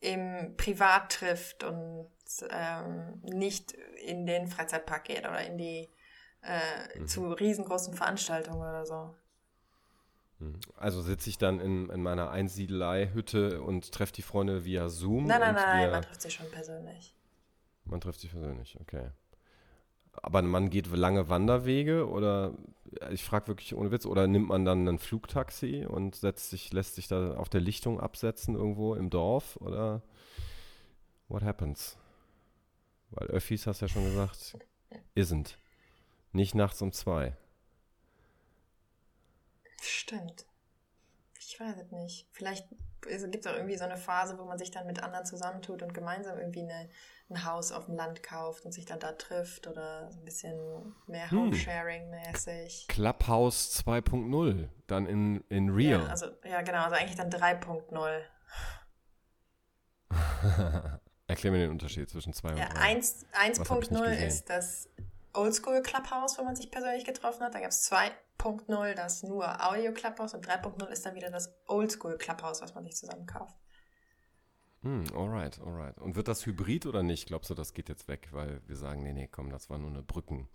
im 0.00 0.56
Privat 0.56 1.12
trifft 1.12 1.62
und 1.64 2.08
ähm, 2.48 3.20
nicht 3.22 3.72
in 4.04 4.26
den 4.26 4.48
Freizeitpark 4.48 5.04
geht 5.04 5.20
oder 5.20 5.44
in 5.44 5.58
die 5.58 5.88
äh, 6.42 6.98
mhm. 6.98 7.06
zu 7.06 7.32
riesengroßen 7.32 7.94
Veranstaltungen 7.94 8.60
oder 8.60 8.86
so. 8.86 9.14
Mhm. 10.38 10.58
Also 10.76 11.02
sitze 11.02 11.28
ich 11.28 11.38
dann 11.38 11.60
in, 11.60 11.90
in 11.90 12.02
meiner 12.02 12.30
Einsiedelei-Hütte 12.30 13.62
und 13.62 13.92
treffe 13.92 14.14
die 14.14 14.22
Freunde 14.22 14.64
via 14.64 14.88
Zoom? 14.88 15.26
Nein, 15.26 15.40
nein, 15.40 15.54
nein, 15.54 15.90
man 15.90 16.02
trifft 16.02 16.22
sich 16.22 16.34
schon 16.34 16.50
persönlich. 16.50 17.14
Man 17.84 18.00
trifft 18.00 18.20
sich 18.20 18.30
persönlich, 18.30 18.78
okay. 18.80 19.10
Aber 20.12 20.42
man 20.42 20.70
geht 20.70 20.86
lange 20.88 21.28
Wanderwege 21.28 22.08
oder 22.08 22.54
ich 23.10 23.24
frage 23.24 23.48
wirklich 23.48 23.74
ohne 23.74 23.90
Witz, 23.90 24.06
oder 24.06 24.26
nimmt 24.26 24.48
man 24.48 24.64
dann 24.64 24.88
ein 24.88 24.98
Flugtaxi 24.98 25.86
und 25.88 26.16
setzt 26.16 26.50
sich, 26.50 26.72
lässt 26.72 26.94
sich 26.94 27.08
da 27.08 27.34
auf 27.34 27.48
der 27.48 27.60
Lichtung 27.60 28.00
absetzen 28.00 28.54
irgendwo 28.54 28.94
im 28.94 29.10
Dorf 29.10 29.56
oder 29.56 30.02
what 31.28 31.42
happens? 31.42 31.96
Weil 33.10 33.28
Öffis, 33.28 33.66
hast 33.66 33.80
ja 33.80 33.88
schon 33.88 34.04
gesagt, 34.04 34.56
isn't. 35.16 35.56
Nicht 36.32 36.54
nachts 36.54 36.80
um 36.82 36.92
zwei. 36.92 37.36
Stimmt. 39.82 40.46
Ich 41.50 41.58
weiß 41.58 41.78
es 41.78 41.90
nicht. 41.90 42.28
Vielleicht 42.30 42.68
gibt 43.00 43.44
es 43.44 43.46
auch 43.48 43.56
irgendwie 43.56 43.76
so 43.76 43.82
eine 43.82 43.96
Phase, 43.96 44.38
wo 44.38 44.44
man 44.44 44.56
sich 44.56 44.70
dann 44.70 44.86
mit 44.86 45.02
anderen 45.02 45.26
zusammentut 45.26 45.82
und 45.82 45.92
gemeinsam 45.92 46.38
irgendwie 46.38 46.62
eine, 46.62 46.88
ein 47.28 47.44
Haus 47.44 47.72
auf 47.72 47.86
dem 47.86 47.96
Land 47.96 48.22
kauft 48.22 48.64
und 48.64 48.70
sich 48.70 48.84
dann 48.84 49.00
da 49.00 49.10
trifft 49.12 49.66
oder 49.66 50.10
ein 50.12 50.24
bisschen 50.24 50.94
mehr 51.08 51.28
hm. 51.28 51.50
Homesharing-mäßig. 51.50 52.86
Clubhouse 52.86 53.82
2.0, 53.84 54.68
dann 54.86 55.06
in, 55.06 55.42
in 55.48 55.70
Real. 55.70 56.02
Ja, 56.02 56.06
also, 56.06 56.26
ja, 56.44 56.62
genau, 56.62 56.84
also 56.84 56.94
eigentlich 56.94 57.16
dann 57.16 57.30
3.0. 57.30 58.20
Erklär 61.26 61.52
mir 61.52 61.58
den 61.58 61.70
Unterschied 61.70 62.08
zwischen 62.08 62.32
2 62.32 62.54
ja, 62.54 62.68
und 62.68 62.76
3. 62.76 62.94
1.0 63.32 64.24
ist 64.24 64.48
das 64.50 64.88
Oldschool 65.32 65.82
Clubhouse, 65.82 66.38
wo 66.38 66.44
man 66.44 66.56
sich 66.56 66.70
persönlich 66.70 67.04
getroffen 67.04 67.42
hat. 67.42 67.54
Dann 67.54 67.62
gab 67.62 67.70
es 67.70 67.90
2.0, 67.90 68.94
das 68.94 69.22
nur 69.22 69.64
Audio 69.64 69.92
Clubhouse 69.92 70.34
und 70.34 70.46
3.0 70.46 70.86
ist 70.88 71.06
dann 71.06 71.14
wieder 71.14 71.30
das 71.30 71.52
Oldschool 71.66 72.18
Clubhouse, 72.18 72.62
was 72.62 72.74
man 72.74 72.84
sich 72.84 72.96
zusammen 72.96 73.26
kauft. 73.26 73.54
Hm, 74.82 75.04
alright, 75.14 75.60
alright. 75.60 75.98
Und 75.98 76.16
wird 76.16 76.28
das 76.28 76.46
hybrid 76.46 76.86
oder 76.86 77.02
nicht? 77.02 77.26
Glaubst 77.26 77.50
du, 77.50 77.54
das 77.54 77.74
geht 77.74 77.88
jetzt 77.88 78.08
weg, 78.08 78.28
weil 78.32 78.62
wir 78.66 78.76
sagen, 78.76 79.02
nee, 79.02 79.12
nee, 79.12 79.28
komm, 79.28 79.50
das 79.50 79.68
war 79.68 79.78
nur 79.78 79.90
eine 79.90 80.02
Brücken, 80.02 80.48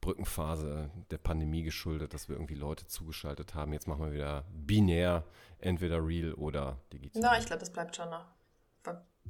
Brückenphase 0.00 0.90
der 1.10 1.18
Pandemie 1.18 1.64
geschuldet, 1.64 2.14
dass 2.14 2.28
wir 2.28 2.36
irgendwie 2.36 2.54
Leute 2.54 2.86
zugeschaltet 2.86 3.54
haben. 3.54 3.72
Jetzt 3.72 3.88
machen 3.88 4.04
wir 4.04 4.12
wieder 4.12 4.44
binär, 4.52 5.24
entweder 5.58 6.06
real 6.06 6.34
oder 6.34 6.78
digital. 6.92 7.20
Na, 7.20 7.32
no, 7.32 7.38
ich 7.38 7.46
glaube, 7.46 7.60
das 7.60 7.72
bleibt 7.72 7.96
schon 7.96 8.10
noch. 8.10 8.26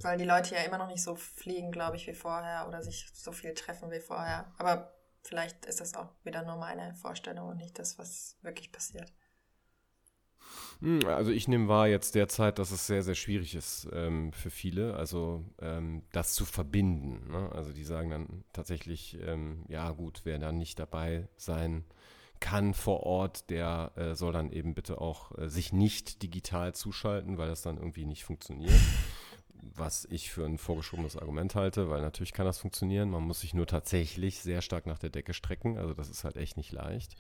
Weil 0.03 0.18
die 0.18 0.24
Leute 0.24 0.55
ja 0.55 0.62
immer 0.62 0.78
noch 0.78 0.88
nicht 0.88 1.03
so 1.03 1.14
fliegen, 1.14 1.72
glaube 1.72 1.96
ich, 1.96 2.07
wie 2.07 2.14
vorher 2.14 2.66
oder 2.68 2.82
sich 2.82 3.11
so 3.12 3.32
viel 3.32 3.55
treffen 3.55 3.90
wie 3.90 4.01
vorher. 4.01 4.53
Aber 4.59 4.92
vielleicht 5.22 5.66
ist 5.66 5.80
das 5.80 5.94
auch 5.94 6.09
wieder 6.24 6.42
nur 6.42 6.57
meine 6.57 6.94
Vorstellung 6.94 7.49
und 7.49 7.57
nicht 7.59 7.78
das, 7.78 7.99
was 7.99 8.36
wirklich 8.42 8.72
passiert. 8.72 9.12
Hm, 10.80 11.05
also 11.07 11.30
ich 11.30 11.49
nehme 11.49 11.68
wahr 11.68 11.88
jetzt 11.88 12.14
derzeit, 12.14 12.59
dass 12.59 12.70
es 12.70 12.86
sehr, 12.86 13.03
sehr 13.03 13.16
schwierig 13.16 13.55
ist 13.55 13.88
ähm, 13.92 14.32
für 14.32 14.51
viele, 14.51 14.94
also 14.94 15.44
ähm, 15.61 16.03
das 16.12 16.34
zu 16.34 16.44
verbinden. 16.44 17.30
Ne? 17.30 17.51
Also 17.53 17.72
die 17.72 17.84
sagen 17.84 18.11
dann 18.11 18.44
tatsächlich, 18.53 19.18
ähm, 19.20 19.64
ja 19.68 19.90
gut, 19.90 20.20
wer 20.24 20.38
dann 20.38 20.57
nicht 20.57 20.78
dabei 20.78 21.28
sein 21.36 21.84
kann 22.40 22.72
vor 22.74 23.03
Ort, 23.03 23.51
der 23.51 23.92
äh, 23.96 24.14
soll 24.14 24.32
dann 24.32 24.53
eben 24.53 24.74
bitte 24.74 25.01
auch 25.01 25.36
äh, 25.36 25.49
sich 25.49 25.72
nicht 25.72 26.22
digital 26.22 26.72
zuschalten, 26.72 27.36
weil 27.36 27.49
das 27.49 27.62
dann 27.62 27.78
irgendwie 27.78 28.07
nicht 28.07 28.24
funktioniert. 28.24 28.80
Was 29.61 30.06
ich 30.11 30.30
für 30.30 30.44
ein 30.44 30.59
vorgeschobenes 30.59 31.16
Argument 31.16 31.54
halte, 31.54 31.88
weil 31.90 32.00
natürlich 32.00 32.32
kann 32.32 32.46
das 32.46 32.59
funktionieren. 32.59 33.11
Man 33.11 33.22
muss 33.22 33.40
sich 33.40 33.54
nur 33.54 33.66
tatsächlich 33.66 34.40
sehr 34.40 34.62
stark 34.62 34.86
nach 34.86 34.98
der 34.98 35.11
Decke 35.11 35.34
strecken. 35.34 35.78
Also 35.78 35.94
das 35.94 36.09
ist 36.09 36.24
halt 36.24 36.36
echt 36.36 36.56
nicht 36.56 36.72
leicht. 36.72 37.16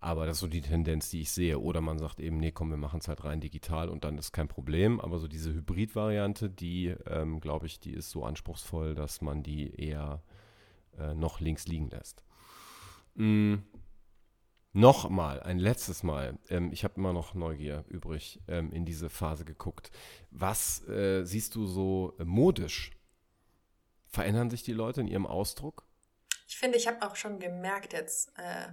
Aber 0.00 0.26
das 0.26 0.36
ist 0.36 0.40
so 0.40 0.46
die 0.46 0.60
Tendenz, 0.60 1.10
die 1.10 1.22
ich 1.22 1.30
sehe. 1.30 1.58
Oder 1.58 1.80
man 1.80 1.98
sagt 1.98 2.20
eben, 2.20 2.38
nee, 2.38 2.52
komm, 2.52 2.70
wir 2.70 2.76
machen 2.76 3.00
es 3.00 3.08
halt 3.08 3.24
rein 3.24 3.40
digital 3.40 3.88
und 3.88 4.04
dann 4.04 4.18
ist 4.18 4.32
kein 4.32 4.48
Problem. 4.48 5.00
Aber 5.00 5.18
so 5.18 5.26
diese 5.28 5.52
Hybrid-Variante, 5.52 6.50
die, 6.50 6.94
ähm, 7.06 7.40
glaube 7.40 7.66
ich, 7.66 7.80
die 7.80 7.92
ist 7.92 8.10
so 8.10 8.24
anspruchsvoll, 8.24 8.94
dass 8.94 9.20
man 9.20 9.42
die 9.42 9.74
eher 9.74 10.22
äh, 10.98 11.14
noch 11.14 11.40
links 11.40 11.66
liegen 11.66 11.88
lässt. 11.90 12.22
Mm. 13.14 13.56
Nochmal, 14.76 15.42
ein 15.42 15.58
letztes 15.58 16.02
Mal. 16.02 16.38
Ähm, 16.50 16.70
ich 16.70 16.84
habe 16.84 16.96
immer 16.96 17.14
noch 17.14 17.32
Neugier 17.32 17.86
übrig 17.88 18.42
ähm, 18.46 18.70
in 18.72 18.84
diese 18.84 19.08
Phase 19.08 19.46
geguckt. 19.46 19.90
Was 20.30 20.86
äh, 20.86 21.24
siehst 21.24 21.54
du 21.54 21.64
so 21.64 22.14
äh, 22.18 22.24
modisch? 22.24 22.90
Verändern 24.06 24.50
sich 24.50 24.64
die 24.64 24.74
Leute 24.74 25.00
in 25.00 25.08
ihrem 25.08 25.26
Ausdruck? 25.26 25.86
Ich 26.46 26.58
finde, 26.58 26.76
ich 26.76 26.86
habe 26.86 27.06
auch 27.06 27.16
schon 27.16 27.40
gemerkt 27.40 27.94
jetzt, 27.94 28.36
äh, 28.36 28.68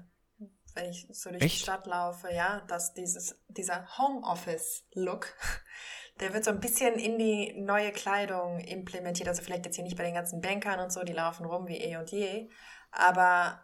wenn 0.74 0.90
ich 0.90 1.08
so 1.10 1.30
durch 1.30 1.42
Echt? 1.42 1.56
die 1.56 1.64
Stadt 1.64 1.88
laufe, 1.88 2.34
ja, 2.34 2.60
dass 2.68 2.94
dieses, 2.94 3.42
dieser 3.48 3.98
Homeoffice-Look, 3.98 5.34
der 6.20 6.34
wird 6.34 6.44
so 6.44 6.52
ein 6.52 6.60
bisschen 6.60 6.96
in 6.96 7.18
die 7.18 7.54
neue 7.62 7.94
Kleidung 7.94 8.60
implementiert. 8.60 9.30
Also 9.30 9.42
vielleicht 9.42 9.66
jetzt 9.66 9.76
hier 9.76 9.86
nicht 9.86 9.96
bei 9.96 10.04
den 10.04 10.16
ganzen 10.16 10.42
Bankern 10.42 10.82
und 10.82 10.92
so, 10.92 11.04
die 11.04 11.14
laufen 11.14 11.46
rum 11.46 11.66
wie 11.70 11.78
eh 11.78 11.96
und 11.96 12.12
je, 12.12 12.50
aber 12.92 13.64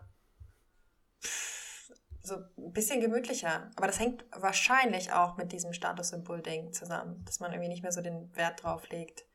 so 2.22 2.36
ein 2.36 2.74
bisschen 2.74 3.02
gemütlicher. 3.02 3.72
Aber 3.76 3.88
das 3.88 4.00
hängt 4.00 4.26
wahrscheinlich 4.32 5.12
auch 5.12 5.38
mit 5.38 5.52
diesem 5.52 5.74
Statussymbol-Ding 5.74 6.74
zusammen, 6.74 7.24
dass 7.26 7.40
man 7.40 7.52
irgendwie 7.52 7.70
nicht 7.70 7.84
mehr 7.84 7.92
so 7.92 8.02
den 8.02 8.36
Wert 8.36 8.64
drauf 8.64 8.90
legt, 8.90 9.26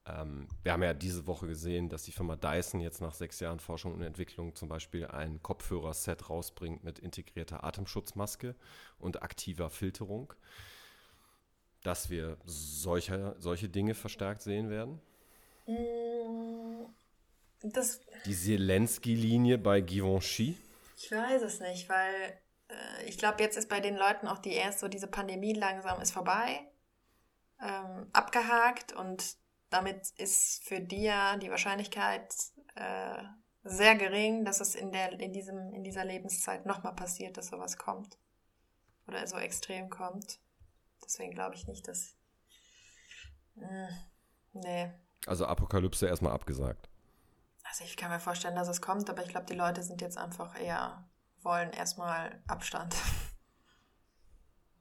ähm, 0.05 0.47
wir 0.63 0.73
haben 0.73 0.83
ja 0.83 0.93
diese 0.93 1.27
Woche 1.27 1.47
gesehen, 1.47 1.89
dass 1.89 2.03
die 2.03 2.11
Firma 2.11 2.35
Dyson 2.35 2.79
jetzt 2.79 3.01
nach 3.01 3.13
sechs 3.13 3.39
Jahren 3.39 3.59
Forschung 3.59 3.93
und 3.93 4.01
Entwicklung 4.01 4.55
zum 4.55 4.67
Beispiel 4.67 5.05
ein 5.05 5.43
Kopfhörerset 5.43 6.29
rausbringt 6.29 6.83
mit 6.83 6.97
integrierter 6.97 7.63
Atemschutzmaske 7.63 8.55
und 8.97 9.21
aktiver 9.21 9.69
Filterung. 9.69 10.33
Dass 11.83 12.09
wir 12.09 12.37
solche, 12.45 13.35
solche 13.39 13.69
Dinge 13.69 13.95
verstärkt 13.95 14.41
sehen 14.41 14.69
werden? 14.69 15.01
Mm, 15.65 16.85
das, 17.61 18.01
die 18.25 18.35
Zelensky-Linie 18.35 19.57
bei 19.57 19.81
Givenchy? 19.81 20.57
Ich 20.97 21.11
weiß 21.11 21.41
es 21.43 21.59
nicht, 21.61 21.87
weil 21.87 22.39
äh, 22.67 23.05
ich 23.05 23.17
glaube, 23.17 23.41
jetzt 23.41 23.57
ist 23.57 23.69
bei 23.69 23.79
den 23.79 23.95
Leuten 23.95 24.27
auch 24.27 24.39
die 24.39 24.53
erst 24.53 24.79
so 24.79 24.87
diese 24.87 25.07
Pandemie 25.07 25.53
langsam 25.53 26.01
ist 26.01 26.11
vorbei, 26.11 26.59
ähm, 27.61 28.07
abgehakt 28.13 28.93
und 28.93 29.37
damit 29.69 30.09
ist 30.17 30.63
für 30.63 30.79
die 30.79 31.03
ja 31.03 31.37
die 31.37 31.49
Wahrscheinlichkeit 31.49 32.33
äh, 32.75 33.23
sehr 33.63 33.95
gering, 33.95 34.45
dass 34.45 34.61
es 34.61 34.75
in, 34.75 34.91
der, 34.91 35.19
in, 35.19 35.33
diesem, 35.33 35.73
in 35.73 35.83
dieser 35.83 36.05
Lebenszeit 36.05 36.65
nochmal 36.65 36.95
passiert, 36.95 37.37
dass 37.37 37.47
sowas 37.47 37.77
kommt. 37.77 38.17
Oder 39.07 39.27
so 39.27 39.37
extrem 39.37 39.89
kommt. 39.89 40.39
Deswegen 41.09 41.33
glaube 41.33 41.55
ich 41.55 41.65
nicht, 41.65 41.87
dass. 41.87 42.15
Mh, 43.55 43.67
hm, 43.67 44.61
nee. 44.61 44.93
Also 45.25 45.47
Apokalypse 45.47 46.05
erstmal 46.05 46.33
abgesagt. 46.33 46.87
Also 47.63 47.83
ich 47.83 47.97
kann 47.97 48.11
mir 48.11 48.19
vorstellen, 48.19 48.55
dass 48.55 48.67
es 48.67 48.79
kommt, 48.79 49.09
aber 49.09 49.23
ich 49.23 49.29
glaube, 49.29 49.47
die 49.47 49.55
Leute 49.55 49.81
sind 49.81 50.01
jetzt 50.01 50.19
einfach 50.19 50.59
eher, 50.59 51.09
wollen 51.41 51.71
erstmal 51.71 52.39
Abstand. 52.47 52.95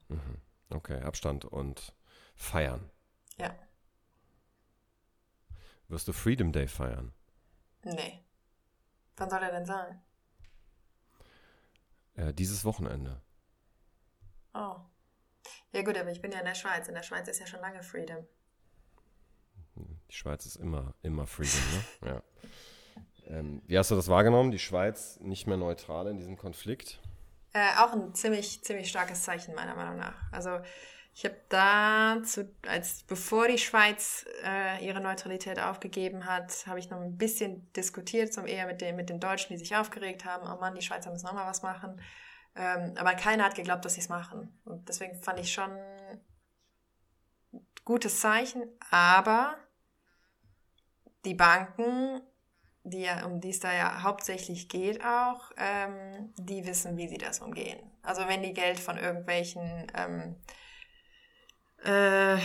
Mhm. 0.07 0.41
Okay, 0.71 1.01
Abstand 1.03 1.45
und 1.45 1.93
feiern. 2.35 2.89
Ja. 3.37 3.53
Wirst 5.87 6.07
du 6.07 6.13
Freedom 6.13 6.51
Day 6.51 6.67
feiern? 6.67 7.13
Nee. 7.83 8.23
Wann 9.17 9.29
soll 9.29 9.43
er 9.43 9.51
denn 9.51 9.65
sein? 9.67 10.01
Äh, 12.15 12.33
dieses 12.33 12.65
Wochenende. 12.65 13.21
Oh. 14.55 14.79
Ja 15.71 15.81
gut, 15.83 15.97
aber 15.97 16.11
ich 16.11 16.21
bin 16.21 16.31
ja 16.31 16.39
in 16.39 16.45
der 16.45 16.55
Schweiz. 16.55 16.87
In 16.87 16.95
der 16.95 17.03
Schweiz 17.03 17.27
ist 17.27 17.39
ja 17.39 17.47
schon 17.47 17.61
lange 17.61 17.83
Freedom. 17.83 18.25
Die 19.75 20.15
Schweiz 20.15 20.45
ist 20.45 20.55
immer, 20.55 20.93
immer 21.01 21.27
Freedom, 21.27 21.61
ne? 21.73 21.83
Ja. 22.09 22.23
Ähm, 23.27 23.61
wie 23.67 23.77
hast 23.77 23.91
du 23.91 23.95
das 23.95 24.07
wahrgenommen? 24.07 24.51
Die 24.51 24.59
Schweiz 24.59 25.19
nicht 25.19 25.45
mehr 25.45 25.57
neutral 25.57 26.07
in 26.07 26.17
diesem 26.17 26.35
Konflikt? 26.35 26.99
Äh, 27.53 27.77
auch 27.77 27.93
ein 27.93 28.13
ziemlich, 28.15 28.63
ziemlich 28.63 28.89
starkes 28.89 29.23
Zeichen, 29.23 29.53
meiner 29.53 29.75
Meinung 29.75 29.97
nach. 29.97 30.15
Also 30.31 30.59
ich 31.13 31.25
habe 31.25 31.35
da, 31.49 32.21
zu, 32.23 32.49
als 32.67 33.03
bevor 33.03 33.47
die 33.47 33.57
Schweiz 33.57 34.25
äh, 34.43 34.85
ihre 34.85 35.01
Neutralität 35.01 35.59
aufgegeben 35.59 36.25
hat, 36.25 36.65
habe 36.65 36.79
ich 36.79 36.89
noch 36.89 37.01
ein 37.01 37.17
bisschen 37.17 37.71
diskutiert, 37.73 38.33
zum 38.33 38.45
eher 38.45 38.65
mit 38.67 38.81
den, 38.81 38.95
mit 38.95 39.09
den 39.09 39.19
Deutschen, 39.19 39.53
die 39.53 39.59
sich 39.59 39.75
aufgeregt 39.75 40.25
haben. 40.25 40.47
Oh 40.47 40.59
Mann, 40.59 40.75
die 40.75 40.81
Schweizer 40.81 41.11
müssen 41.11 41.27
auch 41.27 41.33
mal 41.33 41.47
was 41.47 41.61
machen. 41.61 42.01
Ähm, 42.59 42.93
aber 42.97 43.15
keiner 43.15 43.45
hat 43.45 43.55
geglaubt, 43.55 43.85
dass 43.85 43.95
sie 43.95 44.01
es 44.01 44.09
machen. 44.09 44.59
Und 44.65 44.87
deswegen 44.87 45.15
fand 45.23 45.39
ich 45.39 45.51
schon 45.51 45.71
gutes 47.83 48.19
Zeichen. 48.19 48.63
Aber 48.91 49.55
die 51.25 51.33
Banken 51.33 52.21
die 52.83 53.01
ja, 53.01 53.25
um 53.25 53.39
die 53.39 53.49
es 53.49 53.59
da 53.59 53.73
ja 53.73 54.03
hauptsächlich 54.03 54.69
geht 54.69 55.03
auch, 55.03 55.51
ähm, 55.57 56.33
die 56.37 56.65
wissen, 56.65 56.97
wie 56.97 57.07
sie 57.07 57.17
das 57.17 57.39
umgehen. 57.39 57.79
Also 58.01 58.27
wenn 58.27 58.41
die 58.41 58.53
Geld 58.53 58.79
von 58.79 58.97
irgendwelchen 58.97 59.87
ähm, 59.95 60.35
äh, 61.83 62.37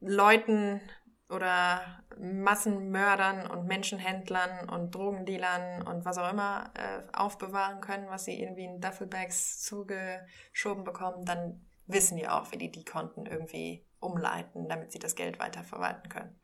Leuten 0.00 0.80
oder 1.28 2.02
Massenmördern 2.18 3.50
und 3.50 3.66
Menschenhändlern 3.66 4.68
und 4.68 4.94
Drogendealern 4.94 5.82
und 5.86 6.04
was 6.04 6.18
auch 6.18 6.30
immer 6.30 6.70
äh, 6.74 7.02
aufbewahren 7.12 7.80
können, 7.80 8.08
was 8.08 8.24
sie 8.24 8.40
irgendwie 8.40 8.64
in 8.64 8.80
Duffelbags 8.80 9.62
zugeschoben 9.62 10.84
bekommen, 10.84 11.24
dann 11.24 11.66
wissen 11.86 12.16
die 12.16 12.28
auch, 12.28 12.52
wie 12.52 12.58
die 12.58 12.70
die 12.70 12.84
Konten 12.84 13.26
irgendwie 13.26 13.84
umleiten, 13.98 14.68
damit 14.68 14.92
sie 14.92 14.98
das 14.98 15.16
Geld 15.16 15.38
weiter 15.38 15.64
verwalten 15.64 16.08
können. 16.08 16.38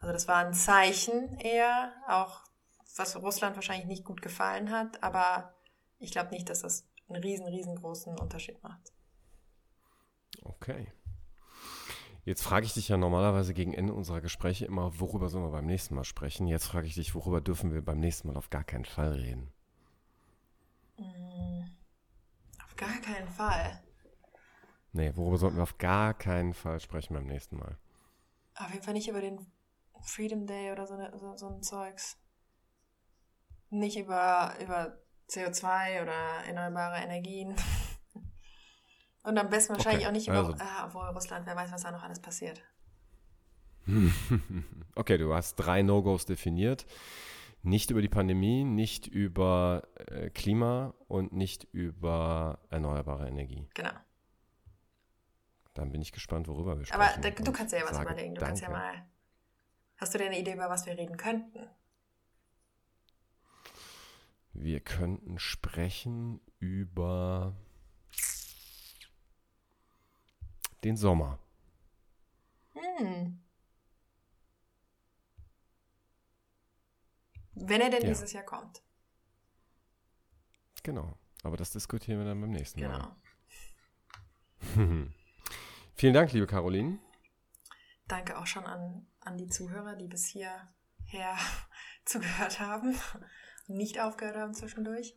Also 0.00 0.12
das 0.12 0.28
war 0.28 0.44
ein 0.44 0.52
Zeichen 0.52 1.38
eher, 1.38 1.92
auch 2.08 2.42
was 2.96 3.16
Russland 3.16 3.56
wahrscheinlich 3.56 3.86
nicht 3.86 4.04
gut 4.04 4.20
gefallen 4.20 4.70
hat, 4.70 5.02
aber 5.02 5.54
ich 5.98 6.10
glaube 6.10 6.30
nicht, 6.30 6.50
dass 6.50 6.60
das 6.60 6.86
einen 7.08 7.22
riesen, 7.22 7.46
riesengroßen 7.46 8.18
Unterschied 8.18 8.62
macht. 8.62 8.92
Okay. 10.42 10.92
Jetzt 12.24 12.42
frage 12.44 12.66
ich 12.66 12.74
dich 12.74 12.88
ja 12.88 12.96
normalerweise 12.96 13.52
gegen 13.52 13.74
Ende 13.74 13.94
unserer 13.94 14.20
Gespräche 14.20 14.64
immer, 14.64 15.00
worüber 15.00 15.28
sollen 15.28 15.44
wir 15.44 15.50
beim 15.50 15.66
nächsten 15.66 15.96
Mal 15.96 16.04
sprechen? 16.04 16.46
Jetzt 16.46 16.66
frage 16.66 16.86
ich 16.86 16.94
dich, 16.94 17.16
worüber 17.16 17.40
dürfen 17.40 17.72
wir 17.72 17.84
beim 17.84 17.98
nächsten 17.98 18.28
Mal 18.28 18.36
auf 18.36 18.48
gar 18.48 18.62
keinen 18.62 18.84
Fall 18.84 19.12
reden? 19.12 19.52
Mm, 20.98 21.64
auf 22.64 22.76
gar 22.76 23.00
keinen 23.00 23.28
Fall. 23.28 23.82
Nee, 24.92 25.10
worüber 25.16 25.36
sollten 25.36 25.56
wir 25.56 25.64
auf 25.64 25.78
gar 25.78 26.14
keinen 26.14 26.54
Fall 26.54 26.78
sprechen 26.78 27.14
beim 27.14 27.26
nächsten 27.26 27.56
Mal? 27.56 27.76
Auf 28.54 28.70
jeden 28.70 28.84
Fall 28.84 28.94
nicht 28.94 29.08
über 29.08 29.20
den 29.20 29.44
Freedom 30.00 30.46
Day 30.46 30.70
oder 30.70 30.86
so, 30.86 30.96
ne, 30.96 31.12
so, 31.16 31.36
so 31.36 31.48
ein 31.48 31.62
Zeugs. 31.62 32.18
Nicht 33.70 33.96
über, 33.96 34.54
über 34.60 34.98
CO2 35.28 36.02
oder 36.02 36.44
erneuerbare 36.46 36.98
Energien. 36.98 37.56
Und 39.22 39.38
am 39.38 39.48
besten 39.50 39.74
wahrscheinlich 39.74 40.02
okay, 40.02 40.08
auch 40.08 40.12
nicht 40.12 40.28
über, 40.28 40.38
also. 40.38 40.54
ah, 40.58 40.86
obwohl 40.86 41.06
Russland, 41.08 41.46
wer 41.46 41.54
weiß, 41.54 41.70
was 41.70 41.82
da 41.82 41.92
noch 41.92 42.02
alles 42.02 42.20
passiert. 42.20 42.60
okay, 44.94 45.18
du 45.18 45.32
hast 45.34 45.56
drei 45.56 45.82
No-Gos 45.82 46.26
definiert. 46.26 46.86
Nicht 47.64 47.90
über 47.90 48.02
die 48.02 48.08
Pandemie, 48.08 48.64
nicht 48.64 49.06
über 49.06 49.84
äh, 50.08 50.30
Klima 50.30 50.94
und 51.06 51.32
nicht 51.32 51.64
über 51.72 52.58
erneuerbare 52.70 53.28
Energie. 53.28 53.68
Genau. 53.74 53.92
Dann 55.74 55.92
bin 55.92 56.02
ich 56.02 56.10
gespannt, 56.10 56.48
worüber 56.48 56.78
wir 56.78 56.86
sprechen. 56.86 57.00
Aber 57.00 57.20
da, 57.20 57.30
du 57.30 57.52
kannst 57.52 57.72
ja 57.72 57.80
was 57.84 58.00
überlegen. 58.00 58.34
Du 58.34 58.40
danke. 58.40 58.46
kannst 58.46 58.62
ja 58.62 58.70
mal. 58.70 59.06
Hast 59.96 60.12
du 60.12 60.18
denn 60.18 60.28
eine 60.28 60.40
Idee, 60.40 60.54
über 60.54 60.68
was 60.68 60.86
wir 60.86 60.98
reden 60.98 61.16
könnten? 61.16 61.68
Wir 64.52 64.80
könnten 64.80 65.38
sprechen 65.38 66.40
über 66.58 67.54
den 70.84 70.96
Sommer. 70.96 71.38
Hm. 72.74 73.40
Wenn 77.54 77.80
er 77.80 77.90
denn 77.90 78.02
ja. 78.02 78.08
dieses 78.08 78.32
Jahr 78.32 78.44
kommt. 78.44 78.82
Genau. 80.82 81.16
Aber 81.42 81.56
das 81.56 81.70
diskutieren 81.70 82.18
wir 82.18 82.24
dann 82.24 82.40
beim 82.40 82.50
nächsten 82.50 82.80
Mal. 82.80 82.92
Genau. 82.92 83.16
Vielen 85.94 86.14
Dank, 86.14 86.32
liebe 86.32 86.46
Caroline. 86.46 86.98
Danke 88.08 88.38
auch 88.38 88.46
schon 88.46 88.64
an, 88.64 89.06
an 89.20 89.36
die 89.36 89.48
Zuhörer, 89.48 89.96
die 89.96 90.08
bis 90.08 90.26
hierher 90.26 91.38
zugehört 92.04 92.60
haben 92.60 92.96
und 93.68 93.76
nicht 93.76 94.00
aufgehört 94.00 94.36
haben 94.36 94.54
zwischendurch. 94.54 95.16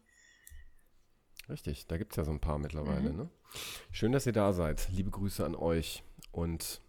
Richtig, 1.49 1.87
da 1.87 1.97
gibt 1.97 2.13
es 2.13 2.17
ja 2.17 2.23
so 2.23 2.31
ein 2.31 2.39
paar 2.39 2.57
mittlerweile. 2.57 3.11
Mhm. 3.11 3.17
Ne? 3.17 3.29
Schön, 3.91 4.11
dass 4.11 4.25
ihr 4.25 4.33
da 4.33 4.53
seid. 4.53 4.89
Liebe 4.91 5.11
Grüße 5.11 5.45
an 5.45 5.55
euch 5.55 6.03
und 6.31 6.81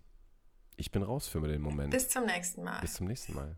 ich 0.76 0.90
bin 0.90 1.02
raus 1.02 1.28
für 1.28 1.40
den 1.40 1.60
Moment. 1.60 1.90
Bis 1.90 2.08
zum 2.08 2.26
nächsten 2.26 2.62
Mal. 2.62 2.80
Bis 2.80 2.94
zum 2.94 3.06
nächsten 3.06 3.34
Mal. 3.34 3.56